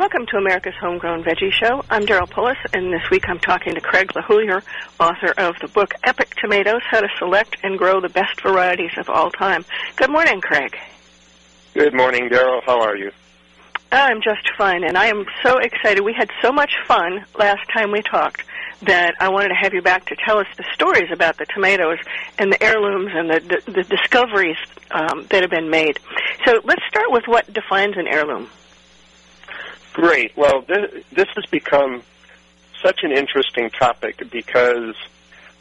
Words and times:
Welcome 0.00 0.24
to 0.28 0.38
America's 0.38 0.72
Homegrown 0.80 1.24
Veggie 1.24 1.52
Show. 1.52 1.84
I'm 1.90 2.06
Daryl 2.06 2.26
Pullis, 2.26 2.56
and 2.72 2.90
this 2.90 3.02
week 3.10 3.28
I'm 3.28 3.38
talking 3.38 3.74
to 3.74 3.82
Craig 3.82 4.10
LeHoullier, 4.14 4.62
author 4.98 5.34
of 5.36 5.56
the 5.60 5.68
book 5.68 5.92
Epic 6.02 6.34
Tomatoes, 6.36 6.80
How 6.88 7.02
to 7.02 7.08
Select 7.18 7.58
and 7.62 7.76
Grow 7.76 8.00
the 8.00 8.08
Best 8.08 8.40
Varieties 8.40 8.92
of 8.96 9.10
All 9.10 9.30
Time. 9.30 9.62
Good 9.96 10.08
morning, 10.08 10.40
Craig. 10.40 10.74
Good 11.74 11.92
morning, 11.92 12.30
Daryl. 12.30 12.62
How 12.64 12.80
are 12.80 12.96
you? 12.96 13.10
I'm 13.92 14.22
just 14.22 14.48
fine, 14.56 14.84
and 14.84 14.96
I 14.96 15.08
am 15.08 15.26
so 15.42 15.58
excited. 15.58 16.00
We 16.00 16.14
had 16.14 16.30
so 16.40 16.50
much 16.50 16.72
fun 16.88 17.26
last 17.38 17.68
time 17.70 17.92
we 17.92 18.00
talked 18.00 18.42
that 18.80 19.16
I 19.20 19.28
wanted 19.28 19.48
to 19.48 19.54
have 19.56 19.74
you 19.74 19.82
back 19.82 20.06
to 20.06 20.16
tell 20.16 20.38
us 20.38 20.46
the 20.56 20.64
stories 20.72 21.10
about 21.12 21.36
the 21.36 21.44
tomatoes 21.44 21.98
and 22.38 22.50
the 22.50 22.62
heirlooms 22.62 23.10
and 23.12 23.28
the, 23.28 23.40
the, 23.66 23.72
the 23.72 23.82
discoveries 23.82 24.56
um, 24.92 25.26
that 25.28 25.42
have 25.42 25.50
been 25.50 25.68
made. 25.68 26.00
So 26.46 26.62
let's 26.64 26.82
start 26.88 27.10
with 27.10 27.24
what 27.26 27.52
defines 27.52 27.98
an 27.98 28.08
heirloom. 28.08 28.48
Great. 29.92 30.36
Well, 30.36 30.62
this, 30.62 31.04
this 31.12 31.28
has 31.34 31.46
become 31.46 32.02
such 32.82 33.00
an 33.02 33.12
interesting 33.12 33.70
topic 33.70 34.22
because 34.30 34.94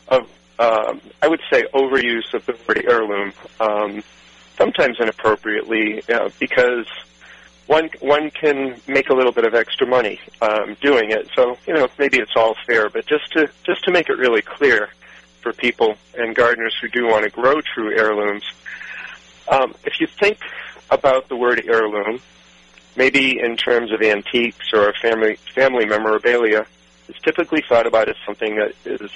of, 0.07 0.29
um, 0.59 1.01
I 1.21 1.27
would 1.27 1.41
say, 1.51 1.63
overuse 1.73 2.33
of 2.33 2.45
the 2.45 2.55
word 2.67 2.85
heirloom, 2.87 3.33
um, 3.59 4.03
sometimes 4.57 4.97
inappropriately, 4.99 6.03
because 6.39 6.85
one 7.69 7.89
one 7.99 8.31
can 8.31 8.81
make 8.87 9.09
a 9.09 9.13
little 9.13 9.31
bit 9.31 9.45
of 9.45 9.53
extra 9.53 9.85
money 9.85 10.19
um, 10.41 10.75
doing 10.81 11.11
it. 11.11 11.29
So 11.35 11.55
you 11.67 11.73
know, 11.75 11.87
maybe 11.99 12.17
it's 12.17 12.35
all 12.35 12.55
fair, 12.65 12.89
but 12.89 13.05
just 13.05 13.31
to 13.33 13.49
just 13.63 13.83
to 13.85 13.91
make 13.91 14.09
it 14.09 14.17
really 14.17 14.41
clear 14.41 14.89
for 15.41 15.53
people 15.53 15.95
and 16.17 16.35
gardeners 16.35 16.75
who 16.81 16.87
do 16.89 17.05
want 17.07 17.23
to 17.25 17.29
grow 17.29 17.61
true 17.61 17.95
heirlooms, 17.95 18.43
um, 19.47 19.75
if 19.85 20.01
you 20.01 20.07
think 20.07 20.39
about 20.89 21.29
the 21.29 21.35
word 21.35 21.63
heirloom 21.67 22.19
maybe 22.99 23.39
in 23.39 23.55
terms 23.55 23.93
of 23.93 24.01
antiques 24.01 24.73
or 24.73 24.93
family 25.01 25.37
family 25.55 25.85
memorabilia, 25.85 26.67
is 27.07 27.15
typically 27.23 27.63
thought 27.67 27.87
about 27.87 28.09
as 28.09 28.17
something 28.25 28.57
that 28.57 28.73
is 28.85 29.09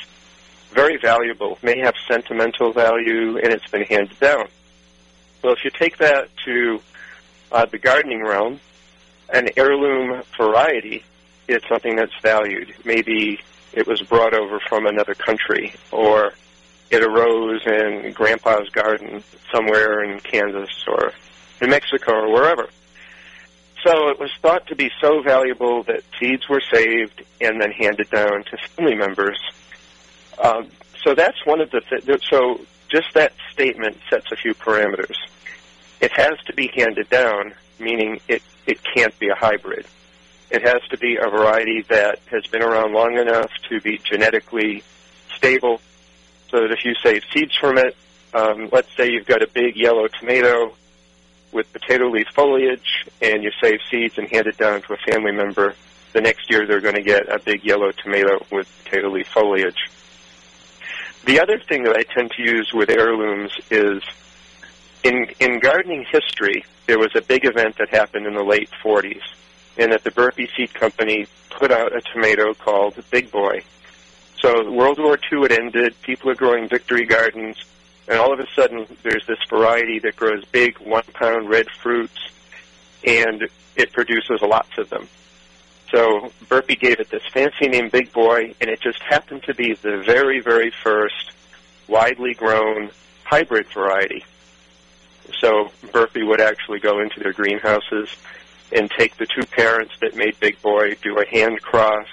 very 0.72 0.98
valuable, 0.98 1.60
may 1.62 1.78
have 1.80 1.94
sentimental 2.08 2.72
value, 2.72 3.38
and 3.38 3.54
it's 3.54 3.70
been 3.70 3.84
handed 3.84 4.18
down. 4.20 4.48
Well, 5.44 5.54
if 5.54 5.64
you 5.66 5.70
take 5.70 5.98
that 5.98 6.30
to 6.46 6.82
uh, 7.52 7.66
the 7.66 7.78
gardening 7.78 8.24
realm, 8.24 8.62
an 9.32 9.50
heirloom 9.58 10.24
variety 10.38 11.04
is 11.50 11.62
something 11.68 11.98
that's 11.98 12.18
valued. 12.22 12.74
Maybe 12.86 13.42
it 13.74 13.86
was 13.86 14.02
brought 14.02 14.34
over 14.34 14.62
from 14.70 14.86
another 14.86 15.14
country, 15.14 15.74
or 15.92 16.34
it 16.90 17.04
arose 17.04 17.62
in 17.66 18.14
Grandpa's 18.14 18.70
garden 18.70 19.24
somewhere 19.54 20.04
in 20.06 20.22
Kansas 20.22 20.72
or 20.88 21.12
New 21.62 21.68
Mexico 21.68 22.14
or 22.14 22.32
wherever. 22.32 22.70
So 23.84 24.10
it 24.10 24.20
was 24.20 24.32
thought 24.42 24.68
to 24.68 24.76
be 24.76 24.90
so 25.02 25.22
valuable 25.22 25.84
that 25.84 26.04
seeds 26.18 26.48
were 26.48 26.62
saved 26.74 27.24
and 27.42 27.60
then 27.62 27.72
handed 27.72 28.10
down 28.10 28.46
to 28.46 28.58
family 28.76 28.96
members. 28.96 29.38
Um, 30.42 30.70
so 31.04 31.14
that's 31.14 31.46
one 31.46 31.60
of 31.60 31.70
the 31.70 31.82
th- 31.82 32.24
so 32.30 32.62
just 32.90 33.14
that 33.14 33.34
statement 33.52 33.98
sets 34.10 34.32
a 34.32 34.38
few 34.38 34.54
parameters. 34.54 35.16
It 36.00 36.12
has 36.14 36.40
to 36.46 36.54
be 36.54 36.72
handed 36.74 37.10
down, 37.10 37.54
meaning 37.78 38.22
it 38.30 38.42
it 38.66 38.80
can't 38.96 39.18
be 39.20 39.28
a 39.28 39.36
hybrid. 39.36 39.86
It 40.50 40.62
has 40.62 40.82
to 40.92 40.98
be 40.98 41.18
a 41.18 41.30
variety 41.30 41.82
that 41.90 42.20
has 42.28 42.46
been 42.48 42.62
around 42.62 42.94
long 42.94 43.18
enough 43.18 43.52
to 43.70 43.82
be 43.82 43.98
genetically 43.98 44.84
stable, 45.36 45.82
so 46.50 46.62
that 46.62 46.72
if 46.72 46.86
you 46.86 46.94
save 47.04 47.24
seeds 47.34 47.56
from 47.58 47.78
it, 47.78 47.98
um, 48.34 48.70
let's 48.72 48.96
say 48.96 49.12
you've 49.12 49.26
got 49.26 49.42
a 49.42 49.48
big 49.48 49.76
yellow 49.76 50.08
tomato 50.08 50.74
with 51.54 51.72
potato 51.72 52.10
leaf 52.10 52.28
foliage 52.34 53.06
and 53.22 53.44
you 53.44 53.52
save 53.62 53.80
seeds 53.90 54.18
and 54.18 54.28
hand 54.30 54.48
it 54.48 54.58
down 54.58 54.82
to 54.84 54.94
a 54.94 54.98
family 54.98 55.32
member, 55.32 55.76
the 56.14 56.22
next 56.22 56.50
year 56.50 56.66
they're 56.66 56.82
going 56.82 56.96
to 56.96 57.02
get 57.02 57.30
a 57.30 57.40
big 57.40 57.64
yellow 57.64 57.92
tomato 57.92 58.46
with 58.52 58.68
potato 58.84 59.10
leaf 59.10 59.28
foliage. 59.28 59.90
The 61.26 61.40
other 61.40 61.58
thing 61.58 61.84
that 61.84 61.96
I 61.96 62.04
tend 62.04 62.32
to 62.32 62.44
use 62.44 62.72
with 62.74 62.90
heirlooms 62.90 63.52
is 63.72 64.04
in, 65.04 65.28
in 65.40 65.60
gardening 65.60 66.06
history, 66.12 66.66
there 66.88 67.00
was 67.00 67.16
a 67.16 67.22
big 67.22 67.46
event 67.46 67.78
that 67.78 67.90
happened 67.90 68.26
in 68.26 68.34
the 68.34 68.44
late 68.44 68.70
40s, 68.84 69.22
and 69.78 69.92
that 69.92 70.04
the 70.04 70.12
Burpee 70.12 70.50
Seed 70.56 70.74
Company 70.74 71.28
put 71.50 71.72
out 71.72 71.96
a 71.96 72.02
tomato 72.02 72.54
called 72.54 72.96
Big 73.10 73.32
Boy. 73.32 73.64
So 74.42 74.70
World 74.70 75.00
War 75.00 75.18
II 75.32 75.42
had 75.44 75.54
ended, 75.54 75.96
people 76.02 76.30
are 76.30 76.36
growing 76.36 76.68
victory 76.68 77.06
gardens, 77.06 77.58
and 78.08 78.20
all 78.20 78.34
of 78.34 78.40
a 78.40 78.48
sudden 78.56 78.86
there's 79.04 79.26
this 79.28 79.40
variety 79.50 80.00
that 80.00 80.16
grows 80.16 80.44
big 80.46 80.78
one 80.80 81.04
pound 81.14 81.50
red 81.50 81.68
fruits 81.82 82.18
and 83.06 83.48
it 83.76 83.92
produces 83.92 84.42
lots 84.42 84.78
of 84.78 84.90
them. 84.90 85.08
So 85.92 86.32
Burpee 86.50 86.76
gave 86.76 87.00
it 87.00 87.10
this 87.10 87.24
fancy 87.32 87.68
name 87.68 87.90
Big 87.90 88.12
Boy 88.12 88.56
and 88.60 88.70
it 88.70 88.82
just 88.82 89.02
happened 89.02 89.44
to 89.44 89.54
be 89.54 89.74
the 89.74 89.98
very, 90.06 90.40
very 90.40 90.72
first 90.72 91.32
widely 91.88 92.34
grown 92.34 92.90
hybrid 93.24 93.68
variety. 93.68 94.24
So 95.40 95.72
Burpee 95.92 96.24
would 96.24 96.42
actually 96.42 96.80
go 96.80 97.00
into 97.00 97.20
their 97.20 97.34
greenhouses 97.34 98.10
and 98.72 98.90
take 98.90 99.18
the 99.18 99.28
two 99.28 99.46
parents 99.46 99.94
that 100.02 100.16
made 100.16 100.40
Big 100.40 100.62
Boy, 100.62 100.96
do 101.02 101.18
a 101.20 101.28
hand 101.28 101.62
cross, 101.62 102.08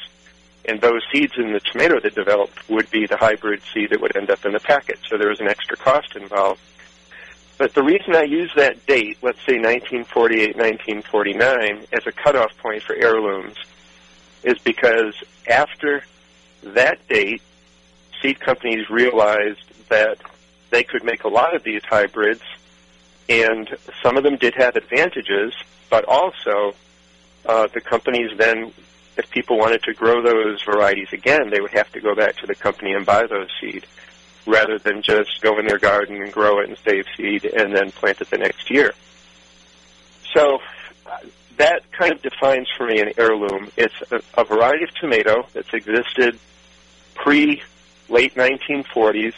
and 0.67 0.81
those 0.81 1.03
seeds 1.13 1.35
in 1.37 1.53
the 1.53 1.61
tomato 1.61 2.01
that 2.01 2.15
developed 2.15 2.69
would 2.69 2.91
be 2.91 3.07
the 3.07 3.17
hybrid 3.17 3.63
seed 3.73 3.91
that 3.91 4.01
would 4.01 4.17
end 4.17 4.31
up 4.31 4.45
in 4.45 4.53
the 4.53 4.61
packet. 4.61 4.99
So 5.09 5.17
there 5.17 5.29
was 5.29 5.41
an 5.41 5.49
extra 5.49 5.77
cost 5.77 6.17
involved. 6.17 6.61
But 7.59 7.75
the 7.75 7.83
reason 7.83 8.15
I 8.15 8.23
use 8.23 8.51
that 8.57 8.87
date, 8.87 9.19
let's 9.23 9.39
say 9.41 9.59
1948, 9.59 10.57
1949, 10.57 11.87
as 11.93 12.07
a 12.07 12.13
cutoff 12.13 12.57
point 12.59 12.83
for 12.83 12.95
heirlooms, 12.95 13.57
is 14.43 14.59
because 14.59 15.15
after 15.47 16.03
that 16.63 17.07
date, 17.09 17.43
seed 18.23 18.41
companies 18.41 18.89
realized 18.89 19.89
that 19.89 20.19
they 20.71 20.83
could 20.85 21.05
make 21.05 21.25
a 21.25 21.29
lot 21.29 21.55
of 21.55 21.63
these 21.63 21.83
hybrids, 21.85 22.43
and 23.29 23.69
some 24.03 24.17
of 24.17 24.23
them 24.23 24.37
did 24.37 24.55
have 24.55 24.77
advantages, 24.77 25.53
but 25.91 26.05
also 26.07 26.75
uh, 27.45 27.67
the 27.75 27.81
companies 27.81 28.31
then 28.39 28.73
if 29.21 29.31
people 29.31 29.59
wanted 29.59 29.83
to 29.85 29.95
grow 29.95 30.23
those 30.23 30.63
varieties 30.63 31.13
again, 31.13 31.51
they 31.51 31.61
would 31.61 31.73
have 31.73 31.91
to 31.93 32.01
go 32.01 32.15
back 32.15 32.37
to 32.37 32.47
the 32.47 32.55
company 32.55 32.93
and 32.93 33.07
buy 33.07 33.27
those 33.27 33.49
seed 33.61 33.87
rather 34.47 34.79
than 34.79 35.03
just 35.03 35.41
go 35.41 35.59
in 35.59 35.67
their 35.67 35.79
garden 35.79 36.23
and 36.23 36.33
grow 36.33 36.61
it 36.61 36.69
and 36.69 36.79
save 36.85 37.05
seed 37.17 37.45
and 37.45 37.75
then 37.75 37.91
plant 37.93 38.21
it 38.21 38.31
the 38.31 38.39
next 38.39 38.71
year. 38.71 38.93
So 40.35 40.61
that 41.57 41.91
kind 41.93 42.13
of 42.13 42.23
defines 42.23 42.69
for 42.77 42.87
me 42.87 43.01
an 43.01 43.13
heirloom. 43.17 43.71
It's 43.77 43.95
a, 44.11 44.21
a 44.39 44.45
variety 44.45 44.85
of 44.85 44.95
tomato 44.95 45.47
that's 45.53 45.73
existed 45.75 46.39
pre 47.15 47.63
late 48.09 48.35
1940s 48.35 49.35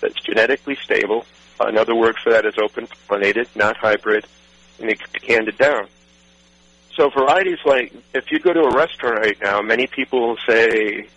that's 0.00 0.20
genetically 0.20 0.76
stable. 0.76 1.24
Another 1.58 1.94
word 1.94 2.16
for 2.22 2.30
that 2.32 2.44
is 2.44 2.54
open 2.62 2.88
pollinated, 3.08 3.46
not 3.54 3.76
hybrid, 3.76 4.26
and 4.80 4.90
it 4.90 4.98
can 4.98 5.08
be 5.20 5.32
handed 5.32 5.58
down. 5.58 5.86
So 6.94 7.08
varieties 7.08 7.58
like, 7.64 7.92
if 8.12 8.30
you 8.30 8.38
go 8.38 8.52
to 8.52 8.60
a 8.60 8.76
restaurant 8.76 9.18
right 9.18 9.40
now, 9.40 9.62
many 9.62 9.86
people 9.86 10.28
will 10.28 10.38
say 10.46 11.08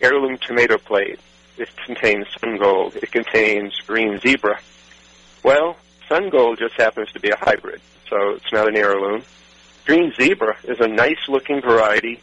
heirloom 0.00 0.38
tomato 0.38 0.78
plate. 0.78 1.20
It 1.58 1.68
contains 1.84 2.26
sun 2.40 2.56
gold. 2.56 2.96
It 2.96 3.12
contains 3.12 3.78
green 3.86 4.18
zebra. 4.20 4.58
Well, 5.42 5.76
sun 6.08 6.30
gold 6.30 6.58
just 6.58 6.74
happens 6.74 7.12
to 7.12 7.20
be 7.20 7.30
a 7.30 7.36
hybrid, 7.36 7.80
so 8.08 8.30
it's 8.30 8.52
not 8.52 8.68
an 8.68 8.76
heirloom. 8.76 9.22
Green 9.84 10.12
zebra 10.14 10.56
is 10.64 10.80
a 10.80 10.88
nice 10.88 11.28
looking 11.28 11.60
variety, 11.60 12.20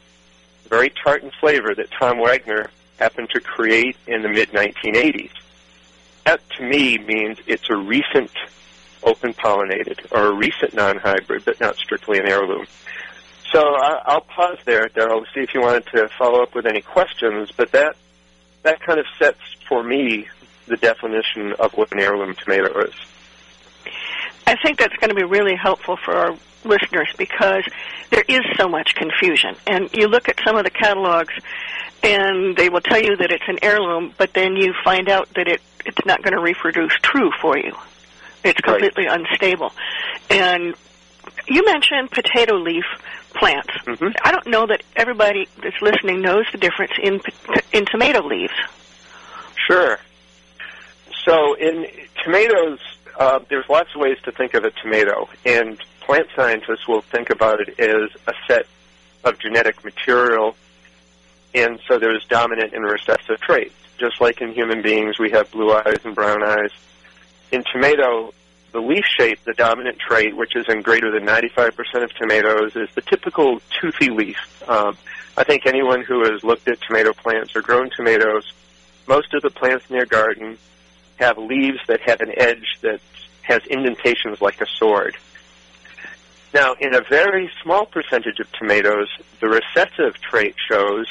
very 0.70 0.92
tart 1.04 1.24
in 1.24 1.32
flavor 1.40 1.76
that 1.76 1.92
Tom 1.92 2.20
Wagner 2.20 2.72
happened 2.98 3.30
to 3.32 3.40
create 3.40 3.98
in 4.08 4.24
the 4.24 4.30
mid 4.30 4.50
1980s. 4.52 5.32
That 6.26 6.42
to 6.58 6.64
me 6.64 6.98
means 6.98 7.38
it's 7.46 7.70
a 7.70 7.76
recent 7.76 8.32
open 9.06 9.34
pollinated 9.34 10.12
or 10.12 10.28
a 10.28 10.34
recent 10.34 10.74
non 10.74 10.98
hybrid, 10.98 11.46
but 11.46 11.60
not 11.60 11.78
strictly 11.78 12.20
an 12.20 12.28
heirloom. 12.28 12.66
So 13.52 13.62
I, 13.62 14.16
will 14.16 14.22
pause 14.22 14.58
there, 14.66 14.90
Daryl, 14.90 15.24
see 15.34 15.42
if 15.42 15.54
you 15.54 15.62
wanted 15.62 15.86
to 15.88 16.10
follow 16.18 16.42
up 16.42 16.56
with 16.56 16.66
any 16.66 16.82
questions. 16.82 17.52
But 17.56 17.72
that 17.72 17.96
that 18.64 18.82
kind 18.82 19.00
of 19.00 19.06
sets 19.20 19.40
for 19.70 19.84
me 19.84 20.28
the 20.68 20.78
definition 20.78 21.54
of 21.60 21.74
what 21.74 21.92
an 21.92 22.00
heirloom 22.00 22.36
tomato 22.36 22.82
is. 22.82 22.94
I 24.48 24.56
think 24.62 24.80
that's 24.80 24.96
going 24.98 25.10
to 25.10 25.16
be 25.16 25.24
really 25.24 25.56
helpful 25.56 25.98
for 26.04 26.14
our 26.14 26.36
listeners 26.64 27.08
because 27.18 27.64
there 28.10 28.24
is 28.28 28.42
so 28.58 28.68
much 28.68 28.96
confusion. 28.96 29.56
And 29.68 29.90
you 29.94 30.08
look 30.08 30.28
at 30.28 30.40
some 30.46 30.56
of 30.58 30.64
the 30.64 30.72
catalogs, 30.72 31.34
and 32.04 32.56
they 32.56 32.70
will 32.70 32.82
tell 32.82 33.02
you 33.02 33.16
that 33.18 33.32
it's 33.32 33.48
an 33.48 33.60
heirloom, 33.62 34.14
but 34.18 34.34
then 34.34 34.56
you 34.56 34.74
find 34.84 35.10
out 35.10 35.30
that 35.36 35.48
it 35.48 35.62
it's 35.86 36.04
not 36.06 36.24
going 36.24 36.34
to 36.34 36.42
reproduce 36.42 36.94
true 37.04 37.32
for 37.42 37.58
you. 37.58 37.76
It's 38.46 38.62
completely 38.62 39.08
right. 39.08 39.20
unstable. 39.20 39.72
And 40.30 40.76
you 41.48 41.66
mentioned 41.66 42.12
potato 42.12 42.56
leaf 42.56 42.86
plants. 43.34 43.74
Mhm. 43.86 44.14
I 44.24 44.32
don't 44.32 44.48
know 44.48 44.66
that 44.68 44.84
everybody 44.96 45.48
that's 45.62 45.82
listening 45.82 46.22
knows 46.22 46.46
the 46.52 46.58
difference 46.58 46.94
in 47.02 47.22
in 47.74 47.86
tomato 47.86 48.22
leaves. 48.26 48.54
Sure. 49.68 50.00
So 51.26 51.56
in 51.56 51.88
tomatoes, 52.24 52.80
uh, 53.20 53.40
there's 53.50 53.68
lots 53.68 53.90
of 53.96 54.02
ways 54.02 54.18
to 54.24 54.32
think 54.32 54.54
of 54.54 54.64
a 54.64 54.72
tomato, 54.72 55.28
and 55.44 55.80
plant 56.02 56.28
scientists 56.36 56.88
will 56.88 57.02
think 57.02 57.30
about 57.30 57.60
it 57.62 57.80
as 57.80 58.12
a 58.28 58.34
set 58.48 58.68
of 59.24 59.40
genetic 59.40 59.84
material, 59.84 60.56
and 61.56 61.80
so 61.88 61.98
there's 61.98 62.24
dominant 62.26 62.74
and 62.74 62.84
recessive 62.84 63.42
traits. 63.42 63.74
Just 63.98 64.22
like 64.22 64.40
in 64.42 64.54
human 64.54 64.82
beings, 64.82 65.18
we 65.18 65.32
have 65.32 65.50
blue 65.52 65.72
eyes 65.74 66.00
and 66.04 66.14
brown 66.14 66.44
eyes. 66.44 66.72
In 67.56 67.64
tomato, 67.72 68.34
the 68.74 68.82
leaf 68.82 69.06
shape, 69.18 69.40
the 69.46 69.54
dominant 69.54 69.98
trait, 69.98 70.36
which 70.36 70.58
is 70.58 70.66
in 70.68 70.82
greater 70.82 71.10
than 71.10 71.26
95% 71.26 71.72
of 72.04 72.14
tomatoes, 72.16 72.76
is 72.76 72.90
the 72.96 73.02
typical 73.02 73.62
toothy 73.80 74.10
leaf. 74.10 74.36
Um, 74.68 74.98
I 75.38 75.46
think 75.46 75.66
anyone 75.66 76.04
who 76.04 76.30
has 76.30 76.44
looked 76.44 76.68
at 76.68 76.82
tomato 76.82 77.14
plants 77.14 77.56
or 77.56 77.62
grown 77.62 77.92
tomatoes, 77.96 78.52
most 79.08 79.34
of 79.34 79.42
the 79.42 79.52
plants 79.52 79.86
in 79.90 79.96
their 79.96 80.06
garden 80.06 80.58
have 81.16 81.38
leaves 81.38 81.80
that 81.88 82.02
have 82.02 82.20
an 82.20 82.34
edge 82.36 82.78
that 82.82 83.00
has 83.44 83.66
indentations 83.68 84.42
like 84.42 84.60
a 84.60 84.68
sword. 84.78 85.16
Now, 86.54 86.74
in 86.74 86.94
a 86.94 87.00
very 87.00 87.50
small 87.64 87.86
percentage 87.86 88.42
of 88.42 88.52
tomatoes, 88.52 89.08
the 89.40 89.48
recessive 89.48 90.20
trait 90.20 90.56
shows, 90.70 91.08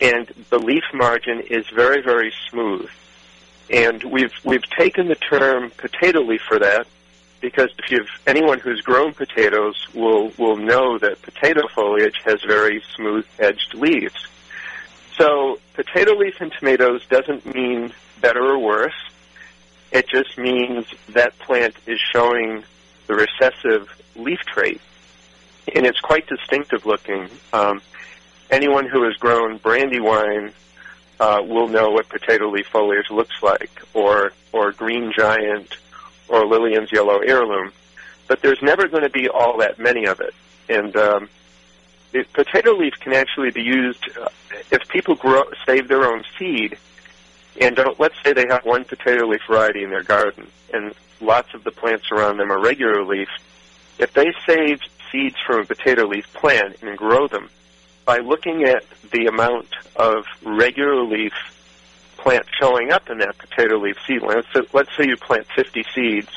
and 0.00 0.26
the 0.48 0.58
leaf 0.58 0.82
margin 0.92 1.38
is 1.48 1.64
very, 1.72 2.02
very 2.02 2.32
smooth. 2.50 2.90
And 3.70 4.02
we've 4.02 4.32
we've 4.44 4.68
taken 4.76 5.08
the 5.08 5.14
term 5.14 5.70
potato 5.76 6.20
leaf 6.20 6.42
for 6.48 6.58
that 6.58 6.86
because 7.40 7.70
if 7.78 7.90
you've 7.90 8.08
anyone 8.26 8.58
who's 8.58 8.80
grown 8.80 9.14
potatoes 9.14 9.76
will 9.94 10.32
will 10.38 10.56
know 10.56 10.98
that 10.98 11.22
potato 11.22 11.62
foliage 11.74 12.20
has 12.24 12.42
very 12.42 12.82
smooth 12.96 13.26
edged 13.38 13.74
leaves. 13.74 14.26
So 15.16 15.58
potato 15.74 16.14
leaf 16.14 16.40
in 16.40 16.50
tomatoes 16.50 17.06
doesn't 17.06 17.46
mean 17.54 17.92
better 18.20 18.42
or 18.42 18.58
worse. 18.58 18.94
It 19.92 20.08
just 20.08 20.38
means 20.38 20.86
that 21.10 21.38
plant 21.38 21.74
is 21.86 22.00
showing 22.12 22.64
the 23.06 23.14
recessive 23.14 23.88
leaf 24.14 24.40
trait, 24.46 24.80
and 25.74 25.84
it's 25.84 26.00
quite 26.00 26.26
distinctive 26.28 26.86
looking. 26.86 27.28
Um, 27.52 27.82
anyone 28.50 28.86
who 28.86 29.04
has 29.04 29.14
grown 29.14 29.58
brandywine 29.58 30.52
uh, 31.20 31.42
will 31.46 31.68
know 31.68 31.90
what 31.90 32.08
potato 32.08 32.48
leaf 32.50 32.66
foliage 32.66 33.10
looks 33.10 33.42
like, 33.42 33.82
or 33.94 34.32
or 34.52 34.72
green 34.72 35.12
giant, 35.16 35.76
or 36.28 36.46
Lillian's 36.46 36.90
yellow 36.90 37.18
heirloom. 37.18 37.72
But 38.26 38.40
there's 38.40 38.62
never 38.62 38.88
going 38.88 39.02
to 39.02 39.10
be 39.10 39.28
all 39.28 39.58
that 39.58 39.78
many 39.78 40.06
of 40.06 40.20
it, 40.20 40.34
and 40.68 40.96
um, 40.96 41.28
the 42.12 42.24
potato 42.32 42.72
leaf 42.72 42.94
can 43.00 43.12
actually 43.12 43.50
be 43.50 43.62
used 43.62 44.04
uh, 44.18 44.28
if 44.70 44.88
people 44.88 45.14
grow 45.14 45.44
save 45.66 45.88
their 45.88 46.04
own 46.04 46.24
seed. 46.38 46.78
And 47.60 47.76
don't, 47.76 47.98
let's 48.00 48.14
say 48.24 48.32
they 48.32 48.46
have 48.48 48.64
one 48.64 48.84
potato 48.84 49.26
leaf 49.26 49.42
variety 49.46 49.82
in 49.82 49.90
their 49.90 50.04
garden, 50.04 50.46
and 50.72 50.94
lots 51.20 51.52
of 51.52 51.64
the 51.64 51.70
plants 51.70 52.10
around 52.10 52.38
them 52.38 52.50
are 52.50 52.60
regular 52.60 53.04
leaf. 53.04 53.28
If 53.98 54.14
they 54.14 54.32
save 54.46 54.80
seeds 55.12 55.36
from 55.46 55.60
a 55.60 55.64
potato 55.66 56.06
leaf 56.06 56.32
plant 56.32 56.76
and 56.80 56.96
grow 56.96 57.28
them, 57.28 57.50
by 58.10 58.18
looking 58.18 58.64
at 58.64 58.82
the 59.12 59.26
amount 59.26 59.68
of 59.94 60.24
regular 60.42 61.04
leaf 61.04 61.32
plants 62.16 62.48
showing 62.60 62.90
up 62.90 63.08
in 63.08 63.18
that 63.18 63.38
potato 63.38 63.78
leaf 63.78 63.96
seedling, 64.04 64.42
say, 64.52 64.62
let's 64.72 64.90
say 64.96 65.06
you 65.06 65.16
plant 65.16 65.46
50 65.54 65.84
seeds 65.94 66.28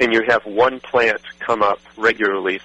and 0.00 0.12
you 0.12 0.22
have 0.26 0.44
one 0.44 0.80
plant 0.80 1.20
come 1.38 1.62
up 1.62 1.78
regular 1.96 2.40
leaf, 2.40 2.62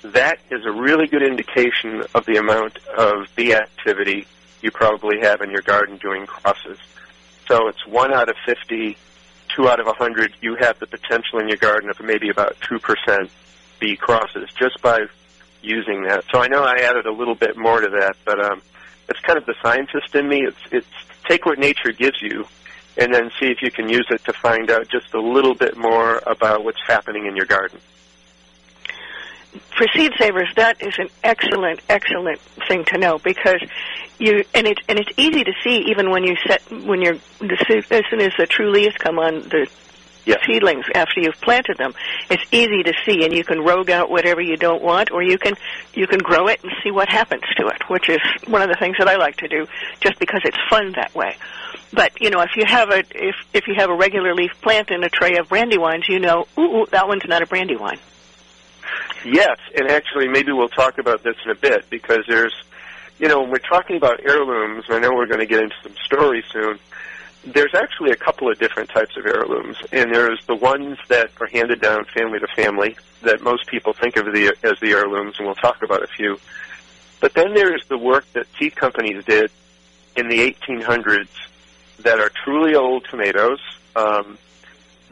that 0.00 0.38
is 0.50 0.64
a 0.64 0.72
really 0.72 1.06
good 1.06 1.22
indication 1.22 2.02
of 2.14 2.24
the 2.24 2.36
amount 2.38 2.78
of 2.96 3.28
bee 3.36 3.52
activity 3.52 4.26
you 4.62 4.70
probably 4.70 5.20
have 5.20 5.42
in 5.42 5.50
your 5.50 5.60
garden 5.60 5.98
doing 5.98 6.24
crosses. 6.24 6.78
So 7.46 7.68
it's 7.68 7.86
one 7.86 8.14
out 8.14 8.30
of 8.30 8.36
50, 8.46 8.96
two 9.54 9.68
out 9.68 9.78
of 9.78 9.84
100, 9.84 10.32
you 10.40 10.56
have 10.58 10.78
the 10.78 10.86
potential 10.86 11.38
in 11.38 11.48
your 11.48 11.58
garden 11.58 11.90
of 11.90 12.00
maybe 12.00 12.30
about 12.30 12.56
2% 12.60 13.28
bee 13.78 13.96
crosses 13.96 14.48
just 14.58 14.80
by 14.80 15.00
using 15.64 16.02
that. 16.04 16.24
So 16.32 16.40
I 16.40 16.48
know 16.48 16.62
I 16.62 16.76
added 16.76 17.06
a 17.06 17.12
little 17.12 17.34
bit 17.34 17.56
more 17.56 17.80
to 17.80 17.88
that, 18.00 18.16
but 18.24 18.40
um, 18.44 18.62
it's 19.08 19.20
kind 19.20 19.38
of 19.38 19.46
the 19.46 19.54
scientist 19.62 20.14
in 20.14 20.28
me. 20.28 20.42
It's 20.42 20.58
it's 20.70 20.86
take 21.28 21.46
what 21.46 21.58
nature 21.58 21.92
gives 21.92 22.20
you, 22.20 22.46
and 22.96 23.12
then 23.12 23.30
see 23.40 23.46
if 23.46 23.62
you 23.62 23.70
can 23.70 23.88
use 23.88 24.06
it 24.10 24.24
to 24.24 24.32
find 24.32 24.70
out 24.70 24.88
just 24.88 25.12
a 25.14 25.20
little 25.20 25.54
bit 25.54 25.76
more 25.76 26.22
about 26.26 26.64
what's 26.64 26.80
happening 26.86 27.26
in 27.26 27.36
your 27.36 27.46
garden. 27.46 27.80
For 29.76 29.86
seed 29.94 30.12
savers, 30.18 30.48
that 30.56 30.82
is 30.82 30.94
an 30.98 31.08
excellent, 31.22 31.80
excellent 31.88 32.40
thing 32.68 32.84
to 32.86 32.98
know 32.98 33.18
because 33.18 33.62
you 34.18 34.44
and 34.52 34.66
it's 34.66 34.82
and 34.88 34.98
it's 34.98 35.10
easy 35.16 35.44
to 35.44 35.52
see 35.62 35.84
even 35.88 36.10
when 36.10 36.24
you 36.24 36.36
set 36.46 36.62
when 36.70 37.02
you're 37.02 37.18
as 37.40 38.04
soon 38.10 38.20
as 38.20 38.32
the 38.38 38.46
true 38.48 38.70
leaves 38.70 38.94
come 38.96 39.18
on 39.18 39.42
the 39.42 39.68
Yes. 40.24 40.38
seedlings 40.46 40.84
after 40.94 41.20
you've 41.20 41.40
planted 41.40 41.76
them. 41.76 41.94
It's 42.30 42.42
easy 42.50 42.82
to 42.82 42.92
see, 43.04 43.24
and 43.24 43.34
you 43.34 43.44
can 43.44 43.60
rogue 43.60 43.90
out 43.90 44.10
whatever 44.10 44.40
you 44.40 44.56
don't 44.56 44.82
want, 44.82 45.10
or 45.10 45.22
you 45.22 45.38
can 45.38 45.54
you 45.92 46.06
can 46.06 46.18
grow 46.18 46.48
it 46.48 46.62
and 46.62 46.72
see 46.82 46.90
what 46.90 47.08
happens 47.08 47.42
to 47.58 47.66
it, 47.68 47.82
which 47.88 48.08
is 48.08 48.20
one 48.46 48.62
of 48.62 48.68
the 48.68 48.76
things 48.78 48.96
that 48.98 49.08
I 49.08 49.16
like 49.16 49.36
to 49.38 49.48
do, 49.48 49.66
just 50.00 50.18
because 50.18 50.40
it's 50.44 50.58
fun 50.70 50.92
that 50.96 51.14
way. 51.14 51.36
But 51.92 52.20
you 52.20 52.30
know, 52.30 52.40
if 52.40 52.50
you 52.56 52.64
have 52.66 52.90
a 52.90 53.04
if 53.14 53.34
if 53.52 53.66
you 53.66 53.74
have 53.76 53.90
a 53.90 53.94
regular 53.94 54.34
leaf 54.34 54.52
plant 54.62 54.90
in 54.90 55.04
a 55.04 55.08
tray 55.08 55.36
of 55.36 55.48
brandywines, 55.48 56.08
you 56.08 56.18
know, 56.18 56.46
ooh, 56.58 56.82
ooh 56.82 56.86
that 56.90 57.06
one's 57.06 57.24
not 57.26 57.42
a 57.42 57.46
brandywine. 57.46 57.98
Yes, 59.24 59.58
and 59.74 59.90
actually, 59.90 60.28
maybe 60.28 60.52
we'll 60.52 60.68
talk 60.68 60.98
about 60.98 61.22
this 61.22 61.36
in 61.44 61.50
a 61.50 61.54
bit 61.54 61.88
because 61.88 62.24
there's, 62.28 62.54
you 63.18 63.28
know, 63.28 63.40
when 63.40 63.50
we're 63.50 63.58
talking 63.58 63.96
about 63.96 64.20
heirlooms, 64.22 64.84
I 64.90 64.98
know 64.98 65.12
we're 65.14 65.26
going 65.26 65.40
to 65.40 65.46
get 65.46 65.62
into 65.62 65.74
some 65.82 65.94
stories 66.04 66.44
soon. 66.52 66.78
There's 67.46 67.74
actually 67.74 68.10
a 68.10 68.16
couple 68.16 68.50
of 68.50 68.58
different 68.58 68.90
types 68.90 69.16
of 69.16 69.26
heirlooms, 69.26 69.76
and 69.92 70.14
there's 70.14 70.44
the 70.46 70.54
ones 70.54 70.98
that 71.08 71.30
are 71.40 71.46
handed 71.46 71.80
down 71.80 72.06
family 72.06 72.38
to 72.38 72.46
family 72.56 72.96
that 73.22 73.42
most 73.42 73.66
people 73.66 73.92
think 73.92 74.16
of 74.16 74.26
the, 74.26 74.56
as 74.62 74.80
the 74.80 74.90
heirlooms, 74.90 75.34
and 75.38 75.46
we'll 75.46 75.54
talk 75.54 75.82
about 75.82 76.02
a 76.02 76.06
few. 76.06 76.38
But 77.20 77.34
then 77.34 77.54
there's 77.54 77.84
the 77.88 77.98
work 77.98 78.24
that 78.32 78.46
seed 78.58 78.76
companies 78.76 79.24
did 79.24 79.50
in 80.16 80.28
the 80.28 80.38
1800s 80.52 81.28
that 82.00 82.18
are 82.18 82.30
truly 82.44 82.74
old 82.74 83.06
tomatoes. 83.10 83.60
Um, 83.94 84.38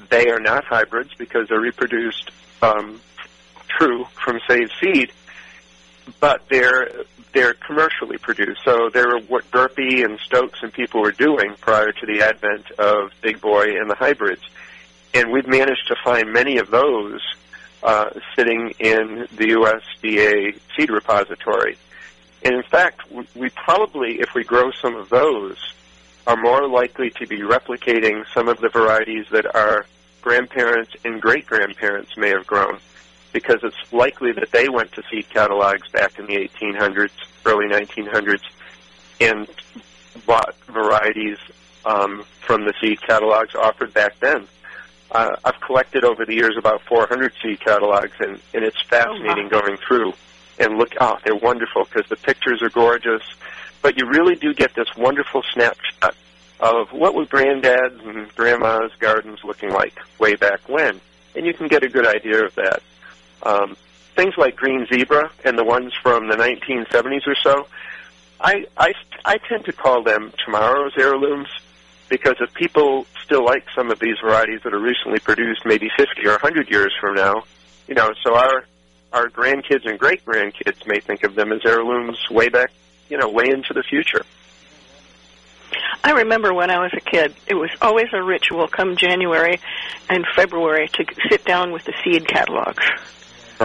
they 0.08 0.31
are 0.31 0.40
not 0.40 0.64
hybrids 0.64 1.14
because 1.14 1.49
they're 1.49 1.61
reproduced 1.61 2.31
um, 2.61 3.00
true 3.79 4.06
from 4.25 4.40
saved 4.49 4.73
seed, 4.81 5.12
but 6.21 6.43
they're 6.49 6.91
they're 7.32 7.55
commercially 7.55 8.19
produced. 8.19 8.61
So 8.65 8.91
they're 8.91 9.19
what 9.19 9.51
Burpee 9.51 10.03
and 10.03 10.19
Stokes 10.21 10.63
and 10.63 10.73
people 10.73 11.01
were 11.01 11.13
doing 11.13 11.55
prior 11.61 11.93
to 11.93 12.06
the 12.06 12.23
advent 12.23 12.71
of 12.73 13.11
Big 13.23 13.41
Boy 13.41 13.79
and 13.81 13.89
the 13.91 13.94
hybrids. 13.94 14.43
And 15.15 15.31
we've 15.31 15.47
managed 15.47 15.89
to 15.89 15.97
find 16.05 16.32
many 16.32 16.59
of 16.59 16.71
those 16.71 17.21
uh, 17.82 18.11
sitting 18.37 18.75
in 18.79 19.27
the 19.37 19.49
USDA 19.49 20.59
seed 20.77 20.91
repository. 20.91 21.77
And 22.44 22.55
in 22.55 22.63
fact, 22.63 23.01
we 23.35 23.51
probably, 23.51 24.21
if 24.21 24.35
we 24.35 24.44
grow 24.44 24.71
some 24.71 24.97
of 24.97 25.09
those, 25.09 25.56
are 26.27 26.37
more 26.37 26.69
likely 26.69 27.11
to 27.11 27.27
be 27.27 27.39
replicating 27.39 28.25
some 28.32 28.49
of 28.49 28.61
the 28.61 28.69
varieties 28.69 29.27
that 29.32 29.55
our 29.55 29.87
grandparents 30.21 30.93
and 31.05 31.21
great 31.21 31.47
grandparents 31.47 32.17
may 32.17 32.29
have 32.29 32.47
grown 32.47 32.79
because 33.32 33.60
it's 33.62 33.93
likely 33.93 34.32
that 34.32 34.51
they 34.51 34.69
went 34.69 34.93
to 34.93 35.03
seed 35.10 35.29
catalogs 35.31 35.89
back 35.91 36.19
in 36.19 36.27
the 36.27 36.36
1800s, 36.36 37.10
early 37.46 37.67
1900s, 37.67 38.43
and 39.20 39.48
bought 40.27 40.55
varieties 40.67 41.39
um, 41.84 42.24
from 42.41 42.65
the 42.65 42.74
seed 42.81 43.01
catalogs 43.01 43.55
offered 43.55 43.93
back 43.94 44.19
then. 44.20 44.46
Uh, 45.10 45.36
I've 45.44 45.60
collected 45.60 46.05
over 46.05 46.24
the 46.24 46.34
years 46.34 46.56
about 46.58 46.82
400 46.82 47.32
seed 47.43 47.60
catalogs, 47.60 48.17
and, 48.20 48.41
and 48.55 48.65
it's 48.65 48.81
fascinating 48.82 49.44
wow. 49.44 49.60
going 49.60 49.77
through 49.77 50.15
and 50.58 50.79
look. 50.79 50.93
Oh, 51.01 51.19
they're 51.24 51.34
wonderful 51.34 51.84
because 51.84 52.08
the 52.08 52.17
pictures 52.17 52.62
are 52.62 52.70
gorgeous, 52.70 53.22
but 53.82 53.98
you 53.98 54.06
really 54.06 54.36
do 54.36 54.55
get 54.55 54.74
this 54.74 54.89
wonderful 54.96 55.43
snapshot 55.53 56.15
of 56.60 56.93
what 56.93 57.15
were 57.15 57.27
granddad's 57.27 58.01
and 58.05 58.34
grandma's 58.34 58.93
gardens 59.01 59.41
looking 59.44 59.70
like 59.70 59.98
way 60.19 60.34
back 60.34 60.67
when, 60.69 61.01
and 61.34 61.44
you 61.44 61.53
can 61.53 61.69
get 61.69 61.82
a 61.82 61.89
good 61.89 62.06
idea 62.06 62.44
of 62.44 62.55
that. 62.55 62.82
Um, 63.43 63.77
things 64.15 64.34
like 64.37 64.56
green 64.56 64.87
zebra 64.87 65.31
and 65.44 65.58
the 65.58 65.65
ones 65.65 65.93
from 66.03 66.29
the 66.29 66.37
1970s 66.37 67.27
or 67.27 67.34
so, 67.43 67.67
I, 68.41 68.67
I, 68.77 68.93
I 69.25 69.39
tend 69.49 69.65
to 69.67 69.72
call 69.72 70.03
them 70.03 70.32
tomorrow's 70.44 70.93
heirlooms 70.99 71.49
because 72.08 72.34
if 72.41 72.53
people 72.55 73.06
still 73.25 73.44
like 73.44 73.65
some 73.75 73.91
of 73.91 73.99
these 73.99 74.17
varieties 74.22 74.61
that 74.65 74.75
are 74.75 74.81
recently 74.81 75.19
produced 75.19 75.63
maybe 75.65 75.89
50 75.96 76.27
or 76.27 76.32
100 76.32 76.70
years 76.70 76.93
from 77.01 77.15
now, 77.15 77.44
you 77.89 77.94
know, 77.94 78.11
so 78.22 78.34
our, 78.34 78.65
our 79.13 79.29
grandkids 79.29 79.89
and 79.89 79.99
great 79.99 80.25
grandkids 80.25 80.87
may 80.87 81.01
think 81.01 81.25
of 81.25 81.34
them 81.34 81.53
as 81.53 81.61
heirlooms 81.65 82.19
way 82.31 82.49
back, 82.49 82.70
you 83.08 83.17
know, 83.17 83.29
way 83.29 83.46
into 83.49 83.72
the 83.72 83.82
future. 83.82 84.25
I 86.05 86.13
remember 86.13 86.53
when 86.53 86.70
I 86.70 86.81
was 86.81 86.93
a 86.94 87.01
kid, 87.01 87.34
it 87.46 87.55
was 87.55 87.70
always 87.81 88.08
a 88.13 88.22
ritual 88.22 88.67
come 88.67 88.96
January 88.96 89.61
and 90.11 90.27
February 90.34 90.89
to 90.89 91.05
sit 91.31 91.44
down 91.44 91.72
with 91.72 91.84
the 91.84 91.94
seed 92.05 92.27
catalogs. 92.27 92.84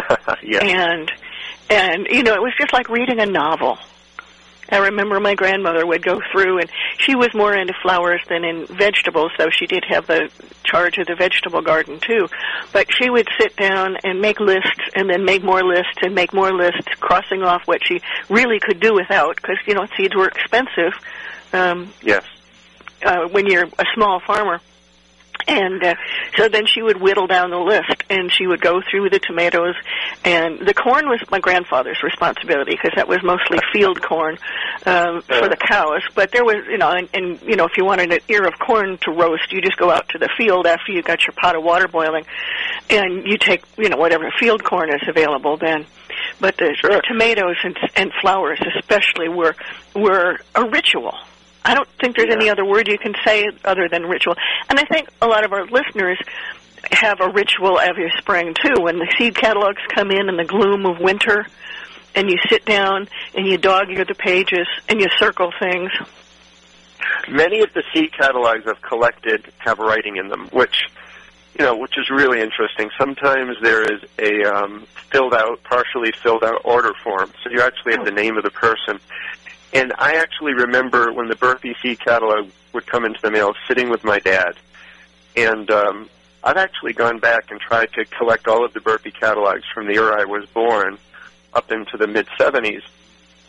yes. 0.43 0.63
And 0.63 1.11
and 1.69 2.07
you 2.09 2.23
know, 2.23 2.33
it 2.33 2.41
was 2.41 2.53
just 2.59 2.73
like 2.73 2.89
reading 2.89 3.19
a 3.19 3.25
novel. 3.25 3.77
I 4.69 4.79
remember 4.79 5.19
my 5.19 5.35
grandmother 5.35 5.85
would 5.85 6.03
go 6.03 6.19
through, 6.31 6.59
and 6.59 6.69
she 6.97 7.15
was 7.15 7.33
more 7.33 7.55
into 7.55 7.73
flowers 7.81 8.21
than 8.27 8.43
in 8.43 8.65
vegetables, 8.65 9.31
though 9.37 9.49
she 9.49 9.65
did 9.65 9.85
have 9.87 10.07
the 10.07 10.29
charge 10.63 10.97
of 10.97 11.07
the 11.07 11.15
vegetable 11.15 11.61
garden 11.61 11.99
too. 11.99 12.27
But 12.73 12.87
she 12.93 13.09
would 13.09 13.29
sit 13.39 13.55
down 13.55 13.97
and 14.03 14.19
make 14.19 14.39
lists, 14.39 14.81
and 14.93 15.09
then 15.09 15.23
make 15.23 15.43
more 15.43 15.63
lists, 15.63 15.99
and 16.01 16.13
make 16.13 16.33
more 16.33 16.51
lists, 16.51 16.87
crossing 16.99 17.43
off 17.43 17.61
what 17.65 17.85
she 17.85 18.01
really 18.29 18.59
could 18.59 18.79
do 18.79 18.93
without, 18.93 19.37
because 19.37 19.57
you 19.65 19.73
know 19.73 19.87
seeds 19.95 20.15
were 20.15 20.27
expensive. 20.27 20.93
Um, 21.53 21.93
yes. 22.01 22.25
Uh, 23.05 23.27
when 23.29 23.47
you're 23.47 23.65
a 23.65 23.85
small 23.95 24.19
farmer. 24.19 24.59
And 25.47 25.81
uh, 25.83 25.95
so 26.35 26.49
then 26.49 26.65
she 26.65 26.81
would 26.81 26.99
whittle 26.99 27.25
down 27.27 27.51
the 27.51 27.57
list, 27.57 28.03
and 28.09 28.31
she 28.31 28.47
would 28.47 28.59
go 28.59 28.81
through 28.89 29.09
the 29.09 29.19
tomatoes, 29.19 29.75
and 30.25 30.59
the 30.59 30.73
corn 30.73 31.07
was 31.07 31.21
my 31.31 31.39
grandfather's 31.39 32.03
responsibility 32.03 32.71
because 32.71 32.91
that 32.97 33.07
was 33.07 33.19
mostly 33.23 33.57
field 33.71 34.01
corn 34.01 34.37
um, 34.85 35.21
for 35.21 35.47
the 35.47 35.55
cows. 35.55 36.01
But 36.15 36.31
there 36.31 36.43
was, 36.43 36.65
you 36.69 36.77
know, 36.77 36.91
and, 36.91 37.07
and 37.13 37.41
you 37.43 37.55
know, 37.55 37.65
if 37.65 37.77
you 37.77 37.85
wanted 37.85 38.11
an 38.11 38.19
ear 38.27 38.45
of 38.45 38.59
corn 38.59 38.97
to 39.03 39.11
roast, 39.11 39.51
you 39.51 39.61
just 39.61 39.77
go 39.77 39.89
out 39.89 40.09
to 40.09 40.17
the 40.17 40.29
field 40.37 40.67
after 40.67 40.91
you 40.91 41.01
got 41.01 41.21
your 41.25 41.33
pot 41.33 41.55
of 41.55 41.63
water 41.63 41.87
boiling, 41.87 42.25
and 42.89 43.25
you 43.25 43.37
take, 43.37 43.63
you 43.77 43.87
know, 43.89 43.97
whatever 43.97 44.29
field 44.39 44.63
corn 44.63 44.89
is 44.89 45.01
available 45.07 45.55
then. 45.57 45.85
But 46.41 46.57
the, 46.57 46.75
Sure. 46.79 46.91
the 46.91 47.01
tomatoes 47.07 47.55
and, 47.63 47.77
and 47.95 48.11
flowers, 48.21 48.59
especially, 48.77 49.29
were 49.29 49.55
were 49.95 50.39
a 50.55 50.67
ritual. 50.69 51.15
I 51.67 51.74
don't 51.75 51.88
think 52.00 52.15
there's 52.15 52.29
Yeah. 52.29 52.36
any 52.36 52.50
other 52.50 52.65
word 52.65 52.88
you 52.88 52.97
can 52.97 53.13
say 53.25 53.45
other 53.65 53.88
than 53.89 54.05
ritual. 54.05 54.36
And 54.69 54.79
I 54.79 54.83
think 54.83 55.09
a 55.21 55.27
lot 55.27 55.43
of 55.43 55.51
our 55.51 55.65
listeners 55.65 56.17
have 56.91 57.19
a 57.19 57.27
ritual 57.27 57.79
every 57.79 58.12
spring 58.17 58.55
too. 58.63 58.81
When 58.81 58.97
the 59.00 59.13
seed 59.17 59.36
catalogs 59.36 59.81
come 59.93 60.09
in 60.12 60.29
in 60.29 60.38
the 60.38 60.45
gloom 60.45 60.86
of 60.86 61.00
winter, 61.00 61.45
and 62.15 62.29
you 62.31 62.38
sit 62.50 62.65
down 62.65 63.07
and 63.36 63.45
you 63.45 63.57
dog 63.57 63.91
ear 63.91 64.03
the 64.03 64.15
pages 64.15 64.67
and 64.89 65.00
you 65.00 65.07
circle 65.19 65.51
things. 65.59 65.91
Many 67.29 67.59
of 67.62 67.71
the 67.74 67.83
seed 67.93 68.12
catalogs 68.17 68.65
I've 68.65 68.81
collected 68.81 69.45
have 69.59 69.77
writing 69.77 70.17
in 70.17 70.29
them, 70.29 70.47
which 70.51 70.88
you 71.59 71.65
know, 71.65 71.75
which 71.75 71.97
is 71.97 72.09
really 72.09 72.39
interesting. 72.39 72.89
Sometimes 73.00 73.57
there 73.62 73.81
is 73.81 74.01
a 74.19 74.43
um, 74.45 74.86
filled 75.12 75.33
out, 75.33 75.63
partially 75.63 76.12
filled 76.24 76.43
out 76.43 76.62
order 76.63 76.93
form, 77.03 77.31
so 77.43 77.50
you 77.50 77.62
actually 77.62 77.93
have 77.93 78.05
the 78.05 78.12
name 78.12 78.38
of 78.38 78.43
the 78.43 78.51
person. 78.51 79.00
And 79.74 79.93
I 79.97 80.15
actually 80.15 80.53
remember 80.53 81.12
when 81.12 81.27
the 81.27 81.36
Burpee 81.36 81.75
seed 81.81 82.00
catalog 82.00 82.50
would 82.74 82.88
come 82.88 83.05
into 83.05 83.19
the 83.21 83.31
mail, 83.31 83.53
sitting 83.67 83.89
with 83.89 84.03
my 84.03 84.19
dad, 84.19 84.55
and 85.36 85.69
um, 85.69 86.09
I've 86.43 86.57
actually 86.57 86.93
gone 86.93 87.19
back 87.19 87.51
and 87.51 87.59
tried 87.59 87.91
to 87.93 88.05
collect 88.05 88.47
all 88.47 88.63
of 88.63 88.74
the 88.74 88.79
Burpee 88.79 89.12
catalogs 89.12 89.63
from 89.74 89.88
the 89.88 89.93
year 89.93 90.17
I 90.17 90.25
was 90.25 90.45
born 90.47 90.97
up 91.53 91.71
into 91.71 91.97
the 91.97 92.07
mid 92.07 92.27
70s. 92.39 92.83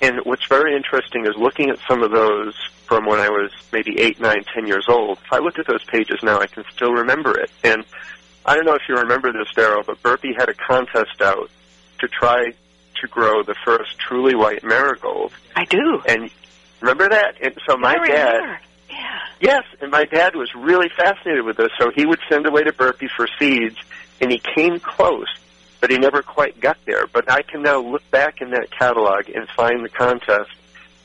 And 0.01 0.21
what's 0.25 0.47
very 0.47 0.77
interesting 0.77 1.27
is 1.27 1.35
looking 1.37 1.71
at 1.71 1.79
some 1.89 2.03
of 2.03 2.11
those 2.11 2.55
from 2.87 3.05
when 3.05 3.19
I 3.19 3.29
was 3.29 3.51
maybe 3.73 3.99
eight, 4.01 4.21
nine, 4.21 4.45
ten 4.55 4.67
years 4.67 4.87
old. 4.89 5.19
If 5.25 5.33
I 5.33 5.39
look 5.39 5.59
at 5.59 5.67
those 5.67 5.85
pages 5.85 6.19
now, 6.23 6.39
I 6.39 6.47
can 6.47 6.65
still 6.73 6.93
remember 6.93 7.39
it. 7.39 7.51
And 7.65 7.85
I 8.47 8.55
don't 8.55 8.65
know 8.65 8.75
if 8.75 8.83
you 8.89 8.95
remember 8.95 9.33
this, 9.33 9.53
Darrow, 9.55 9.83
but 9.83 10.01
Burpee 10.03 10.35
had 10.39 10.49
a 10.49 10.55
contest 10.55 11.21
out 11.21 11.51
to 11.99 12.09
try 12.09 12.53
to 13.01 13.09
grow 13.09 13.43
the 13.43 13.55
first 13.65 13.99
truly 13.99 14.35
white 14.35 14.63
marigold. 14.65 15.33
I 15.57 15.65
do. 15.65 16.03
And 16.07 16.31
remember 16.81 17.09
that? 17.09 17.35
And 17.43 17.55
so 17.67 17.77
my 17.77 17.95
I 17.95 18.07
dad, 18.07 18.33
remember. 18.35 18.61
Yeah. 18.91 19.19
yes, 19.41 19.63
and 19.81 19.91
my 19.91 20.05
dad 20.05 20.35
was 20.35 20.55
really 20.55 20.89
fascinated 20.97 21.45
with 21.45 21.57
this. 21.57 21.71
So 21.79 21.91
he 21.95 22.07
would 22.07 22.21
send 22.29 22.47
away 22.47 22.65
to 22.65 22.73
Burpee 22.73 23.09
for 23.15 23.29
seeds, 23.39 23.77
and 24.21 24.31
he 24.31 24.39
came 24.39 24.81
close, 24.81 25.29
but 25.81 25.91
he 25.91 25.99
never 25.99 26.23
quite 26.23 26.61
got 26.61 26.79
there. 26.87 27.07
But 27.07 27.31
I 27.31 27.43
can 27.43 27.63
now 27.63 27.81
look 27.81 28.09
back 28.11 28.41
in 28.41 28.51
that 28.51 28.71
catalog 28.71 29.29
and 29.29 29.49
find 29.51 29.85
the 29.85 29.89
contest 29.89 30.51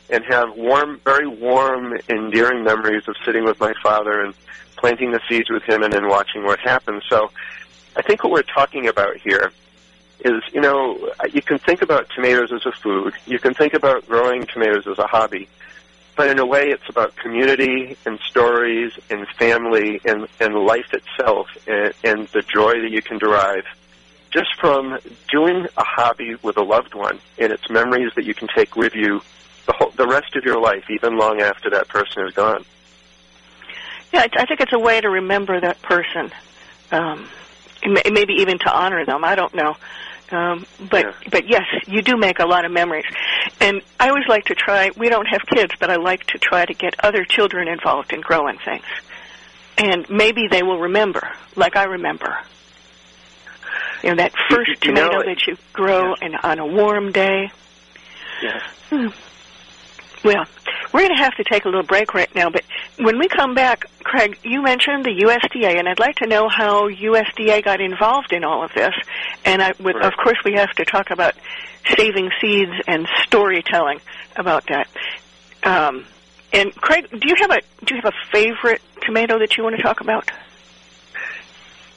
and 0.09 0.23
have 0.29 0.55
warm, 0.55 0.99
very 1.03 1.27
warm, 1.27 1.93
endearing 2.09 2.63
memories 2.63 3.03
of 3.07 3.15
sitting 3.25 3.43
with 3.45 3.59
my 3.59 3.73
father 3.81 4.21
and 4.21 4.33
planting 4.77 5.11
the 5.11 5.19
seeds 5.29 5.49
with 5.49 5.63
him 5.63 5.81
and 5.81 5.93
then 5.93 6.07
watching 6.07 6.43
what 6.43 6.59
happened. 6.59 7.01
So 7.09 7.31
I 7.95 8.01
think 8.01 8.23
what 8.23 8.31
we're 8.31 8.41
talking 8.43 8.87
about 8.87 9.17
here 9.17 9.51
is, 10.23 10.41
you 10.53 10.61
know, 10.61 11.11
you 11.31 11.41
can 11.41 11.59
think 11.59 11.81
about 11.81 12.09
tomatoes 12.15 12.51
as 12.51 12.65
a 12.65 12.71
food. 12.71 13.13
You 13.25 13.39
can 13.39 13.53
think 13.53 13.73
about 13.73 14.07
growing 14.07 14.45
tomatoes 14.45 14.87
as 14.87 14.99
a 14.99 15.07
hobby. 15.07 15.47
But 16.15 16.29
in 16.29 16.39
a 16.39 16.45
way, 16.45 16.69
it's 16.69 16.87
about 16.89 17.15
community 17.15 17.97
and 18.05 18.19
stories 18.29 18.93
and 19.09 19.27
family 19.29 19.99
and, 20.05 20.27
and 20.39 20.55
life 20.55 20.93
itself 20.93 21.47
and, 21.67 21.93
and 22.03 22.27
the 22.29 22.41
joy 22.43 22.81
that 22.81 22.91
you 22.91 23.01
can 23.01 23.17
derive 23.17 23.65
just 24.33 24.55
from 24.59 24.97
doing 25.29 25.67
a 25.77 25.83
hobby 25.83 26.35
with 26.41 26.57
a 26.57 26.63
loved 26.63 26.95
one 26.95 27.19
and 27.37 27.53
its 27.53 27.69
memories 27.69 28.11
that 28.15 28.25
you 28.25 28.33
can 28.33 28.47
take 28.55 28.75
with 28.75 28.95
you 28.95 29.21
the, 29.67 29.73
whole, 29.73 29.91
the 29.91 30.07
rest 30.07 30.35
of 30.35 30.43
your 30.43 30.59
life, 30.59 30.83
even 30.89 31.17
long 31.17 31.39
after 31.39 31.69
that 31.69 31.87
person 31.87 32.25
is 32.27 32.33
gone. 32.33 32.65
Yeah, 34.11 34.27
I 34.33 34.45
think 34.45 34.59
it's 34.59 34.73
a 34.73 34.79
way 34.79 34.99
to 34.99 35.09
remember 35.09 35.59
that 35.59 35.81
person. 35.81 36.31
Um, 36.91 37.29
may- 37.85 38.09
maybe 38.11 38.33
even 38.39 38.59
to 38.59 38.71
honor 38.71 39.05
them. 39.05 39.23
I 39.23 39.35
don't 39.35 39.53
know. 39.53 39.77
Um, 40.33 40.65
but 40.79 41.05
Yeah. 41.05 41.13
but 41.31 41.47
yes, 41.47 41.63
you 41.87 42.01
do 42.01 42.17
make 42.17 42.39
a 42.39 42.45
lot 42.45 42.65
of 42.65 42.71
memories. 42.71 43.05
And 43.59 43.81
I 43.99 44.09
always 44.09 44.27
like 44.27 44.45
to 44.45 44.55
try. 44.55 44.89
We 44.97 45.09
don't 45.09 45.27
have 45.27 45.45
kids, 45.45 45.73
but 45.79 45.89
I 45.91 45.97
like 45.97 46.25
to 46.27 46.39
try 46.39 46.65
to 46.65 46.73
get 46.73 46.95
other 47.03 47.23
children 47.23 47.67
involved 47.67 48.13
in 48.13 48.21
growing 48.21 48.57
things. 48.57 48.85
And 49.77 50.09
maybe 50.09 50.47
they 50.49 50.63
will 50.63 50.79
remember, 50.79 51.31
like 51.55 51.75
I 51.75 51.83
remember. 51.83 52.37
You 54.01 54.09
know 54.09 54.15
that 54.15 54.33
first 54.49 54.83
you 54.85 54.91
know, 54.91 55.07
tomato 55.09 55.23
that 55.29 55.47
you 55.47 55.57
grow 55.71 56.13
and 56.21 56.35
on 56.43 56.59
a 56.59 56.65
warm 56.65 57.11
day. 57.11 57.51
Yes. 58.41 58.61
Hmm. 58.89 59.07
Well, 60.23 60.45
we're 60.91 61.01
going 61.01 61.15
to 61.15 61.23
have 61.23 61.35
to 61.35 61.43
take 61.43 61.65
a 61.65 61.69
little 61.69 61.83
break 61.83 62.13
right 62.13 62.33
now, 62.35 62.49
but 62.49 62.63
when 62.97 63.17
we 63.19 63.27
come 63.27 63.53
back, 63.53 63.85
Craig, 64.03 64.37
you 64.43 64.61
mentioned 64.61 65.05
the 65.05 65.23
USDA, 65.25 65.79
and 65.79 65.87
I'd 65.87 65.99
like 65.99 66.17
to 66.17 66.27
know 66.27 66.47
how 66.49 66.89
USDA 66.89 67.63
got 67.63 67.81
involved 67.81 68.31
in 68.33 68.43
all 68.43 68.63
of 68.63 68.71
this. 68.73 68.93
And 69.45 69.61
I, 69.61 69.73
Right. 69.79 69.95
of 69.95 70.13
course, 70.21 70.37
we 70.45 70.53
have 70.53 70.71
to 70.71 70.85
talk 70.85 71.09
about 71.09 71.33
saving 71.97 72.29
seeds 72.39 72.71
and 72.87 73.07
storytelling 73.23 73.99
about 74.35 74.65
that. 74.67 74.87
Um, 75.63 76.05
and 76.51 76.73
Craig, 76.75 77.09
do 77.09 77.27
you 77.27 77.35
have 77.39 77.51
a 77.51 77.61
do 77.83 77.95
you 77.95 78.01
have 78.03 78.13
a 78.13 78.31
favorite 78.31 78.81
tomato 79.01 79.39
that 79.39 79.57
you 79.57 79.63
want 79.63 79.75
to 79.75 79.81
talk 79.81 80.01
about? 80.01 80.29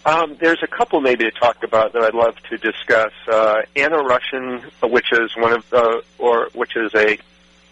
Um, 0.06 0.36
there's 0.40 0.62
a 0.62 0.68
couple 0.68 1.00
maybe 1.00 1.24
to 1.24 1.32
talk 1.32 1.62
about 1.64 1.92
that 1.92 2.02
I'd 2.02 2.14
love 2.14 2.36
to 2.48 2.56
discuss. 2.56 3.12
Uh, 3.30 3.62
Anna 3.74 3.98
Russian, 3.98 4.62
which 4.84 5.12
is 5.12 5.36
one 5.36 5.52
of 5.52 5.68
the, 5.70 6.02
or 6.18 6.48
which 6.54 6.76
is 6.76 6.94
a, 6.94 7.18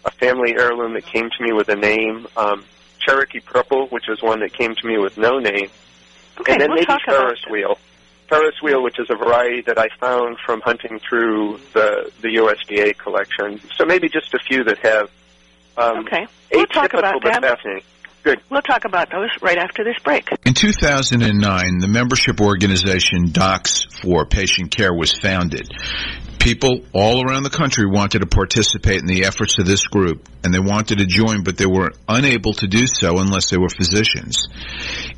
a 0.03 0.11
family 0.11 0.53
heirloom 0.53 0.93
that 0.95 1.05
came 1.05 1.29
to 1.29 1.43
me 1.43 1.53
with 1.53 1.69
a 1.69 1.77
name. 1.77 2.27
Um, 2.35 2.65
Cherokee 3.05 3.39
Purple, 3.39 3.87
which 3.87 4.09
is 4.09 4.21
one 4.21 4.39
that 4.41 4.53
came 4.53 4.75
to 4.75 4.87
me 4.87 4.97
with 4.97 5.17
no 5.17 5.39
name. 5.39 5.69
Okay, 6.39 6.53
and 6.53 6.61
then 6.61 6.69
we'll 6.69 6.85
maybe 6.87 7.01
Ferris 7.05 7.43
wheel. 7.49 7.77
Ferris 8.27 8.55
wheel, 8.61 8.81
which 8.83 8.99
is 8.99 9.07
a 9.09 9.15
variety 9.15 9.61
that 9.61 9.77
I 9.77 9.87
found 9.99 10.37
from 10.45 10.61
hunting 10.61 10.99
through 10.99 11.59
the 11.73 12.11
the 12.21 12.29
USDA 12.37 12.97
collection. 12.97 13.61
So 13.77 13.85
maybe 13.85 14.09
just 14.09 14.33
a 14.33 14.39
few 14.39 14.63
that 14.63 14.79
have 14.79 15.09
um, 15.77 15.99
Okay, 15.99 16.25
we'll 16.51 16.65
talk 16.67 16.93
about 16.93 17.15
but 17.21 17.33
that. 17.33 17.41
fascinating. 17.41 17.83
Good. 18.23 18.41
We'll 18.49 18.63
talk 18.63 18.85
about 18.85 19.11
those 19.11 19.29
right 19.43 19.59
after 19.59 19.83
this 19.83 19.97
break. 20.03 20.27
In 20.47 20.55
2009, 20.55 21.77
the 21.77 21.87
membership 21.87 22.41
organization 22.41 23.29
Docs 23.31 23.83
for 24.01 24.25
Patient 24.25 24.71
Care 24.71 24.91
was 24.95 25.13
founded. 25.13 25.69
People 26.45 26.81
all 26.93 27.27
around 27.27 27.41
the 27.41 27.49
country 27.49 27.87
wanted 27.87 28.19
to 28.19 28.27
participate 28.27 28.99
in 28.99 29.07
the 29.07 29.25
efforts 29.25 29.57
of 29.57 29.65
this 29.65 29.87
group, 29.87 30.29
and 30.43 30.53
they 30.53 30.59
wanted 30.59 30.99
to 30.99 31.07
join, 31.07 31.41
but 31.41 31.57
they 31.57 31.65
were 31.65 31.91
unable 32.07 32.53
to 32.53 32.67
do 32.67 32.85
so 32.85 33.17
unless 33.17 33.49
they 33.49 33.57
were 33.57 33.67
physicians. 33.67 34.47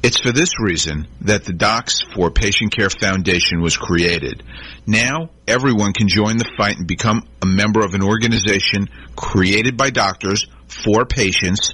It's 0.01 0.22
for 0.22 0.31
this 0.31 0.57
reason 0.57 1.05
that 1.19 1.43
the 1.43 1.51
Docs 1.51 2.00
for 2.15 2.31
Patient 2.31 2.74
Care 2.74 2.89
Foundation 2.89 3.60
was 3.62 3.75
created. 3.75 4.41
Now, 4.86 5.31
everyone 5.46 5.91
can 5.91 6.07
join 6.07 6.38
the 6.38 6.50
fight 6.57 6.77
and 6.77 6.88
become 6.88 7.27
a 7.41 7.46
member 7.46 7.81
of 7.84 7.93
an 7.93 8.03
organization 8.03 8.88
created 9.17 9.75
by 9.75 9.89
doctors 9.89 10.48
for 10.69 11.05
patients 11.05 11.74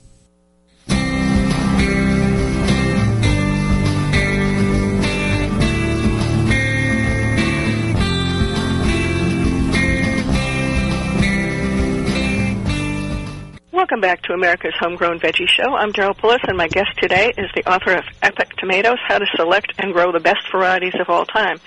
Welcome 13.81 13.99
back 13.99 14.21
to 14.23 14.33
America's 14.33 14.75
Homegrown 14.79 15.19
Veggie 15.21 15.49
Show. 15.49 15.73
I'm 15.73 15.91
Daryl 15.91 16.15
Pullis, 16.15 16.47
and 16.47 16.55
my 16.55 16.67
guest 16.67 16.91
today 17.01 17.33
is 17.35 17.49
the 17.55 17.67
author 17.67 17.93
of 17.93 18.03
Epic 18.21 18.55
Tomatoes, 18.57 18.99
How 19.07 19.17
to 19.17 19.25
Select 19.35 19.73
and 19.79 19.91
Grow 19.91 20.11
the 20.11 20.19
Best 20.19 20.51
Varieties 20.51 20.93
of 20.99 21.09
All 21.09 21.25
Time. 21.25 21.59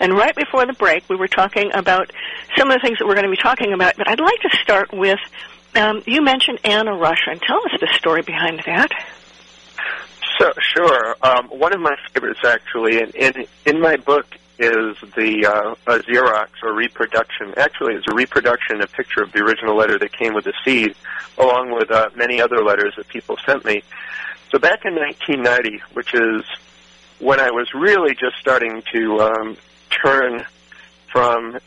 And 0.00 0.12
right 0.12 0.34
before 0.34 0.66
the 0.66 0.72
break, 0.72 1.08
we 1.08 1.14
were 1.14 1.28
talking 1.28 1.70
about 1.72 2.10
some 2.58 2.72
of 2.72 2.74
the 2.74 2.80
things 2.84 2.98
that 2.98 3.06
we're 3.06 3.14
going 3.14 3.24
to 3.26 3.30
be 3.30 3.40
talking 3.40 3.72
about, 3.72 3.96
but 3.96 4.08
I'd 4.08 4.18
like 4.18 4.40
to 4.40 4.50
start 4.60 4.92
with, 4.92 5.20
um, 5.76 6.02
you 6.08 6.22
mentioned 6.22 6.58
Anna 6.64 6.92
Rush, 6.92 7.22
and 7.28 7.40
Tell 7.40 7.58
us 7.58 7.78
the 7.78 7.86
story 7.96 8.22
behind 8.22 8.60
that. 8.66 8.90
So, 10.40 10.52
sure. 10.74 11.14
Um, 11.22 11.46
one 11.50 11.72
of 11.72 11.80
my 11.80 11.94
favorites, 12.12 12.40
actually, 12.44 13.00
and 13.00 13.14
in, 13.14 13.46
in 13.64 13.80
my 13.80 13.94
book 13.94 14.26
is 14.60 14.96
the 15.16 15.46
uh, 15.46 15.92
a 15.92 15.98
Xerox 16.00 16.48
or 16.62 16.74
reproduction. 16.74 17.54
Actually, 17.56 17.94
it's 17.94 18.06
a 18.08 18.14
reproduction, 18.14 18.82
a 18.82 18.86
picture 18.86 19.22
of 19.22 19.32
the 19.32 19.40
original 19.40 19.74
letter 19.74 19.98
that 19.98 20.12
came 20.12 20.34
with 20.34 20.44
the 20.44 20.52
seed, 20.64 20.94
along 21.38 21.72
with 21.72 21.90
uh, 21.90 22.10
many 22.14 22.40
other 22.40 22.62
letters 22.62 22.94
that 22.96 23.08
people 23.08 23.36
sent 23.46 23.64
me. 23.64 23.82
So 24.50 24.58
back 24.58 24.84
in 24.84 24.94
1990, 24.94 25.82
which 25.94 26.12
is 26.12 26.44
when 27.20 27.40
I 27.40 27.50
was 27.50 27.72
really 27.74 28.14
just 28.14 28.36
starting 28.40 28.82
to 28.92 29.20
um, 29.20 29.56
turn 29.90 30.44
from 31.10 31.58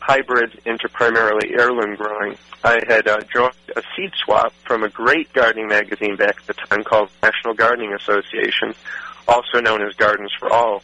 hybrid 0.00 0.60
into 0.66 0.88
primarily 0.88 1.54
heirloom 1.54 1.94
growing, 1.94 2.36
I 2.64 2.80
had 2.88 3.06
uh, 3.06 3.20
joined 3.32 3.54
a 3.76 3.82
seed 3.94 4.12
swap 4.24 4.52
from 4.64 4.82
a 4.82 4.88
great 4.88 5.32
gardening 5.32 5.68
magazine 5.68 6.16
back 6.16 6.38
at 6.38 6.46
the 6.46 6.54
time 6.54 6.84
called 6.84 7.10
National 7.22 7.54
Gardening 7.54 7.92
Association, 7.92 8.74
also 9.28 9.60
known 9.60 9.82
as 9.82 9.94
Gardens 9.94 10.32
for 10.38 10.52
All. 10.52 10.82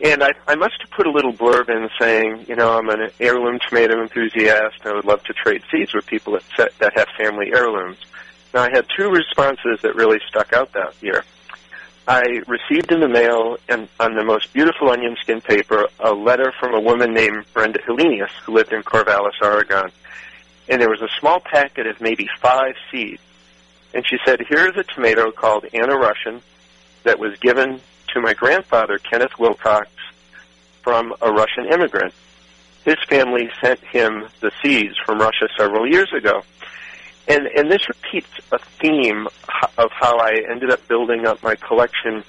And 0.00 0.22
I, 0.22 0.30
I 0.48 0.56
must 0.56 0.74
have 0.80 0.90
put 0.90 1.06
a 1.06 1.10
little 1.10 1.32
blurb 1.32 1.68
in 1.68 1.88
saying, 2.00 2.46
you 2.48 2.56
know, 2.56 2.76
I'm 2.76 2.88
an 2.88 3.10
heirloom 3.20 3.58
tomato 3.68 4.02
enthusiast. 4.02 4.84
I 4.84 4.92
would 4.92 5.04
love 5.04 5.22
to 5.24 5.32
trade 5.32 5.62
seeds 5.70 5.94
with 5.94 6.06
people 6.06 6.32
that 6.32 6.42
set, 6.56 6.78
that 6.80 6.92
have 6.96 7.08
family 7.16 7.52
heirlooms. 7.54 7.98
Now, 8.52 8.62
I 8.62 8.70
had 8.70 8.86
two 8.96 9.08
responses 9.10 9.80
that 9.82 9.94
really 9.94 10.18
stuck 10.28 10.52
out 10.52 10.72
that 10.72 10.94
year. 11.00 11.24
I 12.06 12.22
received 12.46 12.92
in 12.92 13.00
the 13.00 13.08
mail 13.08 13.56
and 13.68 13.88
on 13.98 14.14
the 14.14 14.24
most 14.24 14.52
beautiful 14.52 14.90
onion 14.90 15.16
skin 15.22 15.40
paper 15.40 15.88
a 16.00 16.12
letter 16.12 16.52
from 16.60 16.74
a 16.74 16.80
woman 16.80 17.14
named 17.14 17.46
Brenda 17.54 17.78
Helenius 17.80 18.30
who 18.44 18.52
lived 18.52 18.72
in 18.72 18.82
Corvallis, 18.82 19.40
Oregon. 19.40 19.90
And 20.68 20.82
there 20.82 20.90
was 20.90 21.02
a 21.02 21.08
small 21.18 21.40
packet 21.40 21.86
of 21.86 22.00
maybe 22.00 22.28
five 22.40 22.74
seeds. 22.90 23.22
And 23.94 24.04
she 24.06 24.16
said, 24.26 24.40
here's 24.48 24.76
a 24.76 24.82
tomato 24.82 25.30
called 25.30 25.66
Anna 25.72 25.96
Russian 25.96 26.42
that 27.04 27.18
was 27.18 27.38
given 27.38 27.80
to 28.14 28.20
my 28.20 28.32
grandfather, 28.32 28.98
Kenneth 28.98 29.38
Wilcox, 29.38 29.88
from 30.82 31.14
a 31.20 31.30
Russian 31.30 31.66
immigrant. 31.66 32.14
His 32.84 32.96
family 33.08 33.50
sent 33.60 33.80
him 33.80 34.28
the 34.40 34.52
seeds 34.62 34.94
from 35.04 35.18
Russia 35.18 35.48
several 35.58 35.86
years 35.90 36.12
ago. 36.12 36.42
And, 37.26 37.46
and 37.46 37.70
this 37.70 37.88
repeats 37.88 38.30
a 38.52 38.58
theme 38.80 39.26
of 39.78 39.90
how 39.90 40.18
I 40.18 40.42
ended 40.50 40.70
up 40.70 40.86
building 40.88 41.26
up 41.26 41.42
my 41.42 41.54
collection 41.56 42.22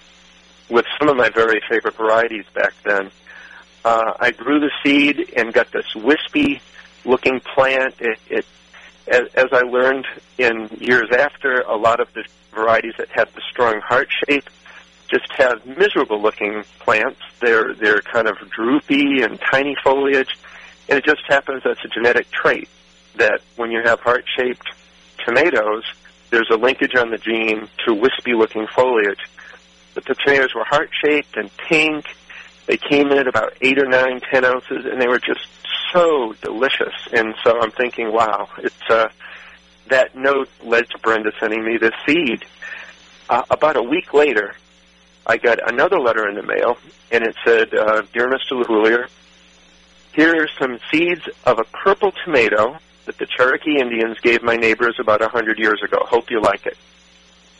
with 0.70 0.86
some 0.98 1.10
of 1.10 1.18
my 1.18 1.30
very 1.30 1.62
favorite 1.70 1.96
varieties 1.96 2.46
back 2.54 2.74
then. 2.84 3.12
Uh, 3.84 4.14
I 4.20 4.32
grew 4.32 4.60
the 4.60 4.72
seed 4.84 5.34
and 5.36 5.54
got 5.54 5.72
this 5.72 5.94
wispy 5.96 6.62
looking 7.04 7.40
plant. 7.42 7.96
It, 8.00 8.20
it 8.30 8.46
as, 9.08 9.28
as 9.36 9.48
I 9.52 9.62
learned 9.62 10.08
in 10.40 10.70
years 10.80 11.10
after, 11.12 11.60
a 11.62 11.76
lot 11.76 12.00
of 12.00 12.12
the 12.14 12.24
varieties 12.54 12.94
that 12.98 13.10
had 13.10 13.32
the 13.34 13.42
strong 13.52 13.82
heart 13.82 14.08
shape 14.28 14.50
just 15.10 15.32
have 15.34 15.66
miserable 15.66 16.22
looking 16.22 16.64
plants. 16.80 17.20
They're 17.40 17.74
they're 17.74 18.02
kind 18.02 18.28
of 18.28 18.38
droopy 18.50 19.22
and 19.22 19.40
tiny 19.40 19.76
foliage, 19.84 20.38
and 20.90 20.98
it 20.98 21.06
just 21.06 21.22
happens 21.28 21.64
that's 21.64 21.84
a 21.84 21.88
genetic 21.88 22.30
trait 22.32 22.70
that 23.18 23.42
when 23.56 23.72
you 23.72 23.82
have 23.84 24.00
heart 24.02 24.26
shaped 24.38 24.68
tomatoes, 25.26 25.84
there's 26.30 26.50
a 26.52 26.58
linkage 26.58 26.96
on 26.96 27.12
the 27.12 27.18
gene 27.18 27.68
to 27.86 27.94
wispy 27.94 28.34
looking 28.34 28.68
foliage. 28.68 29.20
But 29.94 30.06
the 30.06 30.16
tomatoes 30.16 30.54
were 30.54 30.66
heart 30.66 30.90
shaped 31.04 31.38
and 31.38 31.50
pink. 31.58 32.06
They 32.66 32.78
came 32.78 33.12
in 33.12 33.18
at 33.18 33.28
about 33.28 33.54
eight 33.62 33.80
or 33.80 33.88
nine, 33.88 34.20
ten 34.20 34.44
ounces, 34.44 34.86
and 34.86 35.02
they 35.02 35.08
were 35.08 35.20
just 35.20 35.48
so 35.94 36.34
delicious. 36.42 36.94
And 37.14 37.36
so 37.44 37.62
I'm 37.62 37.72
thinking, 37.72 38.12
wow, 38.12 38.50
it's 38.58 38.90
uh, 38.90 39.10
that 39.88 40.16
note 40.16 40.50
led 40.64 40.90
to 40.90 40.98
Brenda 41.00 41.32
sending 41.40 41.64
me 41.64 41.78
this 41.78 41.94
seed. 42.06 42.44
Uh, 43.30 43.44
about 43.50 43.76
a 43.76 43.82
week 43.82 44.14
later, 44.14 44.56
I 45.28 45.38
got 45.38 45.72
another 45.72 46.00
letter 46.00 46.28
in 46.30 46.36
the 46.36 46.44
mail, 46.44 46.78
and 47.12 47.24
it 47.24 47.36
said, 47.44 47.74
uh, 47.74 48.04
Dear 48.14 48.30
Mr. 48.30 48.64
LeHoullier, 48.64 49.08
here 50.14 50.36
are 50.36 50.48
some 50.60 50.80
seeds 50.92 51.28
of 51.46 51.60
a 51.60 51.64
purple 51.64 52.12
tomato 52.24 52.78
that 53.06 53.18
the 53.18 53.26
Cherokee 53.26 53.80
Indians 53.80 54.20
gave 54.20 54.44
my 54.44 54.56
neighbors 54.56 54.96
about 55.00 55.22
a 55.22 55.28
hundred 55.28 55.60
years 55.60 55.82
ago. 55.84 55.98
Hope 56.02 56.30
you 56.30 56.42
like 56.42 56.66
it. 56.66 56.78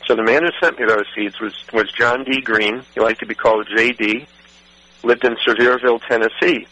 So 0.06 0.14
the 0.14 0.22
man 0.22 0.42
who 0.42 0.50
sent 0.60 0.78
me 0.78 0.86
those 0.86 1.06
seeds 1.14 1.40
was, 1.40 1.54
was 1.72 1.90
John 1.92 2.24
D. 2.24 2.40
Green. 2.40 2.82
He 2.94 3.00
liked 3.00 3.20
to 3.20 3.26
be 3.26 3.34
called 3.34 3.68
J.D. 3.76 4.26
Lived 5.02 5.24
in 5.24 5.36
Sevierville, 5.46 6.00
Tennessee. 6.06 6.66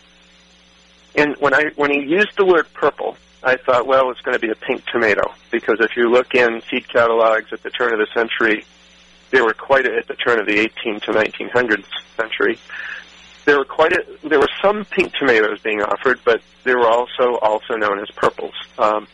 And 1.16 1.37
when 1.38 1.54
I 1.54 1.64
when 1.76 1.92
he 1.92 2.00
used 2.00 2.37
the 2.37 2.44
word 2.44 2.66
purple, 2.72 3.16
I 3.42 3.57
thought, 3.57 3.87
well, 3.87 4.11
it's 4.11 4.20
going 4.20 4.35
to 4.35 4.40
be 4.40 4.50
a 4.50 4.54
pink 4.54 4.85
tomato 4.87 5.33
because 5.50 5.76
if 5.80 5.96
you 5.96 6.11
look 6.11 6.35
in 6.35 6.62
seed 6.70 6.88
catalogs 6.88 7.52
at 7.52 7.62
the 7.62 7.70
turn 7.70 7.92
of 7.92 7.98
the 7.98 8.09
century, 8.14 8.64
they 9.34 9.42
were 9.42 9.52
quite 9.52 9.84
a, 9.84 9.96
at 9.96 10.06
the 10.06 10.14
turn 10.14 10.38
of 10.38 10.46
the 10.46 10.60
18 10.60 11.00
to 11.00 11.12
1900s 11.12 11.84
century. 12.16 12.56
There 13.44 13.58
were 13.58 13.64
quite 13.64 13.92
a, 13.92 14.04
there 14.22 14.38
were 14.38 14.50
some 14.62 14.84
pink 14.84 15.12
tomatoes 15.18 15.60
being 15.60 15.82
offered, 15.82 16.20
but 16.24 16.40
they 16.62 16.74
were 16.74 16.86
also 16.86 17.36
also 17.42 17.74
known 17.74 17.98
as 17.98 18.08
purples. 18.12 18.54
Um, 18.78 19.08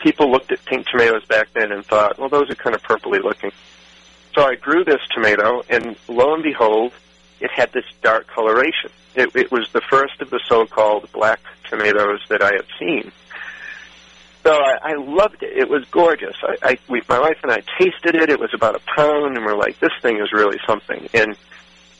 people 0.00 0.30
looked 0.30 0.52
at 0.52 0.62
pink 0.66 0.86
tomatoes 0.86 1.24
back 1.24 1.48
then 1.54 1.72
and 1.72 1.84
thought, 1.84 2.18
well, 2.18 2.28
those 2.28 2.50
are 2.50 2.54
kind 2.54 2.76
of 2.76 2.82
purpley 2.82 3.22
looking. 3.22 3.50
So 4.34 4.44
I 4.44 4.56
grew 4.56 4.84
this 4.84 5.00
tomato, 5.10 5.62
and 5.70 5.96
lo 6.06 6.34
and 6.34 6.42
behold, 6.42 6.92
it 7.40 7.50
had 7.50 7.72
this 7.72 7.86
dark 8.02 8.26
coloration. 8.28 8.90
It, 9.14 9.34
it 9.34 9.50
was 9.50 9.68
the 9.72 9.80
first 9.80 10.20
of 10.20 10.28
the 10.28 10.40
so-called 10.48 11.10
black 11.12 11.40
tomatoes 11.68 12.20
that 12.28 12.42
I 12.42 12.52
had 12.52 12.66
seen. 12.78 13.10
So 14.42 14.52
I, 14.52 14.78
I 14.82 14.94
loved 14.94 15.42
it. 15.42 15.56
It 15.56 15.70
was 15.70 15.84
gorgeous. 15.90 16.34
I, 16.42 16.70
I 16.70 16.78
we, 16.88 17.02
my 17.08 17.20
wife 17.20 17.38
and 17.42 17.52
I 17.52 17.62
tasted 17.78 18.16
it. 18.16 18.28
It 18.28 18.40
was 18.40 18.52
about 18.54 18.74
a 18.74 18.80
pound, 18.96 19.36
and 19.36 19.44
we're 19.44 19.56
like, 19.56 19.78
this 19.78 19.92
thing 20.00 20.18
is 20.18 20.32
really 20.32 20.58
something. 20.66 21.08
And 21.14 21.36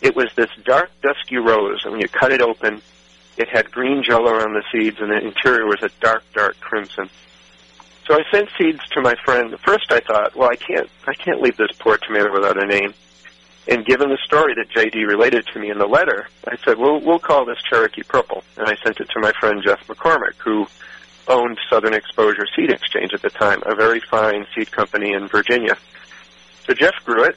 it 0.01 0.17
was 0.17 0.33
this 0.35 0.51
dark, 0.65 0.91
dusky 1.03 1.37
rose, 1.37 1.85
and 1.85 1.93
when 1.93 2.01
you 2.01 2.09
cut 2.09 2.33
it 2.33 2.43
open, 2.43 2.83
it 3.37 3.49
had 3.49 3.71
green 3.71 4.03
jello 4.03 4.33
around 4.33 4.55
the 4.55 4.65
seeds, 4.73 4.99
and 5.01 5.11
the 5.11 5.19
interior 5.19 5.67
was 5.67 5.83
a 5.83 5.91
dark, 6.01 6.25
dark 6.35 6.59
crimson. 6.61 7.09
So 8.07 8.15
I 8.15 8.23
sent 8.33 8.49
seeds 8.59 8.81
to 8.91 9.01
my 9.01 9.15
friend. 9.25 9.55
First, 9.65 9.93
I 9.93 10.01
thought, 10.01 10.35
well, 10.35 10.51
I 10.51 10.57
can't, 10.57 10.91
I 11.07 11.15
can't 11.15 11.41
leave 11.41 11.57
this 11.57 11.71
poor 11.79 11.97
tomato 11.99 12.33
without 12.33 12.63
a 12.63 12.67
name. 12.67 12.93
And 13.69 13.87
given 13.87 14.09
the 14.09 14.19
story 14.25 14.55
that 14.57 14.71
JD 14.71 15.07
related 15.07 15.47
to 15.53 15.61
me 15.61 15.71
in 15.71 15.79
the 15.79 15.87
letter, 15.87 16.27
I 16.49 16.57
said, 16.65 16.79
well, 16.79 17.01
we'll 17.01 17.21
call 17.21 17.45
this 17.45 17.59
Cherokee 17.71 18.03
Purple. 18.03 18.43
And 18.57 18.67
I 18.67 18.75
sent 18.83 18.99
it 18.99 19.09
to 19.11 19.21
my 19.21 19.33
friend 19.39 19.63
Jeff 19.65 19.87
McCormick, 19.87 20.35
who 20.39 20.67
owned 21.29 21.59
Southern 21.71 21.95
Exposure 21.95 22.47
Seed 22.55 22.71
Exchange 22.71 23.13
at 23.15 23.23
the 23.23 23.31
time, 23.31 23.63
a 23.65 23.75
very 23.75 24.01
fine 24.01 24.47
seed 24.55 24.71
company 24.71 25.13
in 25.13 25.29
Virginia. 25.29 25.77
So 26.67 26.75
Jeff 26.75 26.95
grew 27.05 27.25
it, 27.25 27.37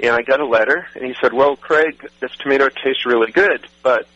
and 0.00 0.10
I 0.10 0.22
got 0.22 0.40
a 0.40 0.46
letter, 0.46 0.86
and 0.94 1.04
he 1.04 1.14
said, 1.20 1.32
"Well, 1.32 1.56
Craig, 1.56 2.08
this 2.20 2.32
tomato 2.36 2.68
tastes 2.68 3.06
really 3.06 3.32
good, 3.32 3.66
but 3.82 4.06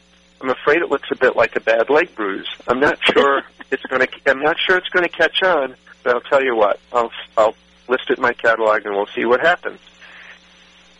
I'm 0.40 0.50
afraid 0.50 0.78
it 0.82 0.90
looks 0.90 1.10
a 1.10 1.16
bit 1.16 1.36
like 1.36 1.56
a 1.56 1.60
bad 1.60 1.90
leg 1.90 2.14
bruise. 2.14 2.48
I'm 2.66 2.80
not 2.80 2.98
sure 3.12 3.42
it's 3.70 3.84
going 3.84 4.06
to. 4.06 4.08
I'm 4.26 4.42
not 4.42 4.56
sure 4.58 4.76
it's 4.76 4.88
going 4.88 5.04
to 5.04 5.14
catch 5.14 5.42
on, 5.42 5.74
but 6.02 6.14
I'll 6.14 6.20
tell 6.22 6.42
you 6.42 6.56
what. 6.56 6.80
I'll 6.92 7.12
I'll 7.36 7.54
list 7.88 8.10
it 8.10 8.18
in 8.18 8.22
my 8.22 8.32
catalog, 8.32 8.84
and 8.86 8.94
we'll 8.94 9.06
see 9.06 9.24
what 9.24 9.40
happens." 9.40 9.80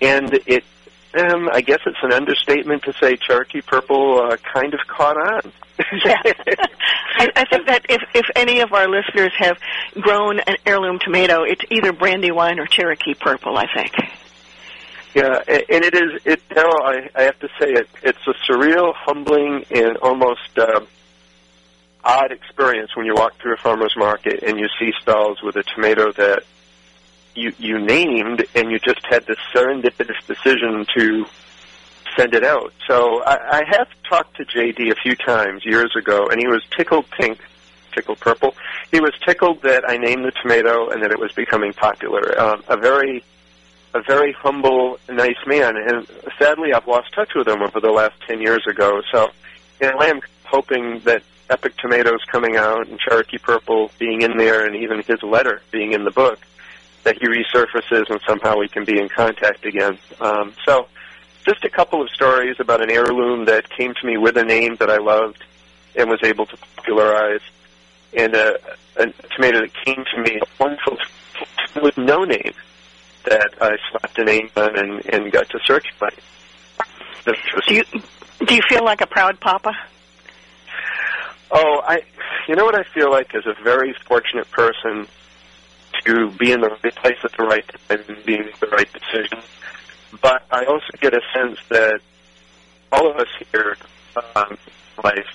And 0.01 0.33
it 0.47 0.65
um, 1.15 1.49
I 1.53 1.61
guess 1.61 1.81
it's 1.87 1.99
an 2.03 2.13
understatement 2.13 2.83
to 2.85 2.93
say 2.95 3.17
Cherokee 3.17 3.63
Purple 3.63 4.21
uh, 4.21 4.37
kind 4.37 4.75
of 4.75 4.81
caught 4.87 5.17
on. 5.17 5.53
yeah. 6.05 6.21
I, 7.17 7.31
I 7.37 7.45
think 7.45 7.67
that 7.67 7.87
if 7.89 8.03
if 8.15 8.27
any 8.35 8.61
of 8.61 8.73
our 8.73 8.89
listeners 8.89 9.33
have 9.39 9.59
grown 10.01 10.41
an 10.41 10.57
heirloom 10.67 10.99
tomato, 10.99 11.45
it's 11.45 11.63
either 11.71 11.93
Brandywine 11.93 12.59
or 12.59 12.67
Cherokee 12.67 13.15
Purple. 13.15 13.57
I 13.57 13.67
think. 13.73 13.95
Yeah, 15.15 15.39
and 15.49 15.85
it 15.85 15.95
is. 15.95 16.21
It 16.25 16.43
now 16.55 16.69
I, 16.69 17.09
I 17.15 17.23
have 17.23 17.39
to 17.41 17.49
say 17.61 17.73
it. 17.73 17.89
It's 18.03 18.27
a 18.27 18.35
surreal, 18.49 18.93
humbling, 18.95 19.65
and 19.71 19.97
almost 19.99 20.59
uh, 20.59 20.81
odd 22.05 22.33
experience 22.33 22.95
when 22.97 23.07
you 23.07 23.15
walk 23.15 23.39
through 23.41 23.55
a 23.55 23.57
farmer's 23.57 23.95
market 23.97 24.43
and 24.43 24.59
you 24.59 24.67
see 24.79 24.93
stalls 25.01 25.43
with 25.43 25.57
a 25.57 25.63
tomato 25.63 26.13
that 26.13 26.43
you 27.35 27.53
you 27.59 27.79
named, 27.79 28.45
and 28.55 28.71
you 28.71 28.79
just 28.79 29.05
had 29.09 29.27
this 29.27 29.39
serendipitous 29.55 30.27
decision 30.27 30.87
to 30.97 31.27
send 32.17 32.35
it 32.35 32.45
out. 32.45 32.73
So 32.87 33.23
I, 33.23 33.59
I 33.59 33.65
have 33.71 33.89
talked 34.09 34.37
to 34.37 34.45
JD 34.45 34.91
a 34.91 34.97
few 34.97 35.15
times 35.15 35.65
years 35.65 35.95
ago, 35.97 36.29
and 36.29 36.41
he 36.41 36.47
was 36.47 36.63
tickled 36.77 37.07
pink, 37.11 37.39
tickled 37.95 38.21
purple. 38.21 38.55
He 38.91 39.01
was 39.01 39.13
tickled 39.25 39.63
that 39.63 39.89
I 39.89 39.97
named 39.97 40.25
the 40.25 40.33
tomato 40.43 40.89
and 40.91 41.03
that 41.03 41.13
it 41.13 41.19
was 41.19 41.33
becoming 41.33 41.73
popular. 41.73 42.39
Um, 42.41 42.63
a 42.69 42.77
very 42.77 43.25
a 43.95 44.03
very 44.03 44.33
humble, 44.33 44.99
nice 45.09 45.39
man, 45.47 45.77
and 45.77 46.07
sadly, 46.39 46.73
I've 46.75 46.87
lost 46.87 47.13
touch 47.15 47.33
with 47.35 47.49
him 47.49 47.63
over 47.63 47.81
the 47.81 47.91
last 47.91 48.15
ten 48.27 48.41
years 48.41 48.63
ago. 48.69 49.01
So, 49.11 49.31
you 49.81 49.91
know, 49.91 49.99
I 49.99 50.07
am 50.07 50.21
hoping 50.45 51.01
that 51.01 51.23
Epic 51.49 51.77
Tomatoes 51.79 52.21
coming 52.31 52.57
out 52.57 52.87
and 52.87 52.99
Cherokee 52.99 53.39
Purple 53.39 53.91
being 53.99 54.23
in 54.23 54.37
there, 54.37 54.67
and 54.67 54.77
even 54.77 55.03
his 55.03 55.23
letter 55.23 55.63
being 55.71 55.93
in 55.93 56.05
the 56.05 56.11
book, 56.11 56.39
that 57.05 57.17
he 57.19 57.27
resurfaces 57.27 58.11
and 58.11 58.21
somehow 58.27 58.59
we 58.59 58.69
can 58.69 58.85
be 58.85 58.99
in 58.99 59.09
contact 59.09 59.65
again. 59.65 59.99
Um, 60.21 60.55
so, 60.65 60.89
just 61.47 61.65
a 61.65 61.71
couple 61.71 62.03
of 62.03 62.11
stories 62.11 62.57
about 62.59 62.83
an 62.83 62.91
heirloom 62.91 63.47
that 63.47 63.71
came 63.71 63.95
to 63.95 64.07
me 64.07 64.17
with 64.17 64.37
a 64.37 64.45
name 64.45 64.77
that 64.77 64.91
I 64.91 64.99
loved 64.99 65.43
and 65.97 66.11
was 66.11 66.21
able 66.23 66.47
to 66.47 66.57
popularize, 66.77 67.41
and 68.13 68.35
a, 68.35 68.59
a 68.97 69.07
tomato 69.35 69.61
that 69.61 69.73
came 69.85 70.05
to 70.15 70.23
me, 70.23 70.41
a 70.41 70.63
wonderful 70.63 70.99
with 71.83 71.97
no 71.97 72.25
name 72.25 72.53
that 73.25 73.55
I 73.61 73.77
slapped 73.91 74.19
a 74.19 74.25
name 74.25 74.51
on 74.57 74.79
and, 74.79 75.07
and 75.07 75.33
got 75.33 75.49
to 75.51 75.59
circulate. 75.65 76.19
Do 77.25 77.75
you 77.75 77.85
do 78.47 78.55
you 78.55 78.63
feel 78.69 78.85
like 78.85 79.01
a 79.01 79.07
proud 79.07 79.41
papa? 79.41 79.73
Oh, 81.51 81.81
I. 81.85 82.03
You 82.47 82.57
know 82.57 82.65
what 82.65 82.75
I 82.75 82.85
feel 82.95 83.11
like 83.11 83.35
is 83.35 83.45
a 83.47 83.63
very 83.63 83.93
fortunate 84.07 84.51
person 84.51 85.07
to 86.05 86.31
be 86.33 86.53
in 86.53 86.61
the 86.61 86.69
right 86.83 86.95
place 86.97 87.19
at 87.25 87.33
the 87.37 87.45
right 87.45 87.65
time 87.89 88.05
and 88.09 88.25
be 88.25 88.37
the 88.61 88.67
right 88.69 88.89
decision. 88.93 89.39
But 90.23 90.43
I 90.51 90.65
also 90.65 90.87
get 91.01 91.15
a 91.15 91.21
sense 91.35 91.59
that 91.69 92.01
all 92.91 93.11
of 93.11 93.17
us 93.17 93.29
here 93.53 93.77
um, 94.35 94.57
life 95.05 95.27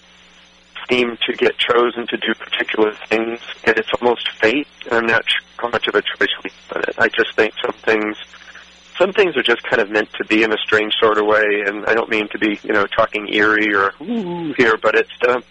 seem 0.90 1.18
to 1.26 1.34
get 1.34 1.58
chosen 1.58 2.08
to 2.08 2.18
do 2.18 2.34
particular 2.34 2.94
things, 3.08 3.40
and 3.64 3.78
it's 3.78 3.90
almost 4.02 4.30
fate. 4.42 4.68
I'm 4.92 5.06
not 5.06 5.24
sure 5.28 5.42
how 5.58 5.70
much 5.70 5.88
of 5.88 5.96
a 5.96 6.02
choice 6.02 6.30
we 6.44 6.50
have 6.74 6.84
it. 6.84 6.96
I 6.98 7.08
just 7.08 7.36
think 7.36 7.54
some 7.64 7.74
things, 7.74 8.18
some 8.98 9.14
things 9.14 9.38
are 9.38 9.44
just 9.44 9.64
kind 9.64 9.82
of 9.82 9.90
meant 9.90 10.12
to 10.14 10.26
be 10.26 10.44
in 10.44 10.52
a 10.52 10.58
strange 10.58 10.94
sort 11.00 11.18
of 11.18 11.26
way, 11.26 11.64
and 11.66 11.86
I 11.86 11.94
don't 11.94 12.10
mean 12.10 12.28
to 12.30 12.40
be, 12.40 12.60
you 12.64 12.74
know, 12.74 12.86
talking 12.86 13.34
eerie 13.34 13.74
or 13.74 13.94
ooh 14.02 14.54
here, 14.54 14.78
but 14.78 14.96
it's. 14.96 15.12
Um, 15.28 15.44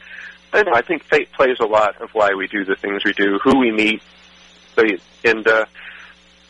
I 0.54 0.62
know. 0.62 0.72
I 0.74 0.82
think 0.82 1.04
fate 1.04 1.32
plays 1.32 1.56
a 1.60 1.64
lot 1.64 1.98
of 2.02 2.10
why 2.10 2.34
we 2.34 2.46
do 2.46 2.62
the 2.64 2.76
things 2.76 3.04
we 3.04 3.14
do, 3.14 3.38
who 3.42 3.58
we 3.58 3.70
meet, 3.70 4.02
and 5.24 5.46
uh, 5.46 5.64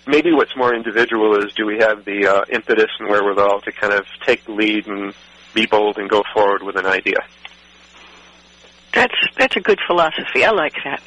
maybe 0.06 0.32
what's 0.32 0.56
more 0.56 0.74
individual 0.74 1.42
is 1.44 1.52
do 1.54 1.66
we 1.66 1.78
have 1.78 2.04
the 2.04 2.26
uh, 2.26 2.44
impetus 2.50 2.90
and 2.98 3.08
wherewithal 3.08 3.61
to 3.62 3.72
kind 3.72 3.92
of 3.92 4.06
take 4.24 4.44
the 4.44 4.52
lead 4.52 4.87
and 4.87 5.14
be 5.54 5.66
bold 5.66 5.98
and 5.98 6.08
go 6.08 6.22
forward 6.32 6.62
with 6.62 6.76
an 6.76 6.87
idea. 6.87 7.18
That's 8.94 9.14
that's 9.38 9.56
a 9.56 9.61
good 9.61 9.78
philosophy. 9.87 10.44
I 10.44 10.50
like 10.50 10.74
that. 10.85 11.02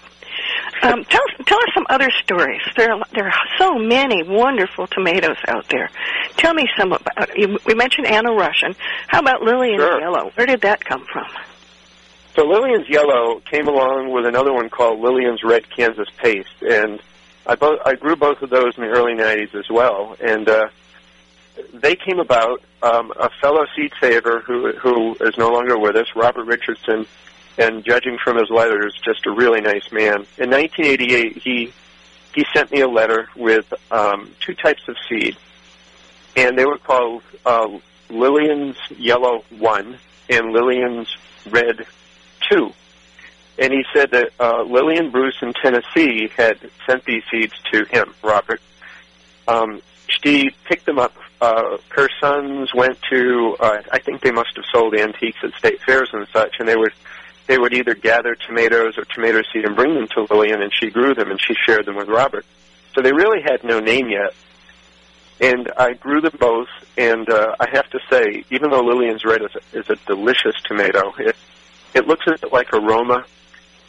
Um, 0.83 1.03
tell 1.09 1.21
tell 1.45 1.57
us 1.59 1.69
some 1.73 1.85
other 1.89 2.09
stories. 2.23 2.61
There 2.75 2.91
are, 2.91 3.03
there 3.13 3.27
are 3.27 3.33
so 3.57 3.75
many 3.75 4.23
wonderful 4.23 4.87
tomatoes 4.87 5.37
out 5.47 5.67
there. 5.69 5.89
Tell 6.37 6.53
me 6.53 6.67
some 6.77 6.93
about. 6.93 7.37
You, 7.37 7.57
we 7.65 7.75
mentioned 7.75 8.07
Anna 8.07 8.33
Russian. 8.33 8.75
How 9.07 9.19
about 9.19 9.41
Lillian's 9.41 9.81
Sure. 9.81 9.99
Yellow? 9.99 10.31
Where 10.35 10.47
did 10.47 10.61
that 10.61 10.83
come 10.83 11.05
from? 11.11 11.25
So 12.35 12.45
Lillian's 12.45 12.89
Yellow 12.89 13.39
came 13.39 13.69
along 13.69 14.11
with 14.11 14.25
another 14.25 14.51
one 14.51 14.69
called 14.69 14.99
Lillian's 14.99 15.41
Red 15.41 15.69
Kansas 15.69 16.09
Paste, 16.17 16.61
and 16.61 17.01
I 17.47 17.55
I 17.85 17.95
grew 17.95 18.17
both 18.17 18.41
of 18.41 18.49
those 18.49 18.77
in 18.77 18.83
the 18.83 18.89
early 18.89 19.13
'90s 19.13 19.55
as 19.55 19.69
well, 19.69 20.17
and 20.21 20.47
uh, 20.49 20.67
they 21.73 21.95
came 21.95 22.19
about. 22.19 22.61
Um, 22.83 23.11
a 23.19 23.29
fellow 23.41 23.65
seed 23.75 23.93
saver 23.99 24.41
who 24.41 24.73
who 24.73 25.15
is 25.21 25.37
no 25.37 25.49
longer 25.49 25.79
with 25.79 25.95
us, 25.95 26.07
Robert 26.15 26.43
Richardson, 26.43 27.07
and 27.57 27.83
judging 27.85 28.17
from 28.23 28.37
his 28.37 28.49
letters, 28.49 28.93
just 29.03 29.25
a 29.25 29.31
really 29.31 29.61
nice 29.61 29.91
man. 29.91 30.27
In 30.37 30.51
1988, 30.51 31.37
he 31.37 31.73
he 32.35 32.45
sent 32.53 32.71
me 32.71 32.81
a 32.81 32.87
letter 32.87 33.29
with 33.35 33.73
um, 33.91 34.29
two 34.41 34.53
types 34.53 34.81
of 34.89 34.97
seed, 35.07 35.37
and 36.35 36.59
they 36.59 36.65
were 36.65 36.77
called 36.77 37.23
uh, 37.45 37.69
Lillian's 38.09 38.77
Yellow 38.97 39.45
One 39.57 39.97
and 40.29 40.51
Lillian's 40.51 41.15
Red 41.49 41.87
Two. 42.49 42.73
And 43.57 43.71
he 43.71 43.85
said 43.93 44.11
that 44.11 44.31
uh, 44.39 44.63
Lillian 44.63 45.11
Bruce 45.11 45.37
in 45.41 45.53
Tennessee 45.53 46.29
had 46.35 46.59
sent 46.85 47.05
these 47.05 47.23
seeds 47.31 47.53
to 47.71 47.85
him, 47.85 48.13
Robert. 48.21 48.61
Um, 49.47 49.81
she 50.07 50.51
picked 50.65 50.85
them 50.85 50.99
up. 50.99 51.13
Uh, 51.39 51.77
her 51.89 52.09
sons 52.19 52.73
went 52.73 52.97
to, 53.09 53.55
uh, 53.59 53.81
I 53.91 53.99
think 53.99 54.21
they 54.21 54.31
must 54.31 54.55
have 54.55 54.65
sold 54.73 54.95
antiques 54.95 55.39
at 55.43 55.53
state 55.53 55.81
fairs 55.81 56.09
and 56.13 56.27
such, 56.33 56.55
and 56.59 56.67
they 56.67 56.75
would 56.75 56.93
they 57.47 57.59
would 57.59 57.73
either 57.73 57.93
gather 57.93 58.33
tomatoes 58.33 58.97
or 58.97 59.05
tomato 59.05 59.41
seed 59.53 59.65
and 59.65 59.75
bring 59.75 59.93
them 59.93 60.07
to 60.07 60.25
Lillian, 60.33 60.63
and 60.63 60.71
she 60.73 60.89
grew 60.89 61.13
them 61.13 61.29
and 61.29 61.39
she 61.39 61.53
shared 61.53 61.85
them 61.85 61.95
with 61.95 62.07
Robert. 62.07 62.43
So 62.95 63.01
they 63.01 63.11
really 63.11 63.41
had 63.41 63.63
no 63.63 63.79
name 63.79 64.09
yet. 64.09 64.33
And 65.39 65.71
I 65.77 65.93
grew 65.93 66.21
them 66.21 66.35
both, 66.39 66.69
and 66.97 67.29
uh, 67.29 67.55
I 67.59 67.69
have 67.69 67.87
to 67.91 67.99
say, 68.09 68.45
even 68.49 68.71
though 68.71 68.79
Lillian's 68.79 69.25
Red 69.25 69.41
is 69.41 69.51
a, 69.53 69.79
is 69.79 69.89
a 69.89 69.95
delicious 70.07 70.55
tomato, 70.63 71.13
it 71.19 71.35
it 71.95 72.07
looks 72.07 72.27
a 72.27 72.31
bit 72.31 72.53
like 72.53 72.73
a 72.73 72.79
Roma. 72.79 73.25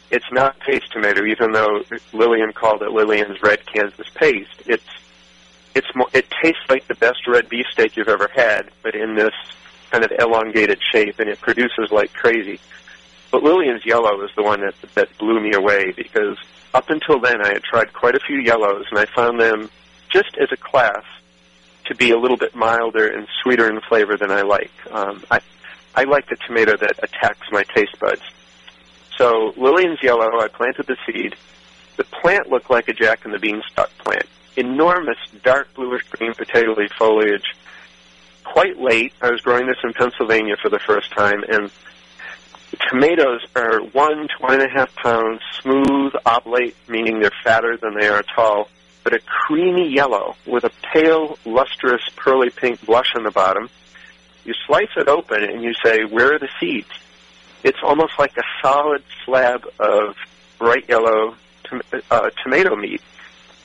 It's 0.09 0.25
not 0.31 0.59
paste 0.61 0.91
tomato, 0.93 1.25
even 1.25 1.51
though 1.51 1.81
Lillian 2.13 2.53
called 2.53 2.81
it 2.81 2.91
Lillian's 2.91 3.41
Red 3.43 3.65
Kansas 3.65 4.07
Paste. 4.15 4.63
It's 4.65 4.83
it's 5.75 5.87
more, 5.93 6.07
it 6.13 6.25
tastes 6.41 6.63
like 6.69 6.87
the 6.87 6.95
best 6.95 7.27
red 7.27 7.49
beefsteak 7.49 7.97
you've 7.97 8.07
ever 8.07 8.29
had, 8.33 8.71
but 8.81 8.95
in 8.95 9.15
this 9.15 9.33
kind 9.91 10.03
of 10.03 10.11
elongated 10.17 10.79
shape, 10.91 11.19
and 11.19 11.29
it 11.29 11.39
produces 11.39 11.91
like 11.91 12.11
crazy. 12.13 12.59
But 13.29 13.43
Lillian's 13.43 13.85
Yellow 13.85 14.23
is 14.23 14.31
the 14.35 14.41
one 14.41 14.61
that 14.61 14.75
that 14.95 15.15
blew 15.17 15.39
me 15.39 15.53
away 15.53 15.91
because 15.91 16.37
up 16.73 16.89
until 16.89 17.19
then 17.19 17.41
I 17.41 17.49
had 17.49 17.63
tried 17.63 17.93
quite 17.93 18.15
a 18.15 18.19
few 18.19 18.39
yellows, 18.39 18.85
and 18.89 18.99
I 18.99 19.05
found 19.05 19.39
them 19.39 19.69
just 20.09 20.37
as 20.39 20.47
a 20.51 20.57
class 20.57 21.03
to 21.85 21.95
be 21.95 22.11
a 22.11 22.17
little 22.17 22.37
bit 22.37 22.55
milder 22.55 23.07
and 23.07 23.27
sweeter 23.43 23.69
in 23.69 23.79
flavor 23.81 24.15
than 24.17 24.31
I 24.31 24.41
like. 24.41 24.71
Um, 24.91 25.23
I 25.29 25.41
I 25.97 26.03
like 26.03 26.29
the 26.29 26.35
tomato 26.35 26.77
that 26.77 26.99
attacks 27.01 27.47
my 27.51 27.63
taste 27.63 27.99
buds. 27.99 28.21
So 29.17 29.51
Lillian's 29.57 29.97
Yellow, 30.03 30.29
I 30.39 30.47
planted 30.47 30.85
the 30.85 30.95
seed. 31.07 31.35
The 31.95 32.03
plant 32.03 32.49
looked 32.49 32.69
like 32.69 32.87
a 32.87 32.93
Jack 32.93 33.25
and 33.25 33.33
the 33.33 33.39
Beanstalk 33.39 33.89
plant. 33.97 34.27
Enormous 34.55 35.17
dark 35.43 35.73
bluish 35.73 36.03
green 36.11 36.35
potato 36.35 36.75
leaf 36.75 36.91
foliage. 36.99 37.55
Quite 38.43 38.79
late. 38.79 39.11
I 39.23 39.31
was 39.31 39.41
growing 39.41 39.65
this 39.65 39.77
in 39.83 39.91
Pennsylvania 39.93 40.55
for 40.61 40.69
the 40.69 40.77
first 40.77 41.09
time, 41.13 41.43
and 41.49 41.71
the 42.69 42.77
tomatoes 42.91 43.41
are 43.55 43.81
one 43.81 44.27
to 44.27 44.45
and 44.49 44.61
a 44.61 44.69
half 44.69 44.95
pounds, 44.97 45.41
smooth, 45.63 46.13
oblate, 46.27 46.75
meaning 46.87 47.19
they're 47.19 47.31
fatter 47.43 47.75
than 47.75 47.99
they 47.99 48.07
are 48.07 48.23
tall, 48.35 48.69
but 49.03 49.13
a 49.13 49.19
creamy 49.19 49.89
yellow 49.91 50.35
with 50.45 50.63
a 50.63 50.71
pale, 50.93 51.39
lustrous, 51.43 52.03
pearly 52.15 52.51
pink 52.51 52.85
blush 52.85 53.13
on 53.15 53.23
the 53.23 53.31
bottom. 53.31 53.67
You 54.47 54.53
slice 54.65 54.87
it 54.95 55.09
open 55.09 55.43
and 55.43 55.61
you 55.61 55.73
say, 55.83 56.05
where 56.05 56.33
are 56.33 56.39
the 56.39 56.47
seeds? 56.57 56.89
It's 57.63 57.79
almost 57.83 58.13
like 58.17 58.37
a 58.37 58.43
solid 58.61 59.03
slab 59.25 59.67
of 59.77 60.15
bright 60.57 60.87
yellow 60.87 61.35
tom- 61.65 61.81
uh, 62.09 62.29
tomato 62.43 62.77
meat. 62.77 63.01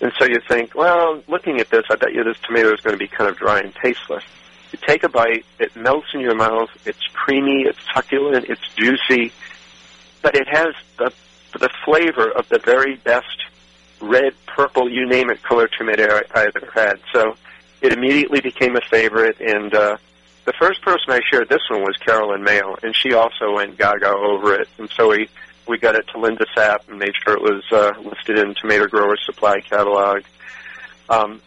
And 0.00 0.12
so 0.18 0.24
you 0.24 0.40
think, 0.48 0.74
well, 0.74 1.22
looking 1.28 1.60
at 1.60 1.70
this, 1.70 1.84
I 1.88 1.94
bet 1.94 2.12
you 2.12 2.24
this 2.24 2.38
tomato 2.40 2.74
is 2.74 2.80
going 2.80 2.94
to 2.94 2.98
be 2.98 3.06
kind 3.06 3.30
of 3.30 3.36
dry 3.36 3.60
and 3.60 3.72
tasteless. 3.76 4.24
You 4.72 4.78
take 4.84 5.04
a 5.04 5.08
bite, 5.08 5.46
it 5.60 5.76
melts 5.76 6.08
in 6.14 6.20
your 6.20 6.34
mouth, 6.34 6.70
it's 6.84 7.06
creamy, 7.12 7.62
it's 7.62 7.78
succulent, 7.94 8.46
it's 8.48 8.66
juicy, 8.74 9.32
but 10.20 10.34
it 10.34 10.48
has 10.48 10.74
the, 10.98 11.12
the 11.60 11.70
flavor 11.84 12.28
of 12.28 12.48
the 12.48 12.58
very 12.58 12.96
best 12.96 13.44
red, 14.00 14.34
purple, 14.46 14.90
you 14.90 15.06
name 15.06 15.30
it, 15.30 15.42
color 15.44 15.68
tomato 15.68 16.22
I've 16.34 16.56
ever 16.56 16.72
had. 16.74 16.98
So 17.12 17.36
it 17.80 17.92
immediately 17.92 18.40
became 18.40 18.74
a 18.74 18.80
favorite, 18.80 19.40
and 19.40 19.72
uh, 19.72 19.96
the 20.44 20.52
first 20.58 20.82
person 20.82 21.10
I 21.10 21.20
shared 21.30 21.48
this 21.48 21.62
one 21.70 21.82
was 21.82 21.96
Carolyn 21.98 22.42
Mayo, 22.42 22.76
and 22.82 22.94
she 22.96 23.14
also 23.14 23.54
went 23.54 23.78
gaga 23.78 24.10
over 24.10 24.54
it. 24.54 24.68
And 24.78 24.90
so 24.90 25.08
we 25.08 25.28
we 25.66 25.78
got 25.78 25.94
it 25.94 26.06
to 26.08 26.18
Linda 26.18 26.44
Sapp 26.56 26.88
and 26.88 26.98
made 26.98 27.14
sure 27.24 27.34
it 27.34 27.42
was 27.42 27.62
uh, 27.70 27.92
listed 28.00 28.38
in 28.38 28.54
Tomato 28.54 28.88
Growers 28.88 29.22
Supply 29.24 29.60
catalog. 29.60 30.22
Um, 31.08 31.40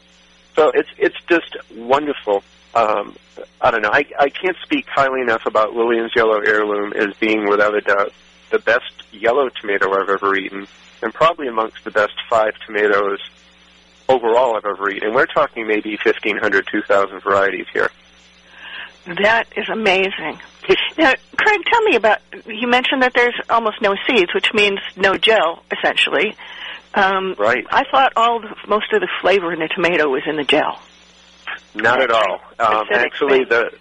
so 0.56 0.72
it's 0.74 0.90
it's 0.98 1.18
just 1.28 1.56
wonderful. 1.76 2.44
Um, 2.74 3.16
I 3.62 3.72
don't 3.72 3.82
know. 3.82 3.92
I 3.92 4.06
I 4.20 4.30
can't 4.30 4.58
speak 4.64 4.88
highly 4.88 5.22
enough 5.22 5.46
about 5.46 5.74
Lillian's 5.74 6.12
Yellow 6.16 6.40
Heirloom 6.40 6.94
as 6.94 7.14
being 7.20 7.50
without 7.50 7.76
a 7.76 7.82
doubt 7.82 8.14
the 8.52 8.60
best 8.60 8.94
yellow 9.12 9.50
tomato 9.50 9.92
I've 9.92 10.10
ever 10.10 10.36
eaten, 10.36 10.68
and 11.02 11.14
probably 11.14 11.48
amongst 11.48 11.84
the 11.84 11.92
best 11.92 12.14
five 12.30 12.54
tomatoes 12.66 13.20
overall 14.08 14.56
I've 14.56 14.66
ever 14.66 14.90
eaten. 14.90 15.08
And 15.08 15.16
we're 15.16 15.26
talking 15.26 15.68
maybe 15.68 15.98
1,500, 16.04 16.68
2,000 16.72 17.20
varieties 17.22 17.66
here. 17.74 17.90
That 19.06 19.46
is 19.56 19.70
amazing. 19.70 20.40
Now, 20.98 21.14
Craig, 21.38 21.62
tell 21.72 21.82
me 21.84 21.96
about. 21.96 22.20
You 22.48 22.68
mentioned 22.68 23.04
that 23.04 23.14
there's 23.14 23.36
almost 23.50 23.82
no 23.82 23.96
seeds, 24.08 24.34
which 24.34 24.52
means 24.54 24.80
no 24.96 25.16
gel, 25.16 25.64
essentially. 25.72 26.36
Um, 26.96 27.36
Right. 27.38 27.66
I 27.70 27.84
thought 27.92 28.14
all 28.16 28.40
the, 28.40 28.56
most 28.68 28.92
of 28.94 29.02
the 29.02 29.10
flavor 29.22 29.54
in 29.54 29.60
the 29.60 29.68
tomato 29.68 30.10
was 30.10 30.24
in 30.26 30.38
the 30.38 30.44
gel. 30.44 30.80
Not 31.76 32.02
at 32.02 32.10
all. 32.10 32.40
Um, 32.58 32.88
actually, 32.92 33.44
the, 33.44 33.72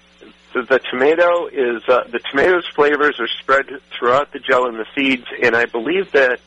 the 0.53 0.63
the 0.63 0.79
tomato 0.91 1.47
is 1.47 1.83
uh, 1.89 2.05
the 2.11 2.21
tomato's 2.31 2.67
flavors 2.75 3.19
are 3.19 3.29
spread 3.41 3.67
throughout 3.99 4.33
the 4.33 4.41
gel 4.41 4.67
and 4.67 4.79
the 4.79 4.87
seeds, 4.95 5.27
and 5.43 5.57
I 5.57 5.65
believe 5.65 6.13
that 6.13 6.41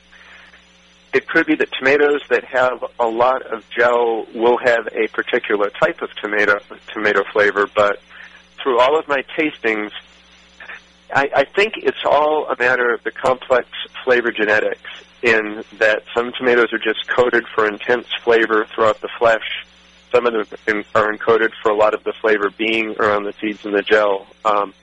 it 1.13 1.27
could 1.27 1.45
be 1.47 1.55
that 1.55 1.69
tomatoes 1.71 2.21
that 2.29 2.43
have 2.43 2.83
a 2.99 3.07
lot 3.07 3.41
of 3.41 3.63
gel 3.69 4.27
will 4.35 4.57
have 4.57 4.87
a 4.91 5.07
particular 5.07 5.69
type 5.69 6.01
of 6.01 6.13
tomato 6.15 6.59
tomato 6.93 7.23
flavor, 7.33 7.67
but 7.73 7.99
through 8.67 8.79
all 8.81 8.99
of 8.99 9.07
my 9.07 9.23
tastings, 9.37 9.91
I, 11.15 11.29
I 11.33 11.43
think 11.45 11.75
it's 11.77 12.03
all 12.03 12.49
a 12.49 12.55
matter 12.59 12.93
of 12.93 13.01
the 13.01 13.11
complex 13.11 13.69
flavor 14.03 14.29
genetics 14.29 14.89
in 15.23 15.63
that 15.79 16.03
some 16.13 16.33
tomatoes 16.37 16.73
are 16.73 16.77
just 16.77 17.07
coated 17.07 17.45
for 17.55 17.65
intense 17.65 18.07
flavor 18.25 18.67
throughout 18.75 18.99
the 18.99 19.07
flesh. 19.17 19.65
Some 20.11 20.25
of 20.25 20.33
them 20.65 20.83
are 20.93 21.13
encoded 21.13 21.51
for 21.63 21.71
a 21.71 21.77
lot 21.77 21.93
of 21.93 22.03
the 22.03 22.11
flavor 22.19 22.49
being 22.57 22.93
around 22.99 23.23
the 23.23 23.31
seeds 23.39 23.63
and 23.63 23.73
the 23.73 23.81
gel. 23.81 24.27
Um, 24.43 24.73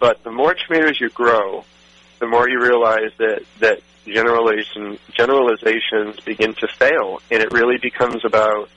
but 0.00 0.24
the 0.24 0.32
more 0.32 0.54
tomatoes 0.54 0.98
you 0.98 1.10
grow, 1.10 1.66
the 2.18 2.26
more 2.26 2.48
you 2.48 2.62
realize 2.62 3.10
that 3.18 3.42
that 3.60 3.80
generalization 4.06 4.98
generalizations 5.14 6.18
begin 6.20 6.54
to 6.54 6.66
fail, 6.66 7.20
and 7.30 7.42
it 7.42 7.52
really 7.52 7.76
becomes 7.76 8.24
about. 8.24 8.70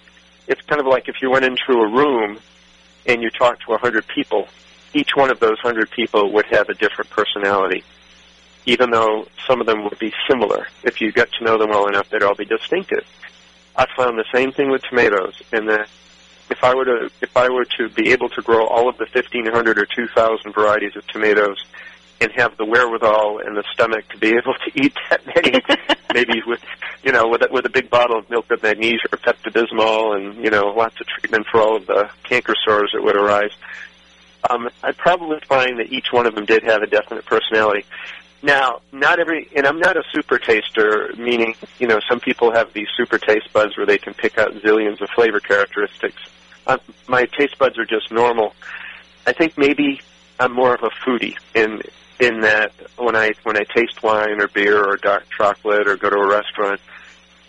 It's 0.45 0.61
kind 0.63 0.81
of 0.81 0.87
like 0.87 1.07
if 1.07 1.21
you 1.21 1.31
went 1.31 1.45
into 1.45 1.71
a 1.71 1.87
room 1.89 2.39
and 3.05 3.21
you 3.21 3.29
talk 3.29 3.59
to 3.61 3.73
a 3.73 3.77
hundred 3.77 4.07
people. 4.07 4.47
Each 4.93 5.15
one 5.15 5.29
of 5.29 5.39
those 5.39 5.59
hundred 5.59 5.91
people 5.91 6.31
would 6.33 6.45
have 6.45 6.69
a 6.69 6.73
different 6.73 7.09
personality, 7.09 7.83
even 8.65 8.91
though 8.91 9.27
some 9.47 9.59
of 9.59 9.67
them 9.67 9.83
would 9.83 9.99
be 9.99 10.13
similar. 10.29 10.67
If 10.83 11.01
you 11.01 11.11
get 11.11 11.31
to 11.33 11.43
know 11.43 11.57
them 11.57 11.69
well 11.69 11.87
enough, 11.87 12.09
they'd 12.09 12.23
all 12.23 12.35
be 12.35 12.45
distinctive. 12.45 13.05
I 13.75 13.85
found 13.97 14.17
the 14.17 14.25
same 14.33 14.51
thing 14.51 14.69
with 14.69 14.83
tomatoes, 14.83 15.41
in 15.51 15.65
that 15.65 15.89
if 16.49 16.63
I 16.63 16.73
were 16.75 16.85
to 16.85 17.11
if 17.21 17.35
I 17.35 17.49
were 17.49 17.65
to 17.77 17.89
be 17.89 18.11
able 18.11 18.29
to 18.29 18.41
grow 18.41 18.67
all 18.67 18.87
of 18.87 18.97
the 18.97 19.05
fifteen 19.05 19.45
hundred 19.45 19.77
or 19.77 19.85
two 19.85 20.07
thousand 20.07 20.53
varieties 20.53 20.95
of 20.95 21.05
tomatoes 21.07 21.63
and 22.21 22.31
have 22.33 22.55
the 22.57 22.65
wherewithal 22.65 23.39
and 23.39 23.57
the 23.57 23.63
stomach 23.73 24.07
to 24.09 24.17
be 24.17 24.29
able 24.29 24.53
to 24.53 24.71
eat 24.75 24.93
that 25.09 25.25
many, 25.25 25.61
maybe 26.13 26.41
with 26.45 26.61
you 27.03 27.11
know 27.11 27.27
with 27.27 27.41
a, 27.41 27.47
with 27.51 27.65
a 27.65 27.69
big 27.69 27.89
bottle 27.89 28.19
of 28.19 28.29
milk 28.29 28.49
of 28.51 28.63
magnesia 28.63 29.07
or 29.11 29.17
Pepto 29.17 29.51
Bismol 29.51 30.15
and 30.15 30.43
you 30.43 30.49
know 30.49 30.67
lots 30.67 30.99
of 31.01 31.07
treatment 31.07 31.45
for 31.51 31.61
all 31.61 31.75
of 31.75 31.85
the 31.87 32.09
canker 32.23 32.55
sores 32.65 32.91
that 32.93 33.03
would 33.03 33.15
arise. 33.15 33.51
Um, 34.49 34.69
I'd 34.83 34.97
probably 34.97 35.39
find 35.47 35.79
that 35.79 35.91
each 35.91 36.07
one 36.11 36.27
of 36.27 36.35
them 36.35 36.45
did 36.45 36.63
have 36.63 36.81
a 36.83 36.87
definite 36.87 37.25
personality. 37.25 37.85
Now, 38.43 38.81
not 38.91 39.19
every, 39.19 39.49
and 39.55 39.65
I'm 39.65 39.79
not 39.79 39.97
a 39.97 40.03
super 40.13 40.37
taster, 40.37 41.11
meaning, 41.17 41.55
you 41.79 41.87
know, 41.87 41.99
some 42.07 42.19
people 42.19 42.53
have 42.53 42.71
these 42.73 42.87
super 42.95 43.17
taste 43.17 43.51
buds 43.51 43.75
where 43.75 43.87
they 43.87 43.97
can 43.97 44.13
pick 44.13 44.37
out 44.37 44.53
zillions 44.55 45.01
of 45.01 45.09
flavor 45.15 45.39
characteristics. 45.39 46.21
Uh, 46.67 46.77
my 47.07 47.25
taste 47.25 47.57
buds 47.57 47.79
are 47.79 47.85
just 47.85 48.11
normal. 48.11 48.53
I 49.25 49.33
think 49.33 49.57
maybe 49.57 49.99
I'm 50.39 50.51
more 50.51 50.75
of 50.75 50.83
a 50.83 50.89
foodie 50.89 51.35
in 51.55 51.81
in 52.19 52.41
that 52.41 52.71
when 52.97 53.15
I 53.15 53.33
when 53.43 53.57
I 53.57 53.63
taste 53.63 54.01
wine 54.01 54.41
or 54.41 54.47
beer 54.47 54.83
or 54.83 54.97
dark 54.97 55.25
chocolate 55.35 55.87
or 55.87 55.97
go 55.97 56.09
to 56.09 56.17
a 56.17 56.27
restaurant, 56.27 56.79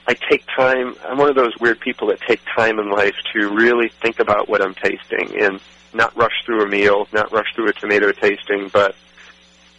I 0.07 0.15
take 0.15 0.45
time. 0.57 0.97
I'm 1.05 1.19
one 1.19 1.29
of 1.29 1.37
those 1.37 1.57
weird 1.61 1.81
people 1.81 2.09
that 2.09 2.21
take 2.21 2.41
time 2.57 2.79
in 2.79 2.91
life 2.91 3.15
to 3.33 3.49
really 3.49 3.89
think 3.89 4.21
about 4.21 4.49
what 4.49 4.63
I'm 4.63 4.75
tasting 4.75 5.41
and 5.41 5.61
not 5.95 6.17
rush 6.17 6.45
through 6.45 6.63
a 6.63 6.69
meal, 6.69 7.09
not 7.13 7.33
rush 7.33 7.47
through 7.55 7.69
a 7.69 7.73
tomato 7.73 8.13
tasting, 8.13 8.69
but 8.73 8.95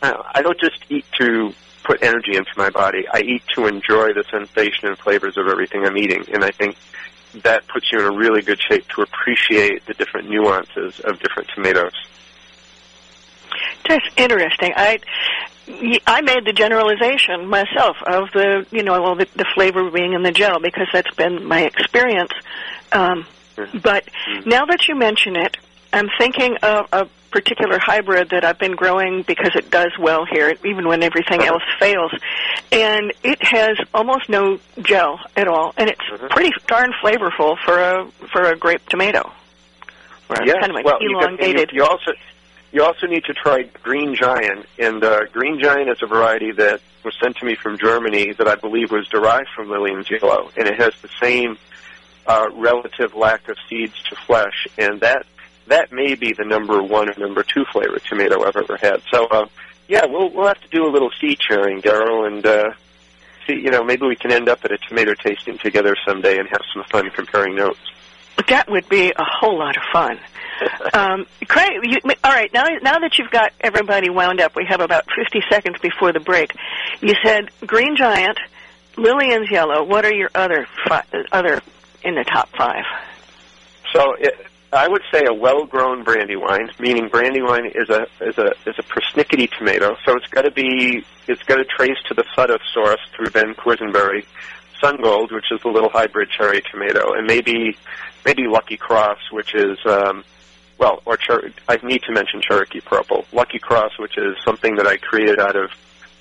I 0.01 0.41
don't 0.41 0.59
just 0.59 0.79
eat 0.89 1.05
to 1.19 1.53
put 1.83 2.03
energy 2.03 2.35
into 2.35 2.51
my 2.57 2.69
body. 2.69 3.05
I 3.11 3.21
eat 3.21 3.43
to 3.55 3.67
enjoy 3.67 4.13
the 4.13 4.23
sensation 4.29 4.89
and 4.89 4.97
flavors 4.97 5.37
of 5.37 5.47
everything 5.47 5.85
I'm 5.85 5.97
eating, 5.97 6.25
and 6.33 6.43
I 6.43 6.51
think 6.51 6.77
that 7.43 7.67
puts 7.67 7.91
you 7.91 7.99
in 7.99 8.05
a 8.05 8.11
really 8.11 8.41
good 8.41 8.59
shape 8.61 8.87
to 8.89 9.01
appreciate 9.01 9.85
the 9.85 9.93
different 9.93 10.29
nuances 10.29 10.99
of 11.01 11.19
different 11.19 11.49
tomatoes. 11.53 11.93
That's 13.87 14.05
interesting. 14.17 14.73
I 14.75 14.99
I 16.05 16.21
made 16.21 16.45
the 16.45 16.53
generalization 16.53 17.47
myself 17.47 17.97
of 18.05 18.31
the 18.33 18.65
you 18.71 18.83
know 18.83 19.01
well 19.01 19.15
the, 19.15 19.27
the 19.35 19.45
flavor 19.55 19.89
being 19.91 20.13
in 20.13 20.23
the 20.23 20.31
gel 20.31 20.59
because 20.59 20.87
that's 20.93 21.13
been 21.15 21.45
my 21.45 21.61
experience. 21.65 22.31
Um, 22.91 23.25
but 23.81 24.07
now 24.45 24.65
that 24.65 24.87
you 24.87 24.95
mention 24.95 25.35
it, 25.35 25.57
I'm 25.91 26.09
thinking 26.17 26.57
of 26.63 26.87
a 26.93 27.07
particular 27.31 27.77
hybrid 27.79 28.29
that 28.29 28.45
I've 28.45 28.57
been 28.59 28.75
growing 28.75 29.23
because 29.23 29.51
it 29.55 29.69
does 29.69 29.91
well 29.99 30.25
here, 30.25 30.55
even 30.63 30.87
when 30.87 31.03
everything 31.03 31.41
else 31.43 31.63
fails. 31.79 32.11
And 32.71 33.13
it 33.23 33.43
has 33.43 33.77
almost 33.93 34.29
no 34.29 34.59
gel 34.81 35.19
at 35.35 35.47
all, 35.47 35.73
and 35.77 35.89
it's 35.89 35.99
Mhm. 36.01 36.29
pretty 36.29 36.51
darn 36.67 36.93
flavorful 37.03 37.57
for 37.65 37.77
a 37.79 38.07
for 38.31 38.43
a 38.43 38.55
grape 38.55 38.87
tomato. 38.89 39.31
Or 40.29 40.37
Yes, 40.45 40.57
kind 40.59 40.71
of 40.71 40.75
like 40.75 40.85
well, 40.85 40.97
you, 41.01 41.13
got- 41.13 41.29
and 41.29 41.39
elongated. 41.39 41.71
you, 41.73 41.83
you 41.83 41.85
also 41.85 42.11
you 42.71 42.83
also 42.83 43.07
need 43.07 43.23
to 43.25 43.33
try 43.33 43.63
Green 43.83 44.15
Giant, 44.15 44.65
and 44.77 45.03
uh, 45.03 45.25
Green 45.31 45.59
Giant 45.59 45.89
is 45.89 45.97
a 46.01 46.07
variety 46.07 46.51
that 46.51 46.81
was 47.03 47.15
sent 47.21 47.37
to 47.37 47.45
me 47.45 47.55
from 47.55 47.77
Germany 47.77 48.33
that 48.33 48.47
I 48.47 48.55
believe 48.55 48.91
was 48.91 49.07
derived 49.07 49.49
from 49.55 49.69
Lillian's 49.69 50.09
Yellow, 50.09 50.51
and 50.57 50.67
it 50.67 50.79
has 50.79 50.93
the 51.01 51.09
same 51.21 51.57
uh, 52.25 52.47
relative 52.53 53.15
lack 53.15 53.47
of 53.47 53.57
seeds 53.69 53.93
to 54.09 54.15
flesh, 54.15 54.67
and 54.77 54.99
that 54.99 55.25
that 55.67 55.91
may 55.91 56.15
be 56.15 56.33
the 56.33 56.43
number 56.43 56.81
one 56.81 57.09
or 57.09 57.13
number 57.17 57.43
two 57.43 57.65
flavor 57.71 57.99
tomato 57.99 58.43
I've 58.43 58.55
ever 58.55 58.77
had. 58.77 59.01
So, 59.11 59.25
uh, 59.27 59.47
yeah, 59.87 60.05
we'll 60.05 60.29
we'll 60.29 60.47
have 60.47 60.61
to 60.61 60.69
do 60.69 60.85
a 60.85 60.91
little 60.91 61.11
seed 61.21 61.39
sharing, 61.41 61.81
Daryl, 61.81 62.27
and 62.27 62.45
uh, 62.45 62.71
see. 63.45 63.53
You 63.53 63.71
know, 63.71 63.83
maybe 63.83 64.05
we 64.05 64.15
can 64.15 64.31
end 64.31 64.49
up 64.49 64.65
at 64.65 64.71
a 64.71 64.77
tomato 64.77 65.13
tasting 65.13 65.57
together 65.57 65.95
someday 66.05 66.37
and 66.37 66.49
have 66.49 66.61
some 66.73 66.83
fun 66.91 67.09
comparing 67.11 67.55
notes. 67.55 67.79
That 68.47 68.69
would 68.69 68.87
be 68.87 69.11
a 69.11 69.23
whole 69.23 69.57
lot 69.57 69.77
of 69.77 69.83
fun. 69.91 70.19
Um, 70.93 71.27
Craig, 71.47 71.81
you, 71.83 71.99
all 72.23 72.31
right. 72.31 72.51
Now, 72.53 72.65
now 72.81 72.99
that 72.99 73.17
you've 73.17 73.31
got 73.31 73.51
everybody 73.61 74.09
wound 74.09 74.39
up, 74.41 74.55
we 74.55 74.65
have 74.69 74.81
about 74.81 75.05
50 75.15 75.41
seconds 75.49 75.77
before 75.79 76.13
the 76.13 76.19
break. 76.19 76.53
You 77.01 77.13
said 77.23 77.49
Green 77.65 77.95
Giant, 77.95 78.39
Lillian's 78.97 79.51
Yellow. 79.51 79.83
What 79.83 80.05
are 80.05 80.13
your 80.13 80.29
other 80.33 80.67
fi- 80.87 81.05
other 81.31 81.61
in 82.03 82.15
the 82.15 82.23
top 82.23 82.49
five? 82.57 82.83
So 83.93 84.13
it, 84.19 84.33
I 84.73 84.87
would 84.87 85.03
say 85.13 85.23
a 85.25 85.33
well-grown 85.33 86.03
brandywine, 86.03 86.71
meaning 86.79 87.07
brandywine 87.07 87.67
is 87.67 87.89
a 87.89 88.07
is 88.21 88.37
a 88.37 88.51
is 88.65 88.75
a 88.77 88.83
persnickety 88.83 89.49
tomato. 89.57 89.95
So 90.05 90.15
it's 90.15 90.27
got 90.27 90.41
to 90.41 90.51
be 90.51 91.05
it's 91.27 91.43
got 91.43 91.55
to 91.55 91.65
trace 91.65 91.97
to 92.07 92.13
the 92.13 92.23
Sudduth 92.35 92.59
source 92.73 92.99
through 93.15 93.29
Ben 93.29 93.53
Quisenberry, 93.53 94.25
Sun 94.81 94.97
Gold, 95.01 95.31
which 95.31 95.51
is 95.51 95.61
a 95.63 95.69
little 95.69 95.89
hybrid 95.89 96.29
cherry 96.29 96.61
tomato, 96.69 97.13
and 97.13 97.25
maybe 97.25 97.77
maybe 98.25 98.47
Lucky 98.47 98.75
Cross, 98.75 99.19
which 99.31 99.55
is 99.55 99.77
um, 99.85 100.25
well, 100.77 101.01
or 101.05 101.17
Cher- 101.19 101.51
I 101.67 101.77
need 101.83 102.03
to 102.03 102.11
mention 102.11 102.41
Cherokee 102.41 102.81
Purple, 102.81 103.25
Lucky 103.33 103.59
Cross, 103.59 103.97
which 103.99 104.17
is 104.17 104.35
something 104.45 104.75
that 104.75 104.87
I 104.87 104.97
created 104.97 105.39
out 105.39 105.55
of 105.55 105.71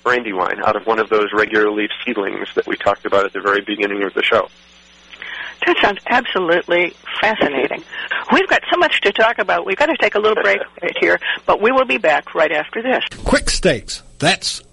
brandy 0.03 0.33
wine, 0.33 0.61
out 0.63 0.75
of 0.75 0.85
one 0.87 0.99
of 0.99 1.09
those 1.09 1.27
regular 1.33 1.69
leaf 1.69 1.91
seedlings 2.05 2.47
that 2.55 2.65
we 2.65 2.75
talked 2.77 3.05
about 3.05 3.25
at 3.25 3.33
the 3.33 3.41
very 3.41 3.61
beginning 3.61 4.03
of 4.03 4.13
the 4.13 4.23
show. 4.23 4.47
That 5.65 5.75
sounds 5.81 5.99
absolutely 6.07 6.93
fascinating. 7.19 7.83
We've 8.31 8.47
got 8.47 8.61
so 8.71 8.77
much 8.77 9.01
to 9.01 9.11
talk 9.11 9.39
about. 9.39 9.65
We've 9.65 9.75
got 9.77 9.87
to 9.87 9.97
take 9.97 10.15
a 10.15 10.19
little 10.19 10.41
break 10.41 10.59
right 10.81 10.97
here, 10.99 11.19
but 11.45 11.61
we 11.61 11.71
will 11.71 11.85
be 11.85 11.97
back 11.97 12.35
right 12.35 12.51
after 12.51 12.81
this. 12.81 13.03
Quick 13.25 13.49
stakes. 13.49 14.03
that's 14.19 14.61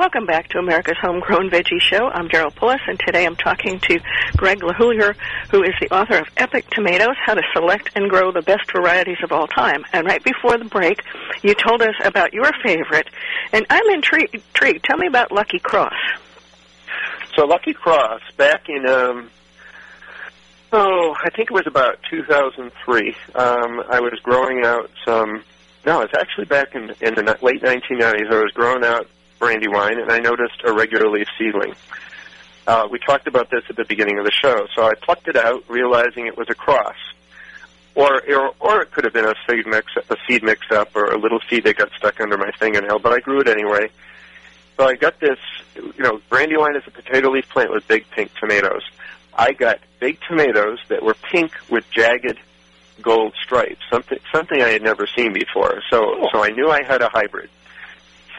Welcome 0.00 0.24
back 0.24 0.48
to 0.48 0.58
America's 0.58 0.96
Homegrown 0.98 1.50
Veggie 1.50 1.78
Show. 1.78 2.08
I'm 2.08 2.26
Daryl 2.26 2.50
Pullis, 2.50 2.80
and 2.88 2.98
today 2.98 3.26
I'm 3.26 3.36
talking 3.36 3.78
to 3.80 4.00
Craig 4.38 4.60
LeHoullier, 4.60 5.14
who 5.50 5.62
is 5.62 5.74
the 5.78 5.94
author 5.94 6.16
of 6.16 6.26
Epic 6.38 6.70
Tomatoes, 6.70 7.16
How 7.22 7.34
to 7.34 7.42
Select 7.52 7.90
and 7.94 8.08
Grow 8.08 8.32
the 8.32 8.40
Best 8.40 8.72
Varieties 8.72 9.18
of 9.22 9.30
All 9.30 9.46
Time. 9.46 9.84
And 9.92 10.06
right 10.06 10.24
before 10.24 10.56
the 10.56 10.64
break, 10.64 11.02
you 11.42 11.54
told 11.54 11.82
us 11.82 11.94
about 12.02 12.32
your 12.32 12.50
favorite, 12.64 13.08
and 13.52 13.66
I'm 13.68 13.84
intri- 13.90 14.32
intrigued. 14.32 14.84
Tell 14.84 14.96
me 14.96 15.06
about 15.06 15.32
Lucky 15.32 15.58
Cross. 15.58 15.92
So 17.36 17.44
Lucky 17.44 17.74
Cross, 17.74 18.22
back 18.38 18.70
in, 18.70 18.88
um, 18.88 19.28
oh, 20.72 21.14
I 21.22 21.28
think 21.28 21.50
it 21.50 21.54
was 21.54 21.66
about 21.66 21.98
2003, 22.10 23.16
um, 23.34 23.82
I 23.90 24.00
was 24.00 24.18
growing 24.22 24.64
out 24.64 24.90
some, 25.04 25.44
no, 25.84 26.00
it's 26.00 26.14
actually 26.14 26.46
back 26.46 26.74
in, 26.74 26.84
in 27.02 27.16
the 27.16 27.38
late 27.42 27.60
1990s. 27.60 28.32
I 28.32 28.42
was 28.42 28.52
growing 28.54 28.82
out 28.82 29.06
brandywine, 29.40 29.98
and 29.98 30.12
I 30.12 30.20
noticed 30.20 30.62
a 30.64 30.72
regular 30.72 31.10
leaf 31.10 31.26
seedling. 31.36 31.74
Uh, 32.66 32.86
we 32.88 33.00
talked 33.00 33.26
about 33.26 33.50
this 33.50 33.64
at 33.68 33.74
the 33.74 33.84
beginning 33.84 34.18
of 34.18 34.24
the 34.24 34.30
show, 34.30 34.68
so 34.76 34.84
I 34.84 34.92
plucked 34.94 35.26
it 35.26 35.34
out, 35.34 35.64
realizing 35.66 36.26
it 36.26 36.36
was 36.36 36.48
a 36.50 36.54
cross, 36.54 36.94
or 37.96 38.22
or, 38.30 38.54
or 38.60 38.82
it 38.82 38.92
could 38.92 39.02
have 39.04 39.12
been 39.12 39.24
a 39.24 39.34
seed 39.48 39.66
mix, 39.66 39.86
a 39.96 40.16
seed 40.28 40.44
mix-up, 40.44 40.94
or 40.94 41.06
a 41.06 41.18
little 41.18 41.40
seed 41.48 41.64
that 41.64 41.76
got 41.76 41.90
stuck 41.96 42.20
under 42.20 42.38
my 42.38 42.52
fingernail. 42.60 43.00
But 43.00 43.12
I 43.12 43.18
grew 43.18 43.40
it 43.40 43.48
anyway. 43.48 43.90
So 44.76 44.86
I 44.86 44.94
got 44.94 45.18
this, 45.18 45.38
you 45.74 45.92
know, 45.98 46.20
brandywine 46.28 46.76
is 46.76 46.84
a 46.86 46.90
potato 46.90 47.30
leaf 47.30 47.48
plant 47.48 47.70
with 47.72 47.88
big 47.88 48.08
pink 48.10 48.32
tomatoes. 48.38 48.82
I 49.34 49.52
got 49.52 49.80
big 49.98 50.18
tomatoes 50.28 50.78
that 50.88 51.02
were 51.02 51.14
pink 51.14 51.52
with 51.68 51.84
jagged 51.90 52.38
gold 53.02 53.34
stripes, 53.42 53.80
something 53.90 54.18
something 54.32 54.62
I 54.62 54.68
had 54.68 54.82
never 54.82 55.06
seen 55.06 55.32
before. 55.32 55.82
So 55.90 56.28
so 56.32 56.44
I 56.44 56.50
knew 56.50 56.70
I 56.70 56.82
had 56.82 57.02
a 57.02 57.08
hybrid 57.08 57.50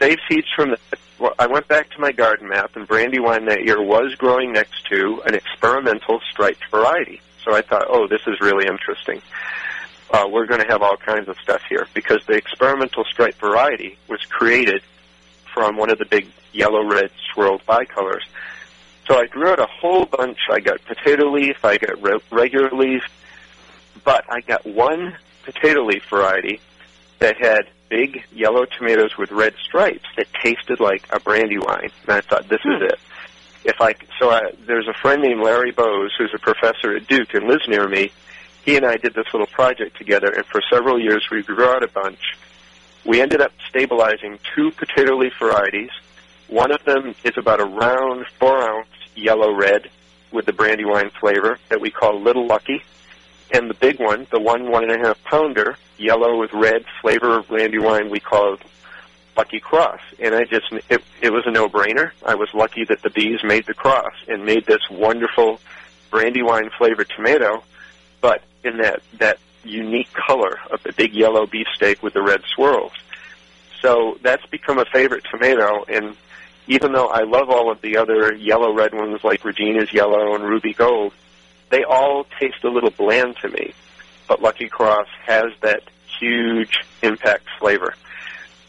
save 0.02 0.18
seeds 0.28 0.48
from 0.54 0.70
the. 0.70 0.78
Well, 1.18 1.34
I 1.38 1.46
went 1.46 1.68
back 1.68 1.90
to 1.90 2.00
my 2.00 2.10
garden 2.10 2.48
map, 2.48 2.74
and 2.74 2.86
Brandywine 2.86 3.44
that 3.46 3.64
year 3.64 3.80
was 3.80 4.14
growing 4.16 4.52
next 4.52 4.86
to 4.86 5.22
an 5.24 5.34
experimental 5.34 6.20
striped 6.30 6.68
variety. 6.70 7.20
So 7.44 7.54
I 7.54 7.62
thought, 7.62 7.86
oh, 7.88 8.08
this 8.08 8.22
is 8.26 8.40
really 8.40 8.66
interesting. 8.66 9.22
Uh, 10.12 10.26
we're 10.28 10.46
going 10.46 10.60
to 10.60 10.66
have 10.66 10.82
all 10.82 10.96
kinds 10.96 11.28
of 11.28 11.36
stuff 11.38 11.62
here 11.68 11.86
because 11.94 12.24
the 12.26 12.34
experimental 12.34 13.04
striped 13.04 13.38
variety 13.38 13.96
was 14.08 14.20
created 14.28 14.82
from 15.54 15.76
one 15.76 15.90
of 15.90 15.98
the 15.98 16.04
big 16.04 16.26
yellow-red 16.52 17.10
swirled 17.32 17.64
bicolors. 17.66 18.22
So 19.06 19.18
I 19.18 19.26
grew 19.26 19.48
out 19.48 19.58
a 19.58 19.66
whole 19.66 20.04
bunch. 20.04 20.38
I 20.50 20.60
got 20.60 20.84
potato 20.84 21.30
leaf, 21.30 21.64
I 21.64 21.78
got 21.78 22.02
re- 22.02 22.20
regular 22.30 22.70
leaf, 22.70 23.02
but 24.04 24.24
I 24.28 24.40
got 24.40 24.66
one 24.66 25.16
potato 25.44 25.84
leaf 25.84 26.04
variety 26.10 26.60
that 27.22 27.36
had 27.40 27.68
big 27.88 28.24
yellow 28.32 28.64
tomatoes 28.64 29.16
with 29.16 29.30
red 29.30 29.54
stripes 29.64 30.06
that 30.16 30.26
tasted 30.42 30.80
like 30.80 31.06
a 31.10 31.20
brandywine. 31.20 31.90
And 32.02 32.10
I 32.10 32.20
thought, 32.20 32.48
this 32.48 32.60
is 32.64 32.78
hmm. 32.78 32.84
it. 32.84 32.98
If 33.64 33.80
I 33.80 33.94
so 34.18 34.30
I, 34.30 34.50
there's 34.66 34.88
a 34.88 34.92
friend 34.92 35.22
named 35.22 35.40
Larry 35.40 35.70
Bose 35.70 36.10
who's 36.18 36.34
a 36.34 36.38
professor 36.38 36.96
at 36.96 37.06
Duke 37.06 37.32
and 37.34 37.46
lives 37.46 37.68
near 37.68 37.86
me. 37.86 38.10
He 38.64 38.76
and 38.76 38.84
I 38.84 38.96
did 38.96 39.14
this 39.14 39.26
little 39.32 39.46
project 39.46 39.96
together, 39.96 40.30
and 40.30 40.44
for 40.46 40.60
several 40.68 41.00
years 41.00 41.28
we 41.30 41.42
grew 41.42 41.64
out 41.64 41.84
a 41.84 41.88
bunch. 41.88 42.36
We 43.04 43.20
ended 43.20 43.40
up 43.40 43.52
stabilizing 43.68 44.40
two 44.54 44.72
potato 44.72 45.16
leaf 45.16 45.34
varieties. 45.38 45.90
One 46.48 46.72
of 46.72 46.84
them 46.84 47.14
is 47.24 47.36
about 47.36 47.60
a 47.60 47.64
round, 47.64 48.26
four 48.40 48.68
ounce 48.68 48.88
yellow 49.14 49.52
red 49.52 49.90
with 50.32 50.46
the 50.46 50.52
brandywine 50.52 51.10
flavor 51.10 51.58
that 51.68 51.80
we 51.80 51.90
call 51.90 52.20
Little 52.20 52.46
Lucky 52.46 52.82
and 53.52 53.68
the 53.68 53.74
big 53.74 54.00
one, 54.00 54.26
the 54.30 54.40
one 54.40 54.70
one 54.70 54.90
and 54.90 54.92
a 54.92 55.06
half 55.06 55.22
pounder, 55.24 55.76
yellow 56.02 56.38
with 56.38 56.52
red 56.52 56.84
flavor 57.00 57.38
of 57.38 57.48
brandywine, 57.48 58.10
we 58.10 58.20
call 58.20 58.58
Lucky 59.36 59.60
Cross. 59.60 60.00
And 60.18 60.34
I 60.34 60.44
just, 60.44 60.66
it, 60.90 61.02
it 61.20 61.32
was 61.32 61.44
a 61.46 61.50
no-brainer. 61.50 62.12
I 62.24 62.34
was 62.34 62.48
lucky 62.52 62.84
that 62.84 63.02
the 63.02 63.10
bees 63.10 63.40
made 63.44 63.66
the 63.66 63.74
cross 63.74 64.14
and 64.28 64.44
made 64.44 64.66
this 64.66 64.82
wonderful 64.90 65.60
brandywine 66.10 66.70
flavored 66.76 67.10
tomato, 67.16 67.62
but 68.20 68.42
in 68.64 68.78
that, 68.78 69.02
that 69.18 69.38
unique 69.64 70.12
color 70.12 70.58
of 70.70 70.82
the 70.82 70.92
big 70.92 71.14
yellow 71.14 71.46
beefsteak 71.46 72.02
with 72.02 72.12
the 72.12 72.22
red 72.22 72.42
swirls. 72.54 72.92
So 73.80 74.18
that's 74.22 74.44
become 74.46 74.78
a 74.78 74.84
favorite 74.84 75.24
tomato, 75.30 75.84
and 75.88 76.16
even 76.68 76.92
though 76.92 77.08
I 77.08 77.22
love 77.24 77.50
all 77.50 77.70
of 77.72 77.80
the 77.80 77.96
other 77.96 78.32
yellow 78.34 78.72
red 78.72 78.94
ones 78.94 79.24
like 79.24 79.44
Regina's 79.44 79.92
Yellow 79.92 80.34
and 80.34 80.44
Ruby 80.44 80.72
Gold, 80.72 81.12
they 81.70 81.82
all 81.84 82.26
taste 82.38 82.62
a 82.62 82.68
little 82.68 82.90
bland 82.90 83.36
to 83.42 83.48
me. 83.48 83.72
But 84.28 84.42
Lucky 84.42 84.68
Cross 84.68 85.08
has 85.26 85.52
that 85.60 85.82
huge 86.18 86.80
impact 87.02 87.46
flavor. 87.58 87.94